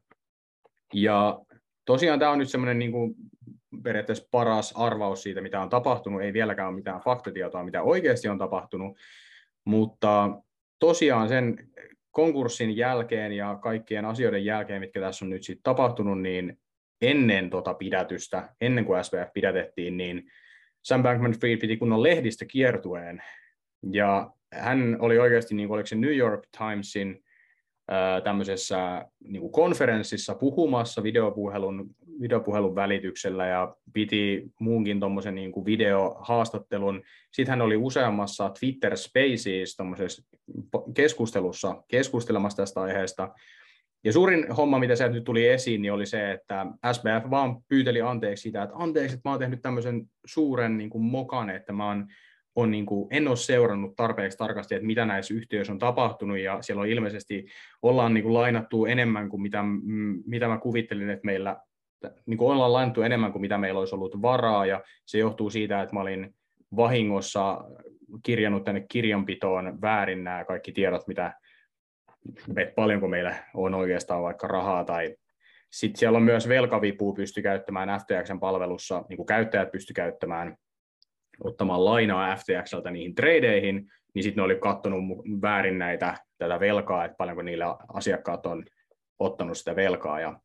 Ja 0.94 1.40
tosiaan 1.84 2.18
tämä 2.18 2.30
on 2.30 2.38
nyt 2.38 2.50
semmoinen 2.50 2.78
niin 2.78 2.92
kuin 2.92 3.14
periaatteessa 3.82 4.28
paras 4.30 4.72
arvaus 4.76 5.22
siitä, 5.22 5.40
mitä 5.40 5.60
on 5.60 5.68
tapahtunut. 5.68 6.22
Ei 6.22 6.32
vieläkään 6.32 6.68
ole 6.68 6.76
mitään 6.76 7.00
faktatietoa, 7.00 7.64
mitä 7.64 7.82
oikeasti 7.82 8.28
on 8.28 8.38
tapahtunut, 8.38 8.96
mutta 9.64 10.30
tosiaan 10.78 11.28
sen 11.28 11.68
konkurssin 12.10 12.76
jälkeen 12.76 13.32
ja 13.32 13.58
kaikkien 13.62 14.04
asioiden 14.04 14.44
jälkeen, 14.44 14.80
mitkä 14.80 15.00
tässä 15.00 15.24
on 15.24 15.30
nyt 15.30 15.42
sitten 15.42 15.62
tapahtunut, 15.62 16.22
niin 16.22 16.58
ennen 17.10 17.50
tota 17.50 17.74
pidätystä, 17.74 18.48
ennen 18.60 18.84
kuin 18.84 19.04
SPF 19.04 19.32
pidätettiin, 19.34 19.96
niin 19.96 20.30
Sam 20.84 21.02
Bankman-Fried 21.02 21.58
piti 21.60 21.76
kunnon 21.76 22.02
lehdistä 22.02 22.44
kiertueen. 22.44 23.22
Ja 23.92 24.30
hän 24.52 24.96
oli 25.00 25.18
oikeasti, 25.18 25.54
niin 25.54 25.68
kuin, 25.68 25.74
oliko 25.74 25.86
se 25.86 25.96
New 25.96 26.16
York 26.16 26.48
Timesin 26.58 27.24
ää, 27.88 28.20
tämmöisessä 28.20 29.06
niin 29.24 29.40
kuin 29.40 29.52
konferenssissa 29.52 30.34
puhumassa 30.34 31.02
videopuhelun, 31.02 31.90
videopuhelun 32.20 32.74
välityksellä 32.74 33.46
ja 33.46 33.76
piti 33.92 34.44
muunkin 34.60 35.00
tuommoisen 35.00 35.34
niin 35.34 35.52
kuin 35.52 35.66
videohaastattelun. 35.66 37.02
Sitten 37.32 37.50
hän 37.50 37.62
oli 37.62 37.76
useammassa 37.76 38.50
Twitter 38.60 38.96
Spaces 38.96 39.76
keskustelussa 40.94 41.82
keskustelemassa 41.88 42.62
tästä 42.62 42.80
aiheesta. 42.80 43.34
Ja 44.04 44.12
suurin 44.12 44.52
homma, 44.52 44.78
mitä 44.78 44.96
sieltä 44.96 45.14
nyt 45.14 45.24
tuli 45.24 45.48
esiin, 45.48 45.82
niin 45.82 45.92
oli 45.92 46.06
se, 46.06 46.30
että 46.32 46.66
SBF 46.92 47.30
vaan 47.30 47.62
pyyteli 47.68 48.00
anteeksi 48.00 48.42
sitä, 48.42 48.62
että 48.62 48.76
anteeksi, 48.76 49.14
että 49.14 49.28
mä 49.28 49.32
oon 49.32 49.40
tehnyt 49.40 49.62
tämmöisen 49.62 50.06
suuren 50.26 50.78
niin 50.78 50.90
kuin 50.90 51.04
mokan, 51.04 51.50
että 51.50 51.72
mä 51.72 51.86
oon, 51.86 52.06
on, 52.56 52.70
niin 52.70 52.86
kuin, 52.86 53.08
en 53.10 53.28
ole 53.28 53.36
seurannut 53.36 53.96
tarpeeksi 53.96 54.38
tarkasti, 54.38 54.74
että 54.74 54.86
mitä 54.86 55.04
näissä 55.04 55.34
yhtiöissä 55.34 55.72
on 55.72 55.78
tapahtunut, 55.78 56.38
ja 56.38 56.62
siellä 56.62 56.80
on 56.80 56.88
ilmeisesti, 56.88 57.46
ollaan 57.82 58.14
niin 58.14 58.24
kuin 58.24 58.34
lainattu 58.34 58.86
enemmän 58.86 59.28
kuin 59.28 59.42
mitä, 59.42 59.64
mitä 60.26 60.48
mä 60.48 60.58
kuvittelin, 60.58 61.10
että 61.10 61.24
meillä, 61.24 61.56
niin 62.26 62.38
kuin 62.38 62.52
ollaan 62.52 62.72
lainattu 62.72 63.02
enemmän 63.02 63.32
kuin 63.32 63.42
mitä 63.42 63.58
meillä 63.58 63.80
olisi 63.80 63.94
ollut 63.94 64.22
varaa, 64.22 64.66
ja 64.66 64.82
se 65.06 65.18
johtuu 65.18 65.50
siitä, 65.50 65.82
että 65.82 65.94
mä 65.94 66.00
olin 66.00 66.34
vahingossa 66.76 67.64
kirjannut 68.22 68.64
tänne 68.64 68.86
kirjanpitoon 68.88 69.80
väärin 69.80 70.24
nämä 70.24 70.44
kaikki 70.44 70.72
tiedot, 70.72 71.06
mitä 71.06 71.32
että 72.56 72.74
paljonko 72.74 73.08
meillä 73.08 73.34
on 73.54 73.74
oikeastaan 73.74 74.22
vaikka 74.22 74.46
rahaa 74.46 74.84
tai 74.84 75.16
sitten 75.72 75.98
siellä 75.98 76.16
on 76.16 76.22
myös 76.22 76.48
velkavipuu 76.48 77.14
pysty 77.14 77.42
käyttämään 77.42 78.00
FTXn 78.00 78.40
palvelussa, 78.40 79.04
niin 79.08 79.16
kuin 79.16 79.26
käyttäjät 79.26 79.72
pysty 79.72 79.92
käyttämään, 79.92 80.56
ottamaan 81.44 81.84
lainaa 81.84 82.37
FTXltä 82.37 82.90
niihin 82.90 83.14
tradeihin, 83.14 83.90
niin 84.14 84.22
sitten 84.22 84.37
ne 84.37 84.42
oli 84.42 84.56
katsonut 84.56 85.02
väärin 85.42 85.78
näitä, 85.78 86.14
tätä 86.38 86.60
velkaa, 86.60 87.04
että 87.04 87.16
paljonko 87.16 87.42
niillä 87.42 87.76
asiakkaat 87.94 88.46
on 88.46 88.64
ottanut 89.18 89.58
sitä 89.58 89.76
velkaa. 89.76 90.20
Ja 90.20 90.40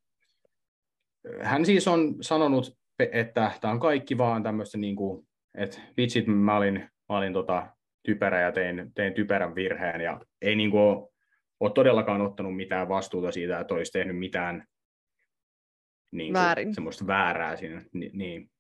hän 1.42 1.66
siis 1.66 1.88
on 1.88 2.16
sanonut, 2.22 2.78
että 3.12 3.52
tämä 3.62 3.72
on 3.72 3.80
kaikki 3.80 4.18
vaan 4.18 4.44
tämmöistä, 4.44 4.78
niin 4.78 4.96
kuin, 4.96 5.28
että 5.56 5.78
vitsit, 5.98 6.28
mä 6.28 6.58
olin, 6.58 6.90
mä 7.10 7.18
olin 7.18 7.34
tota, 7.34 7.68
typerä 8.04 8.42
ja 8.42 8.52
tein, 8.52 8.92
tein 8.96 9.14
typerän 9.14 9.56
virheen, 9.56 10.02
ja 10.02 10.22
ei 10.42 10.56
niin 10.56 10.72
kuin 10.72 10.82
ole 10.82 11.10
ole 11.60 11.72
todellakaan 11.76 12.22
ottanut 12.22 12.56
mitään 12.56 12.90
vastuuta 12.90 13.32
siitä, 13.32 13.60
että 13.60 13.74
olisi 13.74 13.92
tehnyt 13.92 14.18
mitään 14.18 14.68
niin 16.12 16.34
kuin, 16.34 16.44
Väärin. 16.44 16.76
semmoista 16.76 17.08
väärää 17.08 17.56
siinä. 17.56 17.82
Ni, 17.94 18.10
niin. 18.14 18.52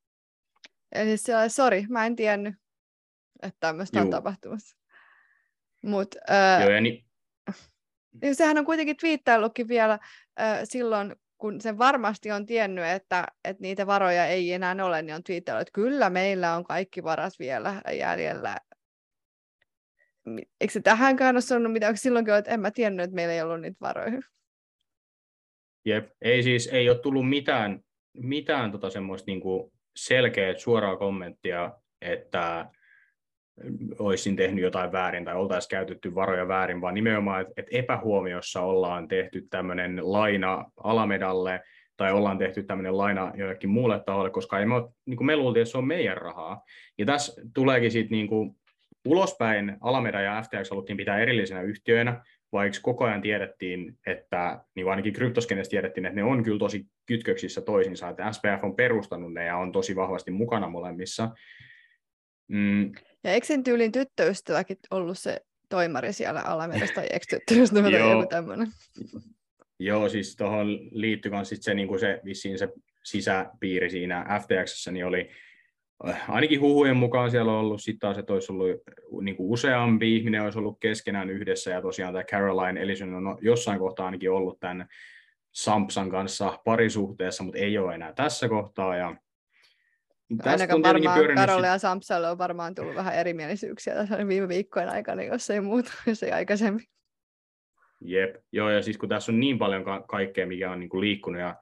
Eli 0.92 1.18
se 1.18 1.38
on, 1.38 1.50
sori, 1.50 1.86
mä 1.90 2.06
en 2.06 2.16
tiennyt, 2.16 2.56
että 3.44 3.58
tämmöistä 3.60 4.02
on 4.02 4.10
tapahtumassa. 4.10 4.78
Mut, 5.84 6.16
äh, 6.32 6.62
Joo, 6.62 6.70
ja 6.70 6.82
ni- 6.82 7.06
niin 8.22 8.36
sehän 8.36 8.58
on 8.58 8.66
kuitenkin 8.66 8.98
twiittaillutkin 8.98 9.68
vielä 9.68 9.94
äh, 10.42 10.60
silloin, 10.64 11.16
kun 11.38 11.62
se 11.62 11.78
varmasti 11.78 12.32
on 12.32 12.46
tiennyt, 12.46 12.86
että, 12.86 13.26
että 13.44 13.62
niitä 13.62 13.88
varoja 13.88 14.26
ei 14.26 14.54
enää 14.54 14.76
ole, 14.84 15.02
niin 15.02 15.16
on 15.16 15.24
twiittaillut, 15.24 15.62
että 15.62 15.72
kyllä 15.76 16.10
meillä 16.10 16.56
on 16.56 16.64
kaikki 16.64 17.04
varat 17.04 17.34
vielä 17.40 17.82
jäljellä, 17.98 18.58
eikö 20.62 20.74
se 20.74 20.82
tähänkään 20.82 21.36
ole 21.36 21.42
sanonut 21.42 21.74
mitään, 21.74 21.90
onko 21.90 21.98
silloinkin 21.98 22.34
että 22.34 22.52
en 22.52 22.60
mä 22.60 22.72
tiennyt, 22.72 23.04
että 23.04 23.16
meillä 23.16 23.34
ei 23.34 23.42
ollut 23.42 23.62
niitä 23.62 23.78
varoja? 23.82 24.22
Jep, 25.86 26.10
ei 26.22 26.44
siis, 26.44 26.68
ei 26.68 26.90
ole 26.90 27.00
tullut 27.00 27.30
mitään, 27.30 27.80
mitään 28.14 28.72
tota 28.72 28.90
semmoista 28.90 29.32
niinku 29.32 29.74
selkeää 29.96 30.58
suoraa 30.58 30.98
kommenttia, 30.98 31.72
että 32.02 32.66
olisin 34.00 34.36
tehnyt 34.36 34.64
jotain 34.64 34.92
väärin 34.92 35.26
tai 35.26 35.36
oltaisiin 35.36 35.70
käytetty 35.70 36.16
varoja 36.16 36.48
väärin, 36.48 36.82
vaan 36.82 36.94
nimenomaan, 36.94 37.46
että, 37.58 37.78
epähuomiossa 37.78 38.62
ollaan 38.62 39.08
tehty 39.08 39.48
tämmöinen 39.50 40.00
laina 40.02 40.66
Alamedalle 40.84 41.62
tai 41.98 42.12
ollaan 42.12 42.38
tehty 42.38 42.64
tämmöinen 42.64 42.98
laina 42.98 43.32
jollekin 43.36 43.70
muulle 43.70 44.04
taholle, 44.06 44.30
koska 44.30 44.60
ei 44.60 44.66
me, 44.66 44.76
niin 45.06 45.18
kuin 45.18 45.26
me 45.26 45.36
luultiin, 45.36 45.62
että 45.62 45.72
se 45.72 45.78
on 45.78 45.88
meidän 45.88 46.18
rahaa. 46.18 46.64
Ja 46.98 47.06
tässä 47.06 47.42
tuleekin 47.54 47.92
sitten 47.92 48.18
niin 48.18 48.56
ulospäin 49.06 49.78
Alameda 49.82 50.22
ja 50.22 50.42
FTX 50.42 50.70
haluttiin 50.70 50.98
pitää 50.98 51.20
erillisenä 51.20 51.62
yhtiöinä, 51.62 52.24
vaikka 52.52 52.80
koko 52.82 53.06
ajan 53.06 53.22
tiedettiin, 53.22 53.98
että 54.08 54.64
niin 54.76 54.90
ainakin 54.90 55.14
kryptoskenessä 55.14 55.70
tiedettiin, 55.70 56.06
että 56.06 56.16
ne 56.16 56.24
on 56.24 56.44
kyllä 56.44 56.60
tosi 56.60 56.86
kytköksissä 57.06 57.62
toisiinsa, 57.62 58.10
että 58.10 58.32
SPF 58.32 58.64
on 58.64 58.76
perustanut 58.76 59.34
ne 59.34 59.46
ja 59.46 59.58
on 59.58 59.72
tosi 59.72 59.96
vahvasti 59.96 60.32
mukana 60.32 60.70
molemmissa. 60.70 61.30
Mm. 62.48 62.92
Ja 63.24 63.32
eikö 63.32 63.48
sen 63.48 63.64
tyylin 63.64 63.92
tyttöystäväkin 63.92 64.78
ollut 64.92 65.20
se 65.20 65.42
toimari 65.70 66.14
siellä 66.14 66.42
Alamedassa 66.42 66.96
tai 66.96 67.08
ex-tyttöystävä 67.12 67.92
tai 67.92 68.10
joku 68.10 68.28
tämmöinen? 68.30 68.68
Joo, 69.80 70.10
siis 70.10 70.36
tuohon 70.36 70.80
liittyy 70.92 71.32
myös 71.32 71.54
se, 71.60 71.74
niin 71.74 72.00
se, 72.00 72.22
vissiin 72.26 72.60
se 72.60 72.70
sisäpiiri 73.04 73.90
siinä 73.90 74.42
FTXssä, 74.42 74.92
niin 74.92 75.06
oli 75.06 75.30
ainakin 76.28 76.62
huhujen 76.62 76.98
mukaan 76.98 77.32
siellä 77.32 77.52
on 77.52 77.60
ollut 77.60 77.82
sitten 77.82 78.00
taas, 78.00 78.18
että 78.18 78.34
olisi 78.34 78.52
ollut 78.52 78.70
niin 79.22 79.36
kuin 79.36 79.50
useampi 79.50 80.16
ihminen 80.16 80.42
olisi 80.42 80.60
ollut 80.60 80.80
keskenään 80.80 81.30
yhdessä, 81.30 81.72
ja 81.72 81.82
tosiaan 81.82 82.14
tämä 82.14 82.24
Caroline 82.24 82.82
Ellison 82.82 83.14
on 83.14 83.38
jossain 83.42 83.80
kohtaa 83.80 84.06
ainakin 84.06 84.32
ollut 84.32 84.60
tämän 84.60 84.88
Sampsan 85.52 86.10
kanssa 86.10 86.60
parisuhteessa, 86.66 87.44
mutta 87.44 87.60
ei 87.60 87.78
ole 87.78 87.96
enää 87.96 88.14
tässä 88.14 88.50
kohtaa, 88.50 88.96
ja 88.96 89.16
Ainakaan 90.44 90.84
varmaan 90.84 91.36
Karolle 91.36 91.68
ja 91.68 91.78
Sampsalle 91.78 92.30
on 92.30 92.38
varmaan 92.38 92.76
tullut 92.76 92.96
vähän 92.96 93.16
erimielisyyksiä 93.16 93.96
tässä 93.96 94.28
viime 94.28 94.48
viikkojen 94.48 94.90
aikana, 94.90 95.24
jos 95.24 95.50
ei 95.50 95.62
muuta, 95.62 95.92
jos 96.08 96.24
ei 96.24 96.32
aikaisemmin. 96.32 96.86
Jep, 98.02 98.36
joo, 98.52 98.70
ja 98.70 98.82
siis 98.82 98.98
kun 98.98 99.10
tässä 99.10 99.32
on 99.32 99.40
niin 99.40 99.60
paljon 99.60 99.84
ka- 99.84 100.06
kaikkea, 100.08 100.48
mikä 100.48 100.72
on 100.72 100.80
niin 100.80 100.90
kuin 100.90 101.02
liikkunut, 101.02 101.42
ja 101.42 101.56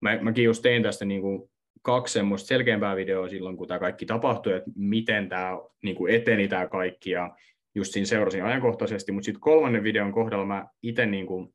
mä, 0.00 0.18
mäkin 0.22 0.44
just 0.44 0.62
tein 0.62 0.82
tästä 0.82 1.04
niin 1.04 1.20
kuin 1.20 1.49
kaksi 1.82 2.12
semmoista 2.12 2.46
selkeämpää 2.46 2.96
videoa 2.96 3.28
silloin, 3.28 3.56
kun 3.56 3.68
tämä 3.68 3.80
kaikki 3.80 4.06
tapahtui, 4.06 4.52
että 4.52 4.70
miten 4.76 5.28
tämä 5.28 5.58
niin 5.82 5.96
kuin 5.96 6.14
eteni 6.14 6.48
tämä 6.48 6.68
kaikki, 6.68 7.10
ja 7.10 7.36
just 7.74 7.92
siinä 7.92 8.06
seurasin 8.06 8.44
ajankohtaisesti, 8.44 9.12
mutta 9.12 9.24
sitten 9.24 9.40
kolmannen 9.40 9.82
videon 9.82 10.12
kohdalla 10.12 10.44
mä 10.44 10.66
itse 10.82 11.06
niin 11.06 11.26
kuin 11.26 11.54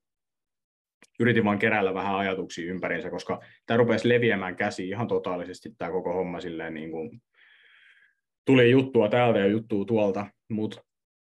yritin 1.20 1.46
vaan 1.46 1.60
keräillä 1.60 1.94
vähän 1.94 2.16
ajatuksia 2.16 2.72
ympärinsä, 2.72 3.10
koska 3.10 3.42
tämä 3.66 3.78
rupesi 3.78 4.10
leviämään 4.10 4.56
käsi 4.56 4.90
ihan 4.90 5.08
totaalisesti 5.08 5.70
tämä 5.78 5.92
koko 5.92 6.14
homma 6.14 6.40
silleen 6.40 6.74
niin 6.74 6.92
kuin, 6.92 7.22
tuli 8.46 8.72
juttua 8.72 9.10
täältä 9.10 9.40
ja 9.40 9.48
juttua 9.48 9.86
tuolta, 9.86 10.26
mutta 10.50 10.82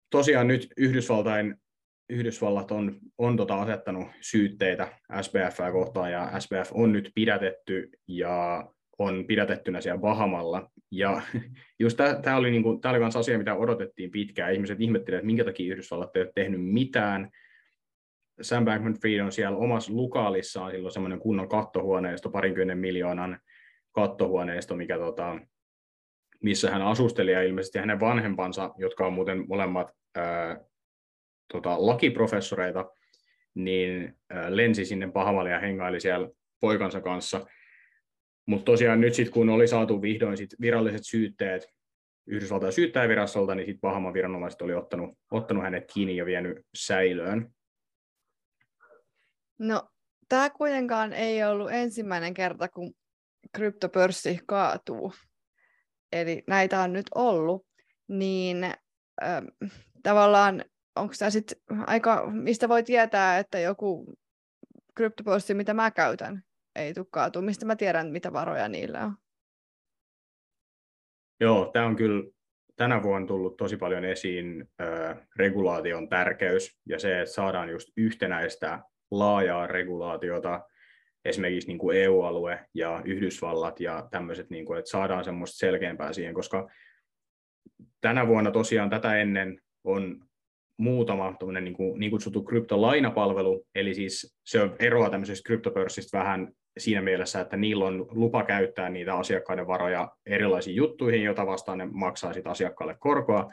tosiaan 0.09 0.47
nyt 0.47 0.67
Yhdysvaltain 0.77 1.55
Yhdysvallat 2.11 2.71
on, 2.71 2.99
on 3.17 3.37
tota 3.37 3.61
asettanut 3.61 4.07
syytteitä 4.21 4.99
SBF 5.21 5.57
kohtaan 5.71 6.11
ja 6.11 6.39
SBF 6.39 6.71
on 6.73 6.91
nyt 6.91 7.11
pidätetty 7.15 7.89
ja 8.07 8.65
on 9.01 9.25
pidätettynä 9.27 9.81
siellä 9.81 10.01
Bahamalla. 10.01 10.71
Ja 10.91 11.21
just 11.79 11.99
tämä 12.21 12.37
oli, 12.37 12.51
niinku, 12.51 12.79
oli 12.89 12.99
myös 12.99 13.15
asia, 13.15 13.37
mitä 13.37 13.55
odotettiin 13.55 14.11
pitkään. 14.11 14.53
Ihmiset 14.53 14.81
ihmettelivät, 14.81 15.19
että 15.19 15.25
minkä 15.25 15.45
takia 15.45 15.73
Yhdysvallat 15.73 16.15
ei 16.15 16.21
ole 16.21 16.31
tehnyt 16.35 16.61
mitään. 16.63 17.29
Sam 18.41 18.65
Bankman-Fried 18.65 19.21
on 19.21 19.31
siellä 19.31 19.57
omassa 19.57 19.93
lukaalissaan 19.93 20.71
silloin 20.71 20.93
semmoinen 20.93 21.19
kunnon 21.19 21.49
kattohuoneisto, 21.49 22.29
parinkymmenen 22.29 22.77
miljoonan 22.77 23.39
kattohuoneisto, 23.91 24.75
mikä 24.75 24.97
tota, 24.97 25.39
missä 26.43 26.71
hän 26.71 26.81
asusteli 26.81 27.31
ja 27.31 27.43
ilmeisesti 27.43 27.79
hänen 27.79 27.99
vanhempansa, 27.99 28.73
jotka 28.77 29.07
on 29.07 29.13
muuten 29.13 29.45
molemmat 29.47 29.91
ää, 30.15 30.59
tota, 31.53 31.87
lakiprofessoreita, 31.87 32.91
niin 33.55 34.17
ää, 34.29 34.55
lensi 34.55 34.85
sinne 34.85 35.11
Bahamalle 35.11 35.49
ja 35.49 35.59
hengaili 35.59 35.99
siellä 35.99 36.29
poikansa 36.61 37.01
kanssa– 37.01 37.45
mutta 38.45 38.65
tosiaan 38.65 39.01
nyt 39.01 39.13
sitten 39.13 39.33
kun 39.33 39.49
oli 39.49 39.67
saatu 39.67 40.01
vihdoin 40.01 40.37
sit 40.37 40.49
viralliset 40.61 41.05
syytteet 41.05 41.67
Yhdysvaltain 42.27 42.73
syyttäjävirastolta, 42.73 43.55
niin 43.55 43.65
sitten 43.65 43.81
Bahaman 43.81 44.13
viranomaiset 44.13 44.61
oli 44.61 44.73
ottanut, 44.73 45.17
ottanut 45.31 45.63
hänet 45.63 45.91
kiinni 45.93 46.15
ja 46.15 46.25
vienyt 46.25 46.65
säilöön. 46.77 47.53
No, 49.59 49.89
tämä 50.29 50.49
kuitenkaan 50.49 51.13
ei 51.13 51.43
ollut 51.43 51.71
ensimmäinen 51.71 52.33
kerta, 52.33 52.69
kun 52.69 52.93
kryptopörssi 53.55 54.39
kaatuu. 54.45 55.13
Eli 56.11 56.43
näitä 56.47 56.81
on 56.81 56.93
nyt 56.93 57.05
ollut. 57.15 57.65
Niin 58.07 58.63
äh, 58.63 59.41
tavallaan, 60.03 60.65
onko 60.95 61.13
tämä 61.19 61.29
sitten 61.29 61.57
aika, 61.87 62.31
mistä 62.31 62.69
voi 62.69 62.83
tietää, 62.83 63.39
että 63.39 63.59
joku 63.59 64.13
kryptopörssi, 64.95 65.53
mitä 65.53 65.73
mä 65.73 65.91
käytän, 65.91 66.43
ei 66.75 66.93
tule 66.93 67.05
kaatua. 67.11 67.41
Mistä 67.41 67.65
mä 67.65 67.75
tiedän, 67.75 68.11
mitä 68.11 68.33
varoja 68.33 68.67
niillä 68.67 69.05
on? 69.05 69.13
Joo, 71.39 71.69
tämä 71.73 71.85
on 71.85 71.95
kyllä 71.95 72.31
tänä 72.75 73.03
vuonna 73.03 73.27
tullut 73.27 73.57
tosi 73.57 73.77
paljon 73.77 74.05
esiin 74.05 74.69
äh, 74.81 75.17
regulaation 75.35 76.09
tärkeys 76.09 76.79
ja 76.85 76.99
se, 76.99 77.21
että 77.21 77.33
saadaan 77.33 77.69
just 77.69 77.89
yhtenäistä 77.97 78.79
laajaa 79.11 79.67
regulaatiota, 79.67 80.61
esimerkiksi 81.25 81.67
niin 81.67 81.77
kuin 81.77 81.97
EU-alue 81.97 82.65
ja 82.73 83.01
Yhdysvallat 83.05 83.79
ja 83.79 84.07
tämmöiset, 84.11 84.49
niin 84.49 84.65
kuin, 84.65 84.79
että 84.79 84.91
saadaan 84.91 85.23
semmoista 85.23 85.57
selkeämpää 85.57 86.13
siihen, 86.13 86.33
koska 86.33 86.69
tänä 88.01 88.27
vuonna 88.27 88.51
tosiaan 88.51 88.89
tätä 88.89 89.17
ennen 89.17 89.61
on 89.83 90.25
muutama 90.77 91.35
niin, 91.61 91.73
kuin, 91.73 91.99
niin 91.99 92.11
kutsuttu 92.11 92.43
kryptolainapalvelu, 92.43 93.67
eli 93.75 93.93
siis 93.93 94.37
se 94.45 94.61
on 94.61 94.75
eroa 94.79 95.09
tämmöisestä 95.09 95.47
kryptopörssistä 95.47 96.17
vähän 96.17 96.53
siinä 96.81 97.01
mielessä, 97.01 97.41
että 97.41 97.57
niillä 97.57 97.85
on 97.85 98.07
lupa 98.11 98.43
käyttää 98.43 98.89
niitä 98.89 99.15
asiakkaiden 99.15 99.67
varoja 99.67 100.11
erilaisiin 100.25 100.75
juttuihin, 100.75 101.23
joita 101.23 101.45
vastaan 101.45 101.77
ne 101.77 101.87
maksaa 101.91 102.33
sit 102.33 102.47
asiakkaalle 102.47 102.95
korkoa. 102.99 103.51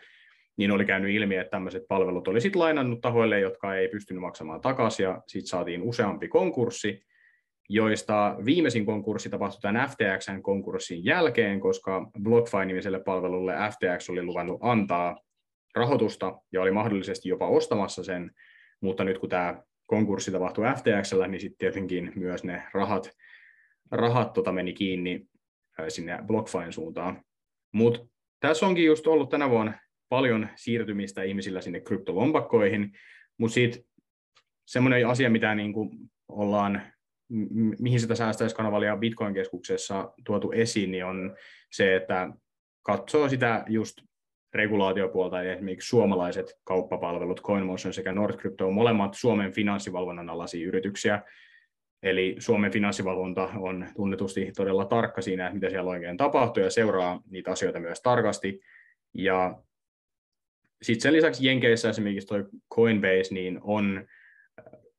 niin 0.56 0.70
oli 0.70 0.84
käynyt 0.84 1.14
ilmi, 1.14 1.36
että 1.36 1.50
tämmöiset 1.50 1.82
palvelut 1.88 2.28
oli 2.28 2.40
sitten 2.40 2.60
lainannut 2.60 3.00
tahoille, 3.00 3.40
jotka 3.40 3.74
ei 3.74 3.88
pystynyt 3.88 4.20
maksamaan 4.20 4.60
takaisin, 4.60 5.04
ja 5.04 5.22
sitten 5.26 5.48
saatiin 5.48 5.82
useampi 5.82 6.28
konkurssi, 6.28 7.02
joista 7.68 8.36
viimeisin 8.44 8.86
konkurssi 8.86 9.30
tapahtui 9.30 9.60
tämän 9.60 9.88
FTXn 9.88 10.42
konkurssin 10.42 11.04
jälkeen, 11.04 11.60
koska 11.60 12.10
BlockFi-nimiselle 12.22 13.00
palvelulle 13.00 13.54
FTX 13.70 14.10
oli 14.10 14.22
luvannut 14.22 14.58
antaa 14.62 15.20
rahoitusta 15.74 16.38
ja 16.52 16.62
oli 16.62 16.70
mahdollisesti 16.70 17.28
jopa 17.28 17.48
ostamassa 17.48 18.04
sen, 18.04 18.30
mutta 18.80 19.04
nyt 19.04 19.18
kun 19.18 19.28
tämä 19.28 19.62
konkurssi 19.88 20.30
tapahtui 20.30 20.64
FTXllä, 20.76 21.28
niin 21.28 21.40
sitten 21.40 21.58
tietenkin 21.58 22.12
myös 22.16 22.44
ne 22.44 22.62
rahat, 22.74 23.10
rahat 23.90 24.32
tota 24.32 24.52
meni 24.52 24.72
kiinni 24.72 25.26
sinne 25.88 26.18
BlockFin 26.26 26.72
suuntaan. 26.72 27.22
Mutta 27.72 28.06
tässä 28.40 28.66
onkin 28.66 28.84
just 28.84 29.06
ollut 29.06 29.30
tänä 29.30 29.50
vuonna 29.50 29.72
paljon 30.08 30.48
siirtymistä 30.56 31.22
ihmisillä 31.22 31.60
sinne 31.60 31.80
kryptolompakkoihin, 31.80 32.92
mutta 33.38 33.54
sitten 33.54 33.84
semmoinen 34.66 35.06
asia, 35.06 35.30
mitä 35.30 35.54
niin 35.54 35.72
kuin 35.72 35.90
ollaan, 36.28 36.82
mihin 37.78 38.00
sitä 38.00 38.14
säästäjäiskanavalia 38.14 38.96
Bitcoin-keskuksessa 38.96 40.12
tuotu 40.24 40.52
esiin, 40.52 40.90
niin 40.90 41.04
on 41.04 41.36
se, 41.72 41.96
että 41.96 42.30
katsoo 42.82 43.28
sitä 43.28 43.64
just 43.68 44.00
regulaatiopuolta, 44.54 45.42
eli 45.42 45.48
esimerkiksi 45.48 45.88
suomalaiset 45.88 46.46
kauppapalvelut, 46.64 47.42
CoinMotion 47.42 47.94
sekä 47.94 48.12
NordCrypto 48.12 48.66
on 48.66 48.74
molemmat 48.74 49.14
Suomen 49.14 49.52
finanssivalvonnan 49.52 50.30
alaisia 50.30 50.68
yrityksiä, 50.68 51.22
Eli 52.02 52.36
Suomen 52.38 52.72
finanssivalvonta 52.72 53.50
on 53.56 53.86
tunnetusti 53.96 54.52
todella 54.56 54.84
tarkka 54.84 55.22
siinä, 55.22 55.50
mitä 55.52 55.70
siellä 55.70 55.90
oikein 55.90 56.16
tapahtuu 56.16 56.62
ja 56.62 56.70
seuraa 56.70 57.20
niitä 57.30 57.50
asioita 57.50 57.80
myös 57.80 58.00
tarkasti. 58.00 58.60
Ja 59.14 59.62
sitten 60.82 61.02
sen 61.02 61.12
lisäksi 61.12 61.46
Jenkeissä 61.46 61.90
esimerkiksi 61.90 62.28
tuo 62.28 62.38
Coinbase 62.74 63.34
niin 63.34 63.60
on, 63.62 64.06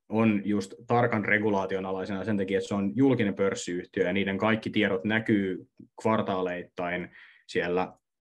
on 0.09 0.41
just 0.45 0.73
tarkan 0.87 1.25
regulaation 1.25 1.85
alaisena 1.85 2.23
sen 2.23 2.37
takia, 2.37 2.57
että 2.57 2.67
se 2.67 2.75
on 2.75 2.91
julkinen 2.95 3.35
pörssiyhtiö 3.35 4.03
ja 4.03 4.13
niiden 4.13 4.37
kaikki 4.37 4.69
tiedot 4.69 5.03
näkyy 5.03 5.67
kvartaaleittain 6.01 7.09
siellä, 7.47 7.93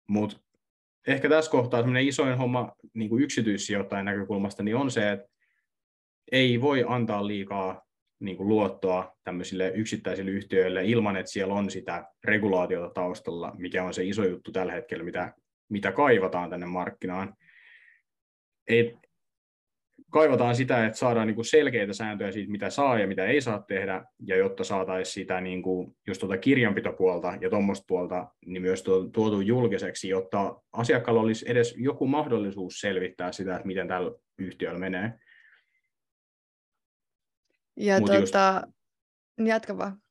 mutta 0.07 0.37
ehkä 1.07 1.29
tässä 1.29 1.51
kohtaa 1.51 1.83
isoin 1.99 2.37
homma 2.37 2.71
niin 2.93 3.09
kuin 3.09 3.23
yksityissijoittajan 3.23 4.05
näkökulmasta 4.05 4.63
niin 4.63 4.75
on 4.75 4.91
se, 4.91 5.11
että 5.11 5.27
ei 6.31 6.61
voi 6.61 6.85
antaa 6.87 7.27
liikaa 7.27 7.81
niin 8.19 8.37
kuin 8.37 8.49
luottoa 8.49 9.17
tämmöisille 9.23 9.71
yksittäisille 9.75 10.31
yhtiöille 10.31 10.85
ilman, 10.85 11.17
että 11.17 11.31
siellä 11.31 11.53
on 11.53 11.69
sitä 11.69 12.05
regulaatiota 12.23 12.89
taustalla, 12.93 13.55
mikä 13.57 13.83
on 13.83 13.93
se 13.93 14.03
iso 14.03 14.23
juttu 14.23 14.51
tällä 14.51 14.71
hetkellä, 14.71 15.03
mitä, 15.03 15.33
mitä 15.69 15.91
kaivataan 15.91 16.49
tänne 16.49 16.65
markkinaan. 16.65 17.33
Et, 18.67 18.95
kaivataan 20.11 20.55
sitä, 20.55 20.85
että 20.85 20.99
saadaan 20.99 21.27
niin 21.27 21.35
kuin 21.35 21.45
selkeitä 21.45 21.93
sääntöjä 21.93 22.31
siitä, 22.31 22.51
mitä 22.51 22.69
saa 22.69 22.99
ja 22.99 23.07
mitä 23.07 23.25
ei 23.25 23.41
saa 23.41 23.61
tehdä, 23.61 24.05
ja 24.27 24.37
jotta 24.37 24.63
saataisiin 24.63 25.13
sitä 25.13 25.41
niin 25.41 25.61
kuin, 25.61 25.95
just 26.07 26.19
tuota 26.19 26.37
kirjanpitopuolta 26.37 27.37
ja 27.41 27.49
tuommoista 27.49 27.85
puolta 27.87 28.27
niin 28.45 28.61
myös 28.61 28.83
tuotu 29.13 29.41
julkiseksi, 29.41 30.09
jotta 30.09 30.61
asiakkaalla 30.73 31.21
olisi 31.21 31.45
edes 31.51 31.75
joku 31.77 32.07
mahdollisuus 32.07 32.79
selvittää 32.79 33.31
sitä, 33.31 33.55
että 33.55 33.67
miten 33.67 33.87
tällä 33.87 34.11
yhtiöllä 34.37 34.79
menee. 34.79 35.13
Ja 37.77 37.99
Mut 37.99 38.11
tota, 38.11 38.61
just... 39.39 39.47
jatka 39.47 39.77
vaan. 39.77 40.01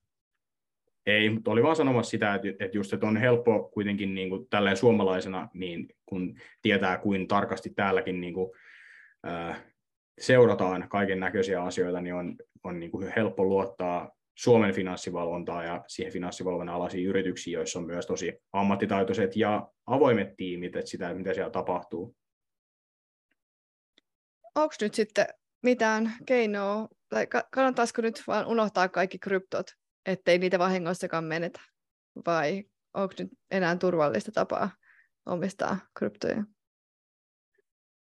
Ei, 1.07 1.31
mutta 1.31 1.51
oli 1.51 1.63
vaan 1.63 1.77
sanomassa 1.77 2.11
sitä, 2.11 2.35
että, 2.35 2.49
että 2.49 2.79
just 2.79 2.93
että 2.93 3.07
on 3.07 3.17
helppo 3.17 3.71
kuitenkin 3.75 4.15
niin 4.15 4.29
kuin 4.29 4.47
tälleen 4.51 4.77
suomalaisena, 4.77 5.49
niin 5.55 5.89
kun 6.07 6.39
tietää 6.63 6.99
kuin 6.99 7.29
tarkasti 7.29 7.71
täälläkin 7.71 8.21
niin 8.21 8.35
kuin, 8.35 8.51
äh, 9.27 9.70
seurataan 10.19 10.89
kaiken 10.89 11.21
näköisiä 11.21 11.63
asioita, 11.63 12.01
niin 12.01 12.15
on, 12.15 12.37
on 12.65 12.81
niin 12.81 12.91
kuin 12.91 13.13
helppo 13.17 13.45
luottaa 13.45 14.11
Suomen 14.35 14.75
finanssivalvontaa 14.75 15.65
ja 15.65 15.85
siihen 15.87 16.13
finanssivalvonnan 16.13 16.75
alaisiin 16.75 17.07
yrityksiin, 17.07 17.55
joissa 17.55 17.79
on 17.79 17.87
myös 17.87 18.07
tosi 18.07 18.39
ammattitaitoiset 18.53 19.37
ja 19.37 19.69
avoimet 19.87 20.37
tiimit, 20.37 20.77
että 20.77 20.91
sitä, 20.91 21.15
mitä 21.15 21.35
siellä 21.35 21.51
tapahtuu. 21.51 22.17
Onko 24.55 24.75
nyt 24.81 24.95
sitten 24.95 25.27
mitään 25.63 26.13
keinoa 26.27 26.89
tai 27.09 27.27
kannattaisiko 27.51 28.03
nyt 28.03 28.23
vaan 28.27 28.47
unohtaa 28.47 28.89
kaikki 28.89 29.19
kryptot, 29.19 29.67
ettei 30.07 30.39
niitä 30.39 30.59
vahingossakaan 30.59 31.25
menetä? 31.25 31.61
Vai 32.27 32.65
onko 32.95 33.15
nyt 33.19 33.29
enää 33.51 33.77
turvallista 33.77 34.33
tapaa 34.33 34.71
omistaa 35.27 35.79
kryptoja? 35.99 36.45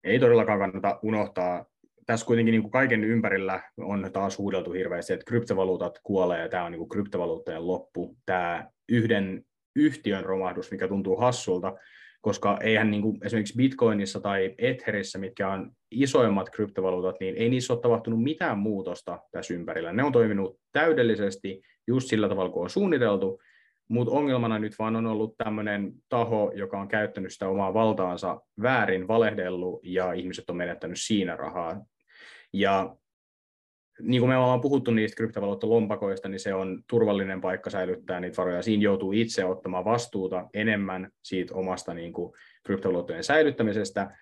Ei 0.04 0.20
todellakaan 0.20 0.60
kannata 0.60 1.00
unohtaa. 1.04 1.66
Tässä 2.08 2.26
kuitenkin 2.26 2.52
niin 2.52 2.62
kuin 2.62 2.72
kaiken 2.72 3.04
ympärillä 3.04 3.64
on 3.78 4.10
taas 4.14 4.38
huudeltu 4.38 4.72
hirveästi, 4.72 5.14
että 5.14 5.26
kryptovaluutat 5.26 6.00
kuolee 6.04 6.42
ja 6.42 6.50
tämä 6.50 6.64
on 6.64 6.72
niin 6.72 6.80
kuin 6.80 6.90
kryptovaluuttojen 6.90 7.68
loppu. 7.68 8.18
Tämä 8.26 8.70
yhden 8.90 9.44
yhtiön 9.76 10.26
romahdus, 10.26 10.72
mikä 10.72 10.88
tuntuu 10.88 11.16
hassulta, 11.16 11.76
koska 12.22 12.58
eihän 12.62 12.92
niin 12.92 13.02
kuin 13.02 13.18
esimerkiksi 13.26 13.58
Bitcoinissa 13.58 14.20
tai 14.20 14.56
Etherissä, 14.58 15.20
mitkä 15.20 15.50
on 15.50 15.72
isoimmat 15.92 16.50
kryptovaluutat, 16.50 17.16
niin 17.20 17.36
ei 17.36 17.50
niissä 17.50 17.74
ole 17.74 17.82
tapahtunut 17.82 18.24
mitään 18.24 18.58
muutosta 18.58 19.20
tässä 19.32 19.54
ympärillä. 19.54 19.94
Ne 19.94 20.04
on 20.04 20.12
toiminut 20.12 20.60
täydellisesti 20.72 21.62
just 21.88 22.08
sillä 22.08 22.30
tavalla, 22.30 22.52
kun 22.52 22.64
on 22.64 22.70
suunniteltu, 22.70 23.42
mutta 23.90 24.14
ongelmana 24.14 24.60
nyt 24.60 24.80
vaan 24.80 24.96
on 24.96 25.08
ollut 25.08 25.38
tämmöinen 25.38 25.94
taho, 26.10 26.52
joka 26.56 26.80
on 26.80 26.88
käyttänyt 26.88 27.34
sitä 27.34 27.50
omaa 27.50 27.74
valtaansa 27.74 28.42
väärin, 28.62 29.08
valehdellut, 29.08 29.80
ja 29.84 30.14
ihmiset 30.14 30.50
on 30.50 30.58
menettänyt 30.58 30.98
siinä 31.00 31.36
rahaa. 31.36 31.82
Ja 32.54 32.96
niin 34.02 34.22
kuin 34.22 34.30
me 34.30 34.38
ollaan 34.38 34.62
puhuttu 34.62 34.92
niistä 34.92 35.16
kryptovaluuttalompakoista, 35.16 36.30
niin 36.30 36.40
se 36.40 36.54
on 36.54 36.84
turvallinen 36.90 37.42
paikka 37.42 37.70
säilyttää 37.70 38.20
niitä 38.20 38.38
varoja. 38.38 38.62
Siinä 38.62 38.84
joutuu 38.84 39.12
itse 39.12 39.46
ottamaan 39.46 39.86
vastuuta 39.86 40.50
enemmän 40.54 41.12
siitä 41.24 41.56
omasta 41.56 41.94
niin 41.94 42.14
kuin 42.14 42.34
kryptovaluuttojen 42.66 43.24
säilyttämisestä, 43.24 44.18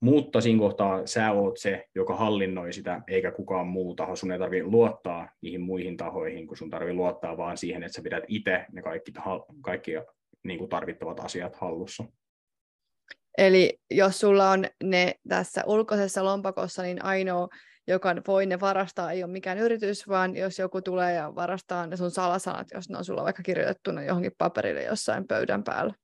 mutta 0.00 0.40
siinä 0.40 0.58
kohtaa 0.58 1.06
sä 1.06 1.32
oot 1.32 1.56
se, 1.56 1.84
joka 1.94 2.16
hallinnoi 2.16 2.72
sitä, 2.72 3.02
eikä 3.08 3.30
kukaan 3.30 3.66
muu 3.66 3.94
taho. 3.94 4.16
Sun 4.16 4.32
ei 4.32 4.38
tarvitse 4.38 4.66
luottaa 4.66 5.28
niihin 5.40 5.60
muihin 5.60 5.96
tahoihin, 5.96 6.46
kun 6.46 6.56
sun 6.56 6.70
tarvii 6.70 6.94
luottaa 6.94 7.36
vaan 7.36 7.56
siihen, 7.56 7.82
että 7.82 7.96
sä 7.96 8.02
pidät 8.02 8.24
itse 8.28 8.66
ne 8.72 8.82
kaikki, 8.82 9.12
kaikki 9.62 9.92
niin 10.44 10.58
kuin 10.58 10.68
tarvittavat 10.68 11.20
asiat 11.20 11.56
hallussa. 11.56 12.04
Eli 13.38 13.78
jos 13.90 14.20
sulla 14.20 14.50
on 14.50 14.64
ne 14.84 15.14
tässä 15.28 15.62
ulkoisessa 15.66 16.24
lompakossa, 16.24 16.82
niin 16.82 17.04
ainoa 17.04 17.48
joka 17.88 18.16
voi 18.26 18.46
ne 18.46 18.60
varastaa, 18.60 19.12
ei 19.12 19.24
ole 19.24 19.32
mikään 19.32 19.58
yritys, 19.58 20.08
vaan 20.08 20.36
jos 20.36 20.58
joku 20.58 20.82
tulee 20.82 21.14
ja 21.14 21.34
varastaa 21.34 21.86
ne 21.86 21.96
sun 21.96 22.10
salasanat, 22.10 22.68
jos 22.74 22.90
ne 22.90 22.98
on 22.98 23.04
sulla 23.04 23.24
vaikka 23.24 23.42
kirjoitettuna 23.42 24.02
johonkin 24.02 24.32
paperille 24.38 24.82
jossain 24.82 25.26
pöydän 25.26 25.64
päällä. 25.64 25.94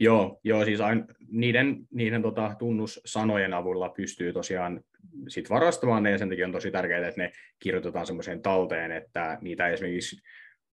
Joo, 0.00 0.40
joo 0.44 0.64
siis 0.64 0.80
ain, 0.80 1.04
niiden, 1.28 1.76
niiden 1.90 2.22
tota, 2.22 2.54
tunnussanojen 2.58 3.54
avulla 3.54 3.88
pystyy 3.88 4.32
tosiaan 4.32 4.80
sit 5.28 5.50
varastamaan 5.50 6.02
ne, 6.02 6.10
ja 6.10 6.18
sen 6.18 6.28
takia 6.28 6.46
on 6.46 6.52
tosi 6.52 6.70
tärkeää, 6.70 7.08
että 7.08 7.20
ne 7.20 7.32
kirjoitetaan 7.58 8.06
semmoiseen 8.06 8.42
talteen, 8.42 8.92
että 8.92 9.38
niitä 9.40 9.68
esimerkiksi, 9.68 10.16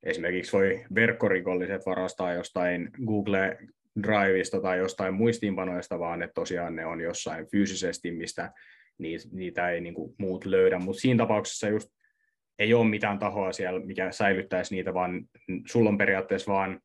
esimerkiksi 0.02 0.52
voi 0.52 0.84
verkkorikolliset 0.94 1.86
varastaa 1.86 2.32
jostain 2.32 2.90
Google 3.06 3.58
Driveista 4.02 4.60
tai 4.60 4.78
jostain 4.78 5.14
muistiinpanoista, 5.14 5.98
vaan 5.98 6.22
että 6.22 6.34
tosiaan 6.34 6.76
ne 6.76 6.86
on 6.86 7.00
jossain 7.00 7.46
fyysisesti, 7.50 8.10
mistä 8.10 8.52
niitä 9.32 9.70
ei 9.70 9.80
niin 9.80 9.94
kuin 9.94 10.14
muut 10.18 10.44
löydä, 10.44 10.78
mutta 10.78 11.00
siinä 11.00 11.18
tapauksessa 11.18 11.68
just 11.68 11.88
ei 12.58 12.74
ole 12.74 12.88
mitään 12.88 13.18
tahoa 13.18 13.52
siellä, 13.52 13.80
mikä 13.80 14.12
säilyttäisi 14.12 14.74
niitä, 14.74 14.94
vaan 14.94 15.28
sulla 15.66 15.90
on 15.90 15.98
periaatteessa 15.98 16.52
vaan 16.52 16.80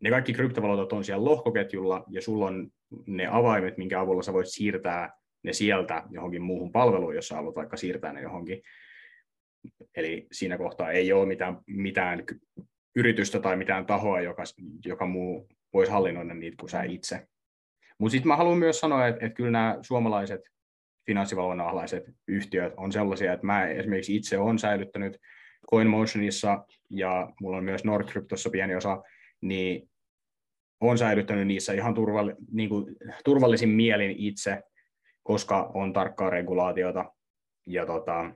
ne 0.00 0.10
kaikki 0.10 0.32
kryptovaluutat 0.32 0.92
on 0.92 1.04
siellä 1.04 1.24
lohkoketjulla, 1.24 2.04
ja 2.10 2.22
sulla 2.22 2.46
on 2.46 2.70
ne 3.06 3.26
avaimet, 3.30 3.76
minkä 3.76 4.00
avulla 4.00 4.22
sä 4.22 4.32
voit 4.32 4.48
siirtää 4.48 5.12
ne 5.42 5.52
sieltä 5.52 6.02
johonkin 6.10 6.42
muuhun 6.42 6.72
palveluun, 6.72 7.14
jos 7.14 7.28
sä 7.28 7.34
haluat 7.34 7.56
vaikka 7.56 7.76
siirtää 7.76 8.12
ne 8.12 8.22
johonkin. 8.22 8.62
Eli 9.96 10.26
siinä 10.32 10.58
kohtaa 10.58 10.90
ei 10.90 11.12
ole 11.12 11.26
mitään, 11.26 11.58
mitään 11.66 12.24
yritystä 12.96 13.40
tai 13.40 13.56
mitään 13.56 13.86
tahoa, 13.86 14.20
joka, 14.20 14.42
joka 14.84 15.06
muu 15.06 15.48
voisi 15.76 15.92
hallinnoida 15.92 16.34
niitä 16.34 16.56
kuin 16.60 16.70
sä 16.70 16.82
itse. 16.82 17.26
Mutta 17.98 18.12
sitten 18.12 18.28
mä 18.28 18.36
haluan 18.36 18.58
myös 18.58 18.80
sanoa, 18.80 19.06
että, 19.06 19.26
että 19.26 19.36
kyllä 19.36 19.50
nämä 19.50 19.78
suomalaiset 19.82 20.40
finanssivalvonnan 21.06 21.68
alaiset 21.68 22.04
yhtiöt 22.28 22.72
on 22.76 22.92
sellaisia, 22.92 23.32
että 23.32 23.46
mä 23.46 23.66
esimerkiksi 23.66 24.16
itse 24.16 24.38
olen 24.38 24.58
säilyttänyt 24.58 25.16
CoinMotionissa 25.70 26.64
ja 26.90 27.32
mulla 27.40 27.56
on 27.56 27.64
myös 27.64 27.84
Nordcryptossa 27.84 28.50
pieni 28.50 28.74
osa, 28.74 29.02
niin 29.40 29.90
olen 30.80 30.98
säilyttänyt 30.98 31.46
niissä 31.46 31.72
ihan 31.72 31.94
turvalli, 31.94 32.34
niin 32.52 32.68
kuin, 32.68 32.96
turvallisin 33.24 33.68
mielin 33.68 34.14
itse, 34.18 34.62
koska 35.22 35.70
on 35.74 35.92
tarkkaa 35.92 36.30
regulaatiota. 36.30 37.12
Ja 37.66 37.86
tota, 37.86 38.30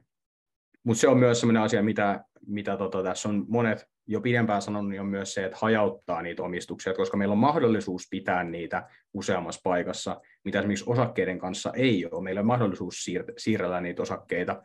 mutta 0.85 1.01
se 1.01 1.09
on 1.09 1.19
myös 1.19 1.41
sellainen 1.41 1.63
asia, 1.63 1.83
mitä, 1.83 2.25
mitä 2.47 2.77
tota, 2.77 3.03
tässä 3.03 3.29
on 3.29 3.45
monet 3.49 3.89
jo 4.11 4.21
pidempään 4.21 4.63
sanonut, 4.63 4.91
niin 4.91 5.01
on 5.01 5.07
myös 5.07 5.35
se, 5.35 5.45
että 5.45 5.59
hajauttaa 5.61 6.23
niitä 6.23 6.43
omistuksia, 6.43 6.95
koska 6.95 7.17
meillä 7.17 7.33
on 7.33 7.39
mahdollisuus 7.39 8.07
pitää 8.11 8.45
niitä 8.45 8.89
useammassa 9.15 9.61
paikassa, 9.65 10.21
mitä 10.45 10.59
esimerkiksi 10.59 10.85
osakkeiden 10.89 11.39
kanssa 11.39 11.73
ei 11.77 12.07
ole. 12.07 12.23
Meillä 12.23 12.41
on 12.41 12.47
mahdollisuus 12.47 12.95
siir- 12.95 13.33
siirrellä 13.39 13.81
niitä 13.81 14.03
osakkeita, 14.03 14.63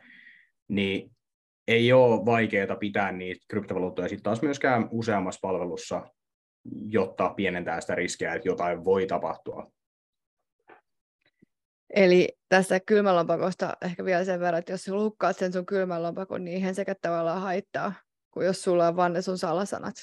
niin 0.68 1.10
ei 1.68 1.92
ole 1.92 2.24
vaikeaa 2.24 2.76
pitää 2.76 3.12
niitä 3.12 3.46
kryptovaluuttoja 3.48 4.08
sitten 4.08 4.22
taas 4.22 4.42
myöskään 4.42 4.88
useammassa 4.90 5.40
palvelussa, 5.42 6.02
jotta 6.88 7.28
pienentää 7.36 7.80
sitä 7.80 7.94
riskiä, 7.94 8.34
että 8.34 8.48
jotain 8.48 8.84
voi 8.84 9.06
tapahtua. 9.06 9.70
Eli 11.94 12.28
tässä 12.48 12.80
kylmälompakosta 12.80 13.76
ehkä 13.82 14.04
vielä 14.04 14.24
sen 14.24 14.40
verran, 14.40 14.58
että 14.58 14.72
jos 14.72 14.88
lukkaat 14.88 15.36
sen 15.36 15.52
sun 15.52 15.66
kylmälompakon, 15.66 16.44
niin 16.44 16.54
eihän 16.54 16.74
sekä 16.74 16.94
tavallaan 17.02 17.42
haittaa, 17.42 17.92
kuin 18.36 18.46
jos 18.46 18.62
sulla 18.62 18.88
on 18.88 18.96
vaan 18.96 19.12
ne 19.12 19.22
sun 19.22 19.38
salasanat 19.38 19.94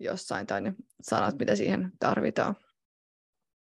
jossain 0.00 0.46
tai 0.46 0.60
ne 0.60 0.74
sanat, 1.02 1.38
mitä 1.38 1.56
siihen 1.56 1.92
tarvitaan. 1.98 2.54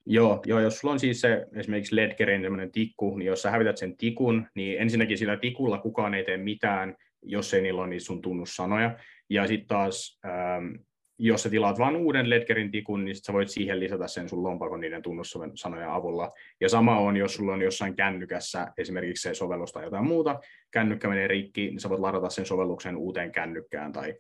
Joo, 0.06 0.42
joo, 0.46 0.60
jos 0.60 0.78
sulla 0.78 0.92
on 0.92 1.00
siis 1.00 1.20
se 1.20 1.46
esimerkiksi 1.56 1.96
Ledgerin 1.96 2.42
sellainen 2.42 2.72
tikku, 2.72 3.16
niin 3.16 3.26
jos 3.26 3.42
sä 3.42 3.50
hävität 3.50 3.76
sen 3.76 3.96
tikun, 3.96 4.46
niin 4.54 4.80
ensinnäkin 4.80 5.18
sillä 5.18 5.36
tikulla 5.36 5.78
kukaan 5.78 6.14
ei 6.14 6.24
tee 6.24 6.36
mitään, 6.36 6.96
jos 7.22 7.54
ei 7.54 7.62
niillä 7.62 7.80
ole 7.80 7.88
niitä 7.88 8.04
sun 8.04 8.22
tunnussanoja. 8.22 8.98
Ja 9.30 9.46
sitten 9.46 9.68
taas, 9.68 10.20
ähm, 10.24 10.74
jos 11.18 11.42
sä 11.42 11.50
tilaat 11.50 11.78
vain 11.78 11.96
uuden 11.96 12.30
Ledgerin 12.30 12.70
tikun, 12.70 13.04
niin 13.04 13.16
sä 13.16 13.32
voit 13.32 13.48
siihen 13.48 13.80
lisätä 13.80 14.08
sen 14.08 14.28
sun 14.28 14.42
lompakon 14.42 14.80
niiden 14.80 15.02
tunnussanojen 15.02 15.90
avulla. 15.90 16.32
Ja 16.60 16.68
sama 16.68 16.98
on, 16.98 17.16
jos 17.16 17.34
sulla 17.34 17.52
on 17.52 17.62
jossain 17.62 17.96
kännykässä 17.96 18.72
esimerkiksi 18.78 19.22
se 19.22 19.34
sovellus 19.34 19.72
tai 19.72 19.84
jotain 19.84 20.06
muuta, 20.06 20.40
kännykkä 20.70 21.08
menee 21.08 21.28
rikki, 21.28 21.60
niin 21.60 21.80
sä 21.80 21.88
voit 21.88 22.00
ladata 22.00 22.30
sen 22.30 22.46
sovelluksen 22.46 22.96
uuteen 22.96 23.32
kännykkään 23.32 23.92
tai 23.92 24.14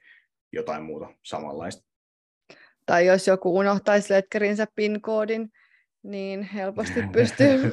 jotain 0.52 0.82
muuta 0.82 1.08
samanlaista. 1.22 1.86
Tai 2.86 3.06
jos 3.06 3.26
joku 3.26 3.58
unohtaisi 3.58 4.14
Ledgerinsä 4.14 4.66
PIN-koodin, 4.74 5.48
niin 6.02 6.42
helposti 6.42 7.02
pystyy 7.12 7.72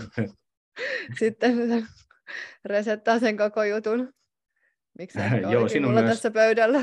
sitten 1.20 1.88
resettaa 2.66 3.20
sen 3.20 3.38
koko 3.38 3.64
jutun. 3.64 4.14
Miksi 4.98 5.20
Joo, 5.52 5.68
siinä 5.68 5.88
on 5.88 5.94
myös... 5.94 6.10
tässä 6.10 6.32
pöydällä? 6.32 6.80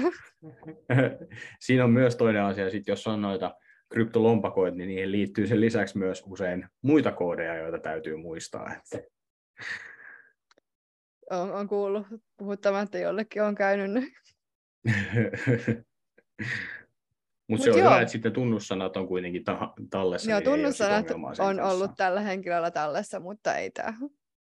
siinä 1.66 1.84
on 1.84 1.90
myös 1.90 2.16
toinen 2.16 2.42
asia, 2.42 2.70
sit 2.70 2.86
jos 2.86 3.06
on 3.06 3.22
noita 3.22 3.54
kryptolompakoita, 3.88 4.76
niin 4.76 4.88
niihin 4.88 5.12
liittyy 5.12 5.46
sen 5.46 5.60
lisäksi 5.60 5.98
myös 5.98 6.22
usein 6.26 6.68
muita 6.82 7.12
koodeja, 7.12 7.54
joita 7.54 7.78
täytyy 7.78 8.16
muistaa. 8.16 8.76
On, 11.30 11.52
on 11.52 11.68
kuullut 11.68 12.06
puhuttamatta 12.36 12.98
jollekin 12.98 13.42
on 13.42 13.54
käynyt 13.54 13.90
Mutta 17.48 17.64
se 17.64 17.70
on 17.70 17.78
joo. 17.78 17.88
hyvä, 17.88 18.00
että 18.00 18.12
sitten 18.12 18.32
tunnussanat 18.32 18.96
on 18.96 19.08
kuitenkin 19.08 19.44
ta- 19.44 19.72
tallessa. 19.90 20.30
Joo, 20.30 20.40
niin 20.40 20.50
tunnussanat 20.50 21.06
on 21.38 21.60
ollut 21.60 21.90
tällä 21.96 22.20
henkilöllä 22.20 22.70
tallessa, 22.70 23.20
mutta 23.20 23.54
ei 23.54 23.70
tämä 23.70 23.94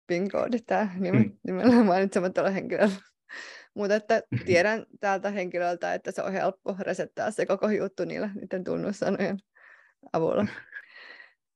PIN-koodi, 0.07 0.59
tämä 0.67 0.85
hmm. 0.85 1.33
nimellä 1.47 1.85
mainitsematta 1.85 2.51
henkilöllä. 2.51 2.95
Mutta 3.77 3.95
että 3.95 4.23
tiedän 4.47 4.87
tältä 5.01 5.31
henkilöltä, 5.31 5.95
että 5.95 6.11
se 6.11 6.23
on 6.23 6.33
helppo 6.33 6.77
resettää 6.81 7.31
se 7.31 7.47
koko 7.47 7.71
juttu 7.71 8.05
niillä 8.05 8.31
niiden 8.35 8.65
tunnussanojen 8.65 9.39
avulla. 10.13 10.47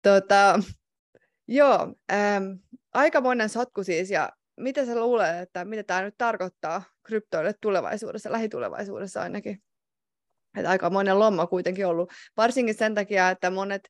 Tota, 0.02 0.60
joo, 1.48 1.94
ähm, 2.12 2.44
aika 2.92 3.20
monen 3.20 3.48
sotku 3.48 3.84
siis, 3.84 4.10
ja 4.10 4.32
mitä 4.56 4.86
sä 4.86 5.00
luulet, 5.00 5.36
että 5.36 5.64
mitä 5.64 5.82
tämä 5.82 6.02
nyt 6.02 6.14
tarkoittaa 6.18 6.82
kryptoille 7.02 7.54
tulevaisuudessa, 7.60 8.32
lähitulevaisuudessa 8.32 9.22
ainakin? 9.22 9.62
Että 10.56 10.70
aika 10.70 10.90
monen 10.90 11.18
lomma 11.18 11.46
kuitenkin 11.46 11.86
ollut, 11.86 12.12
varsinkin 12.36 12.74
sen 12.74 12.94
takia, 12.94 13.30
että 13.30 13.50
monet 13.50 13.82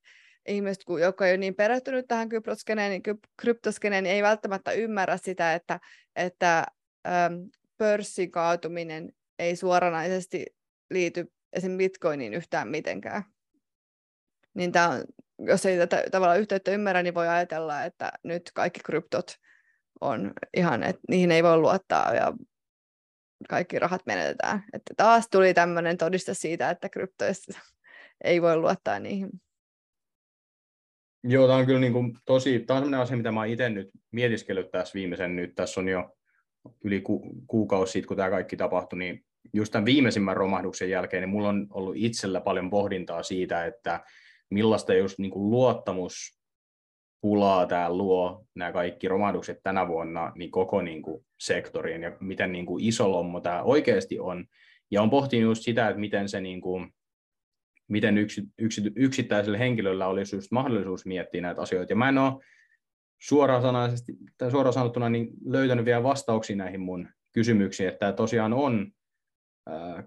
ihmiset, 0.49 0.83
jotka 1.01 1.27
ei 1.27 1.33
ole 1.33 1.39
niin 1.39 1.55
perehtynyt 1.55 2.05
tähän 2.09 2.29
kryptoskeneen, 2.29 2.91
niin 2.91 3.03
kryptoskeneen 3.37 4.05
niin 4.05 4.15
ei 4.15 4.23
välttämättä 4.23 4.73
ymmärrä 4.73 5.17
sitä, 5.17 5.55
että, 5.55 5.81
että 6.17 6.67
ähm, 7.07 7.35
pörssin 7.81 8.31
kaatuminen 8.31 9.13
ei 9.39 9.57
suoranaisesti 9.57 10.47
liity 10.91 11.33
esim. 11.53 11.79
bitcoiniin 11.79 12.35
yhtään 12.35 12.69
mitenkään. 12.69 13.23
Niin 14.55 14.73
tämä 14.73 14.89
on, 14.89 15.05
jos 15.39 15.67
ei 15.67 15.79
tätä 15.79 16.05
tavallaan 16.11 16.41
yhteyttä 16.41 16.71
ymmärrä, 16.71 17.03
niin 17.03 17.15
voi 17.15 17.29
ajatella, 17.29 17.85
että 17.85 18.13
nyt 18.25 18.51
kaikki 18.55 18.81
kryptot 18.85 19.35
on 20.01 20.33
ihan, 20.57 20.83
että 20.83 21.01
niihin 21.09 21.31
ei 21.31 21.43
voi 21.43 21.57
luottaa 21.57 22.15
ja 22.15 22.33
kaikki 23.49 23.79
rahat 23.79 24.03
menetetään. 24.07 24.65
Että 24.73 24.95
taas 24.97 25.29
tuli 25.31 25.55
tämmöinen 25.55 25.97
todiste 25.97 26.35
siitä, 26.35 26.71
että 26.71 26.89
kryptoissa 26.89 27.61
ei 28.25 28.43
voi 28.43 28.57
luottaa 28.57 28.99
niihin. 28.99 29.31
Joo, 31.25 31.47
tämä 31.47 31.59
on 31.59 31.67
kyllä 31.67 31.81
niin 31.81 31.93
kuin 31.93 32.13
tosi, 32.25 32.61
tämä 32.61 32.81
on 32.81 32.95
asia, 32.95 33.17
mitä 33.17 33.33
mä 33.33 33.45
itse 33.45 33.69
nyt 33.69 33.91
mietiskellyt 34.11 34.71
tässä 34.71 34.95
viimeisen, 34.95 35.37
nyt 35.37 35.55
tässä 35.55 35.81
on 35.81 35.89
jo 35.89 36.17
yli 36.85 37.01
ku, 37.01 37.23
kuukausi 37.47 37.93
sitten, 37.93 38.09
kun 38.09 38.17
tämä 38.17 38.31
kaikki 38.31 38.57
tapahtui, 38.57 38.99
niin 38.99 39.25
just 39.53 39.73
tämän 39.73 39.87
viimeisimmän 39.87 40.37
romahduksen 40.37 40.91
jälkeen, 40.91 41.21
niin 41.21 41.29
mulla 41.29 41.49
on 41.49 41.67
ollut 41.71 41.97
itsellä 41.97 42.41
paljon 42.41 42.71
pohdintaa 42.71 43.23
siitä, 43.23 43.67
että 43.67 44.01
millaista 44.51 44.95
just 44.95 45.19
niin 45.19 45.31
kuin 45.31 45.51
luottamus 45.51 46.41
pulaa 47.21 47.67
tämä 47.67 47.93
luo 47.93 48.47
nämä 48.55 48.73
kaikki 48.73 49.09
romahdukset 49.09 49.59
tänä 49.63 49.89
vuonna 49.89 50.33
niin 50.35 50.51
koko 50.51 50.83
niin 50.83 51.03
kuin 51.03 51.27
sektoriin 51.41 52.03
ja 52.03 52.17
miten 52.21 52.53
niin 52.53 52.67
kuin 52.67 52.85
iso 52.85 53.13
lommo 53.13 53.41
tämä 53.41 53.63
oikeasti 53.63 54.19
on. 54.19 54.45
Ja 54.91 55.03
on 55.03 55.11
pohtinut 55.11 55.51
just 55.51 55.63
sitä, 55.63 55.89
että 55.89 56.01
miten 56.01 56.29
se 56.29 56.41
niin 56.41 56.61
kuin, 56.61 56.93
miten 57.89 58.19
yksi, 58.19 58.43
yksi, 58.59 58.83
yksittäisellä 58.97 59.59
henkilöllä 59.59 60.07
olisi 60.07 60.37
just 60.37 60.51
mahdollisuus 60.51 61.07
miettiä 61.07 61.41
näitä 61.41 61.63
asioita. 61.63 61.93
Ja 61.93 61.97
mä 61.97 62.09
en 62.09 62.19
ole 62.19 62.33
suoraan, 63.23 63.63
tai 64.39 64.51
suoraan 64.51 64.73
sanottuna 64.73 65.09
niin 65.09 65.29
löytänyt 65.45 65.85
vielä 65.85 66.03
vastauksia 66.03 66.57
näihin 66.57 66.81
mun 66.81 67.09
kysymyksiin, 67.33 67.89
että 67.89 67.99
tämä 67.99 68.13
tosiaan 68.13 68.53
on 68.53 68.93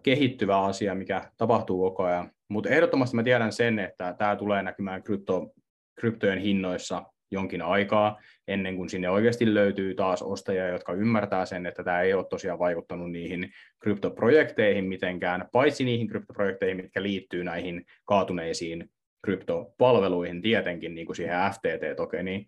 kehittyvä 0.03 0.61
asia, 0.61 0.95
mikä 0.95 1.31
tapahtuu 1.37 1.81
koko 1.81 2.03
ajan. 2.03 2.31
Mutta 2.47 2.69
ehdottomasti 2.69 3.15
mä 3.15 3.23
tiedän 3.23 3.51
sen, 3.51 3.79
että 3.79 4.15
tämä 4.17 4.35
tulee 4.35 4.63
näkymään 4.63 5.03
krypto, 5.03 5.53
kryptojen 5.99 6.39
hinnoissa 6.39 7.03
jonkin 7.31 7.61
aikaa, 7.61 8.19
ennen 8.47 8.75
kuin 8.75 8.89
sinne 8.89 9.09
oikeasti 9.09 9.53
löytyy 9.53 9.95
taas 9.95 10.21
ostajia, 10.21 10.67
jotka 10.67 10.93
ymmärtää 10.93 11.45
sen, 11.45 11.65
että 11.65 11.83
tämä 11.83 12.01
ei 12.01 12.13
ole 12.13 12.25
tosiaan 12.29 12.59
vaikuttanut 12.59 13.11
niihin 13.11 13.51
kryptoprojekteihin 13.79 14.85
mitenkään, 14.85 15.49
paitsi 15.51 15.85
niihin 15.85 16.07
kryptoprojekteihin, 16.07 16.77
mitkä 16.77 17.03
liittyy 17.03 17.43
näihin 17.43 17.85
kaatuneisiin 18.05 18.89
kryptopalveluihin 19.25 20.41
tietenkin, 20.41 20.95
niin 20.95 21.05
kuin 21.05 21.15
siihen 21.15 21.39
FTT-tokeniin, 21.51 22.47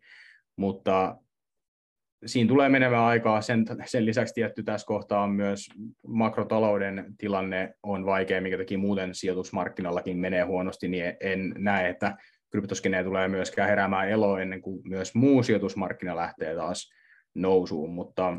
mutta 0.56 1.18
siinä 2.26 2.48
tulee 2.48 2.70
menemään 2.70 3.04
aikaa. 3.04 3.42
Sen, 3.42 3.66
sen 3.86 4.06
lisäksi 4.06 4.34
tietty 4.34 4.64
tässä 4.64 4.88
kohtaa 4.88 5.24
on 5.24 5.32
myös 5.32 5.70
makrotalouden 6.08 7.06
tilanne 7.18 7.74
on 7.84 8.06
vaikea, 8.06 8.42
mikä 8.42 8.58
teki 8.58 8.78
muuten 8.78 9.16
sijoitusmarkkinallakin 9.16 10.18
menee 10.18 10.44
huonosti, 10.44 10.88
niin 10.88 11.14
en 11.20 11.56
näe, 11.58 11.90
että 11.90 12.18
kryptoskeneen 12.52 13.06
tulee 13.06 13.28
myöskään 13.28 13.70
heräämään 13.70 14.10
elo 14.10 14.38
ennen 14.38 14.62
kuin 14.62 14.82
myös 14.90 15.16
muu 15.16 15.44
sijoitusmarkkina 15.44 16.16
lähtee 16.16 16.56
taas 16.56 16.92
nousuun, 17.36 17.94
mutta 17.94 18.38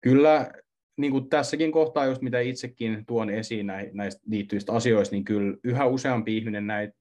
kyllä 0.00 0.50
niin 0.96 1.12
kuin 1.12 1.28
tässäkin 1.28 1.72
kohtaa, 1.72 2.06
just 2.06 2.22
mitä 2.22 2.40
itsekin 2.40 3.06
tuon 3.06 3.30
esiin 3.30 3.66
näistä 3.92 4.20
liittyvistä 4.26 4.72
asioista, 4.72 5.14
niin 5.14 5.24
kyllä 5.24 5.56
yhä 5.64 5.86
useampi 5.86 6.36
ihminen 6.36 6.66
näitä 6.66 6.94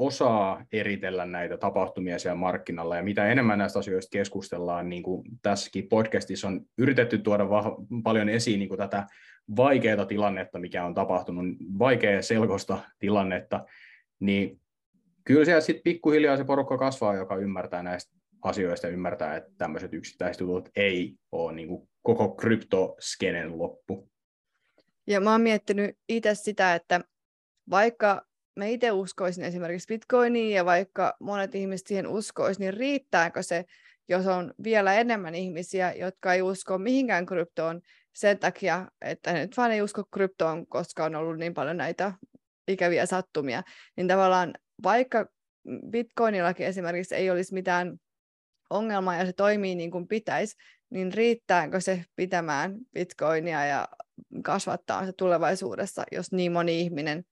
osaa 0.00 0.64
eritellä 0.72 1.26
näitä 1.26 1.56
tapahtumia 1.56 2.18
siellä 2.18 2.36
markkinalla, 2.36 2.96
ja 2.96 3.02
mitä 3.02 3.28
enemmän 3.28 3.58
näistä 3.58 3.78
asioista 3.78 4.10
keskustellaan, 4.12 4.88
niin 4.88 5.02
kuin 5.02 5.24
tässäkin 5.42 5.88
podcastissa 5.88 6.48
on 6.48 6.60
yritetty 6.78 7.18
tuoda 7.18 7.44
vah- 7.44 8.02
paljon 8.02 8.28
esiin 8.28 8.58
niin 8.58 8.68
kuin 8.68 8.78
tätä 8.78 9.06
vaikeaa 9.56 10.06
tilannetta, 10.06 10.58
mikä 10.58 10.84
on 10.84 10.94
tapahtunut, 10.94 11.44
vaikea 11.78 12.22
selkosta 12.22 12.78
tilannetta, 12.98 13.64
niin 14.20 14.60
kyllä 15.24 15.44
siellä 15.44 15.60
sitten 15.60 15.82
pikkuhiljaa 15.84 16.36
se 16.36 16.44
porukka 16.44 16.78
kasvaa, 16.78 17.14
joka 17.14 17.36
ymmärtää 17.36 17.82
näistä 17.82 18.16
asioista 18.42 18.86
ja 18.86 18.92
ymmärtää, 18.92 19.36
että 19.36 19.50
tämmöiset 19.58 19.94
yksittäiset 19.94 20.40
jutut 20.40 20.68
ei 20.76 21.14
ole 21.32 21.52
niin 21.52 21.68
kuin 21.68 21.88
koko 22.02 22.28
kryptoskenen 22.28 23.58
loppu. 23.58 24.08
Ja 25.06 25.20
mä 25.20 25.32
oon 25.32 25.40
miettinyt 25.40 25.96
itse 26.08 26.34
sitä, 26.34 26.74
että 26.74 27.00
vaikka 27.70 28.29
mä 28.56 28.64
itse 28.64 28.92
uskoisin 28.92 29.44
esimerkiksi 29.44 29.86
Bitcoiniin 29.86 30.54
ja 30.54 30.64
vaikka 30.64 31.16
monet 31.20 31.54
ihmiset 31.54 31.86
siihen 31.86 32.06
uskoisivat, 32.06 32.58
niin 32.58 32.74
riittääkö 32.74 33.42
se, 33.42 33.64
jos 34.08 34.26
on 34.26 34.54
vielä 34.64 34.94
enemmän 34.94 35.34
ihmisiä, 35.34 35.92
jotka 35.92 36.34
ei 36.34 36.42
usko 36.42 36.78
mihinkään 36.78 37.26
kryptoon 37.26 37.80
sen 38.12 38.38
takia, 38.38 38.88
että 39.00 39.32
ne 39.32 39.40
nyt 39.40 39.56
vaan 39.56 39.72
ei 39.72 39.82
usko 39.82 40.04
kryptoon, 40.12 40.66
koska 40.66 41.04
on 41.04 41.14
ollut 41.14 41.38
niin 41.38 41.54
paljon 41.54 41.76
näitä 41.76 42.12
ikäviä 42.68 43.06
sattumia, 43.06 43.62
niin 43.96 44.08
tavallaan 44.08 44.54
vaikka 44.82 45.26
Bitcoinillakin 45.90 46.66
esimerkiksi 46.66 47.14
ei 47.14 47.30
olisi 47.30 47.54
mitään 47.54 47.96
ongelmaa 48.70 49.16
ja 49.16 49.26
se 49.26 49.32
toimii 49.32 49.74
niin 49.74 49.90
kuin 49.90 50.08
pitäisi, 50.08 50.56
niin 50.90 51.12
riittääkö 51.12 51.80
se 51.80 52.04
pitämään 52.16 52.76
Bitcoinia 52.94 53.64
ja 53.66 53.88
kasvattaa 54.44 55.06
se 55.06 55.12
tulevaisuudessa, 55.12 56.04
jos 56.12 56.32
niin 56.32 56.52
moni 56.52 56.80
ihminen, 56.80 57.24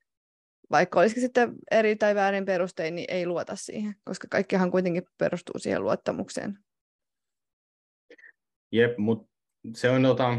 vaikka 0.70 1.00
olisikin 1.00 1.22
sitten 1.22 1.52
eri 1.70 1.96
tai 1.96 2.14
väärin 2.14 2.44
perustein, 2.44 2.94
niin 2.94 3.06
ei 3.08 3.26
luota 3.26 3.56
siihen, 3.56 3.94
koska 4.04 4.28
kaikkihan 4.30 4.70
kuitenkin 4.70 5.02
perustuu 5.18 5.58
siihen 5.58 5.82
luottamukseen. 5.82 6.58
Jep, 8.72 8.98
mutta 8.98 9.28
se 9.74 9.90
on 9.90 10.02
tota, 10.02 10.38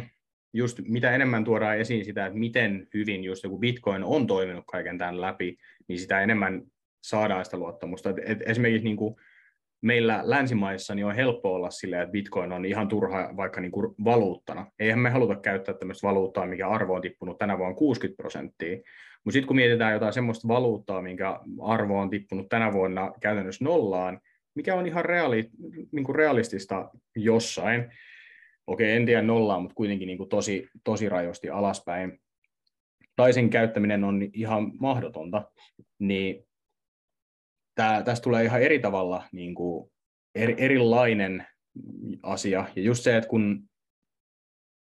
just 0.54 0.80
mitä 0.88 1.12
enemmän 1.12 1.44
tuodaan 1.44 1.78
esiin 1.78 2.06
sitä, 2.06 2.26
että 2.26 2.40
miten 2.40 2.88
hyvin 2.94 3.24
just 3.24 3.44
joku 3.44 3.58
Bitcoin 3.58 4.04
on 4.04 4.28
toiminut 4.28 4.64
kaiken 4.68 4.98
tämän 4.98 5.22
läpi, 5.22 5.58
niin 5.88 6.00
sitä 6.00 6.22
enemmän 6.22 6.62
saadaan 7.04 7.46
sitä 7.46 7.58
luottamusta. 7.58 8.10
Et, 8.10 8.18
et 8.26 8.42
esimerkiksi 8.46 8.84
niin 8.84 8.98
kuin 8.98 9.16
meillä 9.82 10.22
länsimaissa 10.24 10.96
niin 10.96 11.06
on 11.06 11.16
helppo 11.16 11.54
olla 11.54 11.72
silleen, 11.72 12.02
että 12.02 12.12
Bitcoin 12.12 12.52
on 12.52 12.66
ihan 12.66 12.88
turha 12.88 13.34
vaikka 13.38 13.62
niin 13.62 13.72
kuin 13.72 13.96
valuuttana. 14.04 14.72
Eihän 14.80 15.00
me 15.00 15.10
haluta 15.10 15.36
käyttää 15.36 15.76
tämmöistä 15.76 16.08
valuuttaa, 16.08 16.46
mikä 16.46 16.70
arvo 16.70 16.94
on 16.94 17.02
tippunut 17.02 17.38
tänä 17.38 17.58
vuonna 17.58 17.76
60 17.76 18.22
prosenttia. 18.22 18.78
Mutta 19.26 19.34
sitten 19.34 19.48
kun 19.48 19.56
mietitään 19.56 19.94
jotain 19.94 20.14
semmoista 20.14 20.48
valuuttaa, 20.48 21.02
minkä 21.02 21.40
arvo 21.62 22.00
on 22.00 22.10
tippunut 22.10 22.50
tänä 22.50 22.74
vuonna 22.74 23.12
käytännössä 23.22 23.66
nollaan, 23.66 24.20
mikä 24.56 24.76
on 24.76 24.88
ihan 24.88 25.06
reaali, 25.06 25.50
niin 25.92 26.04
kuin 26.04 26.16
realistista 26.16 26.90
jossain, 27.16 27.92
okei, 28.68 28.96
en 28.96 29.06
tiedä 29.06 29.22
nollaa, 29.22 29.60
mutta 29.60 29.76
kuitenkin 29.76 30.08
niin 30.08 30.18
kuin 30.18 30.30
tosi, 30.30 30.70
tosi 30.84 31.10
rajosti 31.10 31.50
alaspäin, 31.50 32.20
tai 33.16 33.34
sen 33.34 33.50
käyttäminen 33.50 34.04
on 34.04 34.22
ihan 34.34 34.72
mahdotonta, 34.80 35.52
niin 36.00 36.48
tää, 37.76 38.04
tästä 38.04 38.24
tulee 38.24 38.44
ihan 38.44 38.62
eri 38.62 38.80
tavalla 38.80 39.24
niin 39.32 39.56
kuin 39.56 39.92
eri, 40.36 40.56
erilainen 40.58 41.48
asia. 42.24 42.66
Ja 42.76 42.82
just 42.82 43.04
se, 43.04 43.18
että 43.18 43.30
kun, 43.30 43.70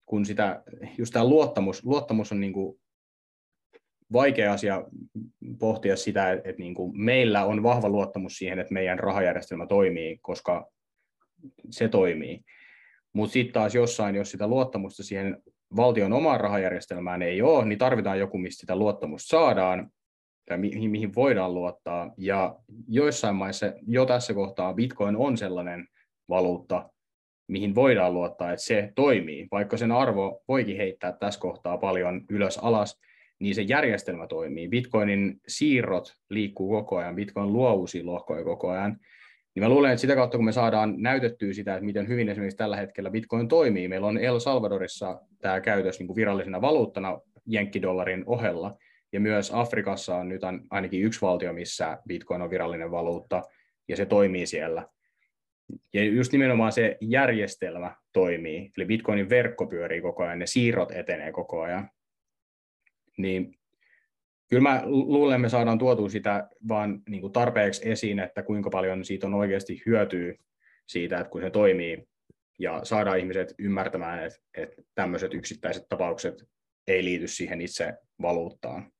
kun 0.06 0.26
sitä, 0.26 0.64
just 0.98 1.14
tämä 1.14 1.28
luottamus, 1.28 1.86
luottamus 1.86 2.32
on 2.32 2.40
niin 2.40 2.54
kuin 2.54 2.80
vaikea 4.14 4.54
asia 4.54 4.84
pohtia 5.60 5.96
sitä, 5.96 6.32
että, 6.32 6.50
että 6.50 6.62
niin 6.62 6.74
kuin 6.74 7.02
meillä 7.02 7.46
on 7.46 7.64
vahva 7.64 7.90
luottamus 7.90 8.38
siihen, 8.38 8.60
että 8.60 8.74
meidän 8.74 9.00
rahajärjestelmä 9.00 9.68
toimii, 9.68 10.18
koska 10.22 10.72
se 11.70 11.88
toimii. 11.88 12.40
Mutta 13.14 13.34
sitten 13.34 13.54
taas 13.54 13.76
jossain, 13.76 14.16
jos 14.16 14.32
sitä 14.32 14.48
luottamusta 14.48 15.04
siihen 15.04 15.44
valtion 15.76 16.14
omaan 16.14 16.40
rahajärjestelmään 16.40 17.22
ei 17.22 17.42
ole, 17.42 17.66
niin 17.66 17.80
tarvitaan 17.80 18.20
joku, 18.20 18.38
mistä 18.38 18.60
sitä 18.60 18.76
luottamusta 18.76 19.28
saadaan, 19.28 19.90
tai 20.46 20.58
mihin, 20.58 20.92
mihin 20.92 21.16
voidaan 21.16 21.54
luottaa. 21.54 22.14
Ja 22.18 22.56
joissain 22.88 23.36
maissa 23.36 23.74
jo 23.88 24.06
tässä 24.06 24.34
kohtaa 24.34 24.74
Bitcoin 24.74 25.16
on 25.16 25.38
sellainen 25.38 25.88
valuutta, 26.30 26.90
mihin 27.48 27.76
voidaan 27.76 28.14
luottaa, 28.14 28.52
että 28.52 28.66
se 28.66 28.92
toimii. 28.96 29.48
Vaikka 29.52 29.78
sen 29.78 29.92
arvo 29.92 30.44
voikin 30.48 30.78
heittää 30.78 31.12
tässä 31.12 31.40
kohtaa 31.40 31.78
paljon 31.78 32.26
ylös 32.30 32.58
alas, 32.58 33.00
niin 33.40 33.56
se 33.56 33.62
järjestelmä 33.62 34.28
toimii. 34.28 34.68
Bitcoinin 34.68 35.42
siirrot 35.48 36.14
liikkuu 36.30 36.70
koko 36.70 36.98
ajan, 36.98 37.16
Bitcoin 37.16 37.54
luo 37.54 37.74
uusia 37.74 38.06
lohkoja 38.06 38.44
koko 38.44 38.70
ajan, 38.70 39.00
niin 39.56 39.64
mä 39.64 39.70
luulen, 39.70 39.92
että 39.92 40.02
sitä 40.02 40.16
kautta, 40.16 40.38
kun 40.38 40.46
me 40.46 40.52
saadaan 40.52 40.96
näytettyä 40.98 41.54
sitä, 41.54 41.74
että 41.74 41.86
miten 41.86 42.08
hyvin 42.08 42.30
esimerkiksi 42.30 42.58
tällä 42.58 42.78
hetkellä 42.78 43.10
Bitcoin 43.10 43.48
toimii, 43.48 43.88
meillä 43.88 44.08
on 44.08 44.18
El 44.18 44.40
Salvadorissa 44.40 45.22
tämä 45.42 45.62
käytös 45.62 46.00
niin 46.00 46.08
kuin 46.08 46.16
virallisena 46.16 46.62
valuuttana 46.62 47.20
jenkkidollarin 47.46 48.24
ohella, 48.26 48.78
ja 49.12 49.20
myös 49.20 49.52
Afrikassa 49.54 50.16
on 50.16 50.30
nyt 50.30 50.42
ainakin 50.70 51.04
yksi 51.04 51.22
valtio, 51.22 51.54
missä 51.54 51.98
Bitcoin 52.08 52.42
on 52.42 52.50
virallinen 52.50 52.92
valuutta, 52.92 53.42
ja 53.88 53.96
se 53.96 54.06
toimii 54.06 54.46
siellä. 54.46 54.88
Ja 55.94 56.04
just 56.04 56.32
nimenomaan 56.32 56.72
se 56.72 56.98
järjestelmä 57.02 57.96
toimii, 58.14 58.72
eli 58.78 58.86
Bitcoinin 58.86 59.30
verkko 59.30 59.68
pyörii 59.68 60.02
koko 60.02 60.24
ajan, 60.24 60.40
ne 60.40 60.46
siirrot 60.46 60.92
etenee 60.92 61.32
koko 61.32 61.62
ajan. 61.62 61.90
Niin 63.18 63.60
kyllä 64.50 64.64
mä 64.64 64.82
luulen, 64.86 65.42
me 65.42 65.50
saadaan 65.50 65.80
tuotua 65.80 66.10
sitä 66.10 66.50
vaan 66.68 67.02
niin 67.10 67.22
kuin 67.22 67.34
tarpeeksi 67.34 67.90
esiin, 67.90 68.20
että 68.20 68.44
kuinka 68.44 68.70
paljon 68.70 69.06
siitä 69.06 69.28
on 69.28 69.34
oikeasti 69.34 69.84
hyötyä 69.86 70.34
siitä, 70.88 71.18
että 71.18 71.30
kun 71.30 71.42
se 71.42 71.50
toimii, 71.50 72.08
ja 72.60 72.80
saadaan 72.84 73.20
ihmiset 73.20 73.56
ymmärtämään, 73.60 74.24
että, 74.24 74.40
että 74.58 74.82
tämmöiset 74.96 75.34
yksittäiset 75.34 75.84
tapaukset 75.90 76.44
ei 76.88 77.04
liity 77.04 77.28
siihen 77.28 77.62
itse 77.62 77.94
valuuttaan. 78.22 78.92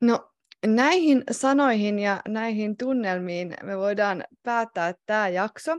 No 0.00 0.32
näihin 0.66 1.22
sanoihin 1.30 1.98
ja 1.98 2.22
näihin 2.28 2.76
tunnelmiin 2.76 3.54
me 3.62 3.78
voidaan 3.78 4.24
päättää 4.42 4.94
tämä 5.06 5.28
jakso. 5.28 5.78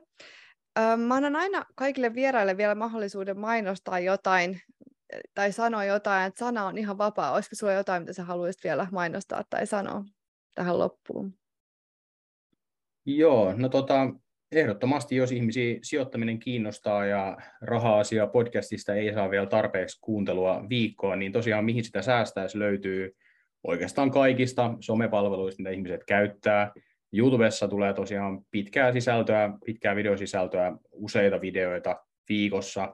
Mä 0.97 1.15
annan 1.15 1.36
aina 1.36 1.65
kaikille 1.75 2.15
vieraille 2.15 2.57
vielä 2.57 2.75
mahdollisuuden 2.75 3.39
mainostaa 3.39 3.99
jotain 3.99 4.61
tai 5.34 5.51
sanoa 5.51 5.86
jotain, 5.86 6.28
että 6.28 6.39
sana 6.39 6.66
on 6.66 6.78
ihan 6.78 6.97
vapaa. 6.97 7.32
Olisiko 7.32 7.55
sinulla 7.55 7.78
jotain, 7.78 8.01
mitä 8.01 8.14
sä 8.14 8.24
haluaisit 8.24 8.64
vielä 8.64 8.88
mainostaa 8.91 9.43
tai 9.49 9.68
sanoa 9.68 10.03
tähän 10.55 10.80
loppuun? 10.80 11.34
Joo, 13.05 13.53
no 13.57 13.70
tota, 13.70 14.14
ehdottomasti 14.51 15.16
jos 15.16 15.32
ihmisiä 15.32 15.80
sijoittaminen 15.82 16.39
kiinnostaa 16.39 17.05
ja 17.05 17.38
raha-asia 17.61 18.28
podcastista 18.28 18.95
ei 18.95 19.14
saa 19.14 19.32
vielä 19.32 19.45
tarpeeksi 19.45 19.99
kuuntelua 20.01 20.66
viikkoon, 20.70 21.20
niin 21.20 21.32
tosiaan 21.32 21.66
mihin 21.66 21.84
sitä 21.84 22.01
säästäisi 22.01 22.59
löytyy 22.59 23.16
oikeastaan 23.64 24.11
kaikista 24.11 24.74
somepalveluista, 24.80 25.61
mitä 25.61 25.70
ihmiset 25.70 26.03
käyttää. 26.03 26.72
YouTubessa 27.14 27.68
tulee 27.68 27.93
tosiaan 27.93 28.41
pitkää 28.51 28.91
sisältöä, 28.91 29.49
pitkää 29.66 29.95
videosisältöä, 29.95 30.78
useita 30.91 31.41
videoita 31.41 31.95
viikossa. 32.30 32.93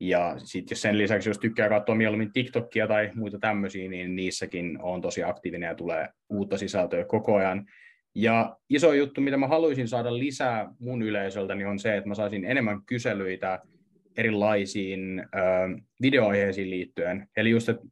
Ja 0.00 0.34
sitten 0.38 0.74
jos 0.74 0.82
sen 0.82 0.98
lisäksi, 0.98 1.30
jos 1.30 1.38
tykkää 1.38 1.68
katsoa 1.68 1.94
mieluummin 1.94 2.32
TikTokia 2.32 2.86
tai 2.86 3.10
muita 3.14 3.38
tämmöisiä, 3.38 3.88
niin 3.88 4.16
niissäkin 4.16 4.78
on 4.82 5.00
tosi 5.00 5.22
aktiivinen 5.22 5.68
ja 5.68 5.74
tulee 5.74 6.08
uutta 6.28 6.58
sisältöä 6.58 7.04
koko 7.04 7.36
ajan. 7.36 7.66
Ja 8.14 8.56
iso 8.70 8.92
juttu, 8.92 9.20
mitä 9.20 9.36
mä 9.36 9.48
haluaisin 9.48 9.88
saada 9.88 10.18
lisää 10.18 10.68
mun 10.78 11.02
yleisöltä, 11.02 11.54
niin 11.54 11.66
on 11.66 11.78
se, 11.78 11.96
että 11.96 12.08
mä 12.08 12.14
saisin 12.14 12.44
enemmän 12.44 12.82
kyselyitä 12.86 13.60
erilaisiin 14.16 15.20
ö, 15.20 15.40
videoaiheisiin 16.02 16.70
liittyen. 16.70 17.28
Eli 17.36 17.50
just, 17.50 17.68
että 17.68 17.82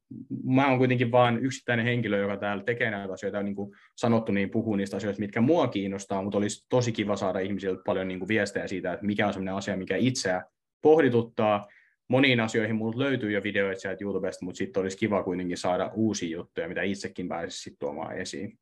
mä 0.45 0.69
oon 0.69 0.79
kuitenkin 0.79 1.13
vain 1.13 1.39
yksittäinen 1.39 1.87
henkilö, 1.87 2.19
joka 2.19 2.37
täällä 2.37 2.65
tekee 2.65 2.91
näitä 2.91 3.13
asioita, 3.13 3.43
niin 3.43 3.55
kuin 3.55 3.75
sanottu, 3.97 4.33
niin 4.33 4.51
puhuu 4.51 4.77
niistä 4.77 4.97
asioista, 4.97 5.21
mitkä 5.21 5.41
mua 5.41 5.69
kiinnostaa, 5.69 6.23
mutta 6.23 6.39
olisi 6.39 6.67
tosi 6.69 6.93
kiva 6.93 7.17
saada 7.17 7.39
ihmisiltä 7.39 7.83
paljon 7.87 8.09
niin 8.09 8.19
kuin 8.19 8.29
viestejä 8.29 8.67
siitä, 8.67 8.93
että 8.93 9.07
mikä 9.07 9.27
on 9.27 9.33
sellainen 9.33 9.55
asia, 9.55 9.77
mikä 9.77 9.97
itseä 9.97 10.43
pohdituttaa. 10.83 11.69
Moniin 12.09 12.41
asioihin 12.41 12.77
mulla 12.77 12.99
löytyy 12.99 13.31
jo 13.31 13.43
videoita 13.43 13.81
sieltä 13.81 14.05
YouTubesta, 14.05 14.45
mutta 14.45 14.59
sitten 14.59 14.81
olisi 14.81 14.97
kiva 14.97 15.23
kuitenkin 15.23 15.57
saada 15.57 15.91
uusia 15.95 16.37
juttuja, 16.37 16.69
mitä 16.69 16.83
itsekin 16.83 17.29
pääsisi 17.29 17.77
tuomaan 17.79 18.19
esiin. 18.19 18.59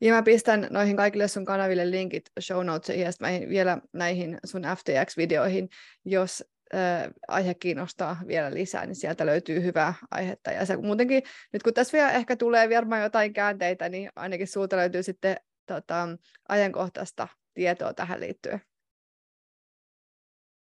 Ja 0.00 0.12
mä 0.12 0.22
pistän 0.22 0.68
noihin 0.70 0.96
kaikille 0.96 1.28
sun 1.28 1.44
kanaville 1.44 1.90
linkit 1.90 2.30
show 2.40 2.66
notesiin 2.66 3.00
ja 3.00 3.48
vielä 3.48 3.78
näihin 3.92 4.38
sun 4.44 4.62
FTX-videoihin, 4.62 5.68
jos 6.04 6.44
äh, 6.74 7.10
aihe 7.28 7.54
kiinnostaa 7.54 8.16
vielä 8.26 8.54
lisää, 8.54 8.86
niin 8.86 8.96
sieltä 8.96 9.26
löytyy 9.26 9.62
hyvää 9.62 9.94
aihetta. 10.10 10.50
Ja 10.50 10.66
se 10.66 10.76
muutenkin, 10.76 11.22
nyt 11.52 11.62
kun 11.62 11.74
tässä 11.74 11.98
vielä 11.98 12.12
ehkä 12.12 12.36
tulee 12.36 12.70
varmaan 12.70 13.02
jotain 13.02 13.32
käänteitä, 13.32 13.88
niin 13.88 14.10
ainakin 14.16 14.48
sulta 14.48 14.76
löytyy 14.76 15.02
sitten 15.02 15.36
tota, 15.66 16.08
ajankohtaista 16.48 17.28
tietoa 17.54 17.94
tähän 17.94 18.20
liittyen. 18.20 18.60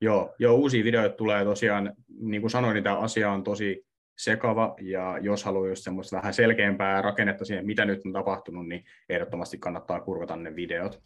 Joo, 0.01 0.35
joo, 0.39 0.55
uusia 0.55 0.85
videoita 0.85 1.17
tulee 1.17 1.45
tosiaan, 1.45 1.93
niin 2.21 2.41
kuin 2.41 2.51
sanoin, 2.51 2.75
niin 2.75 2.85
tämä 2.85 2.99
asia 2.99 3.31
on 3.31 3.45
tosi 3.45 3.87
sekava, 4.19 4.75
ja 4.81 5.19
jos 5.19 5.45
haluaa 5.45 5.69
just 5.69 5.85
semmoista 5.85 6.17
vähän 6.17 6.35
selkeämpää 6.35 7.03
rakennetta 7.03 7.45
siihen, 7.45 7.67
mitä 7.67 7.85
nyt 7.85 8.01
on 8.07 8.13
tapahtunut, 8.13 8.69
niin 8.69 8.85
ehdottomasti 9.09 9.59
kannattaa 9.59 10.01
kurvata 10.01 10.37
ne 10.37 10.57
videot. 10.57 11.03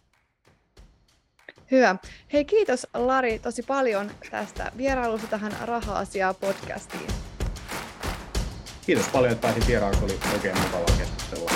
Hyvä. 1.71 1.97
Hei 2.33 2.45
kiitos 2.45 2.87
Lari 2.95 3.39
tosi 3.39 3.63
paljon 3.63 4.11
tästä 4.31 4.73
vierailusta 4.77 5.27
tähän 5.27 5.53
Raha-asiaa 5.65 6.35
podcastiin. 6.35 7.11
Kiitos 8.87 9.09
paljon, 9.09 9.33
että 9.33 9.43
pääsin 9.43 9.67
vieraaksi. 9.69 10.05
Oli 10.05 10.19
oikein 10.35 10.57
mukavaa 10.59 10.99
keskustella. 10.99 11.51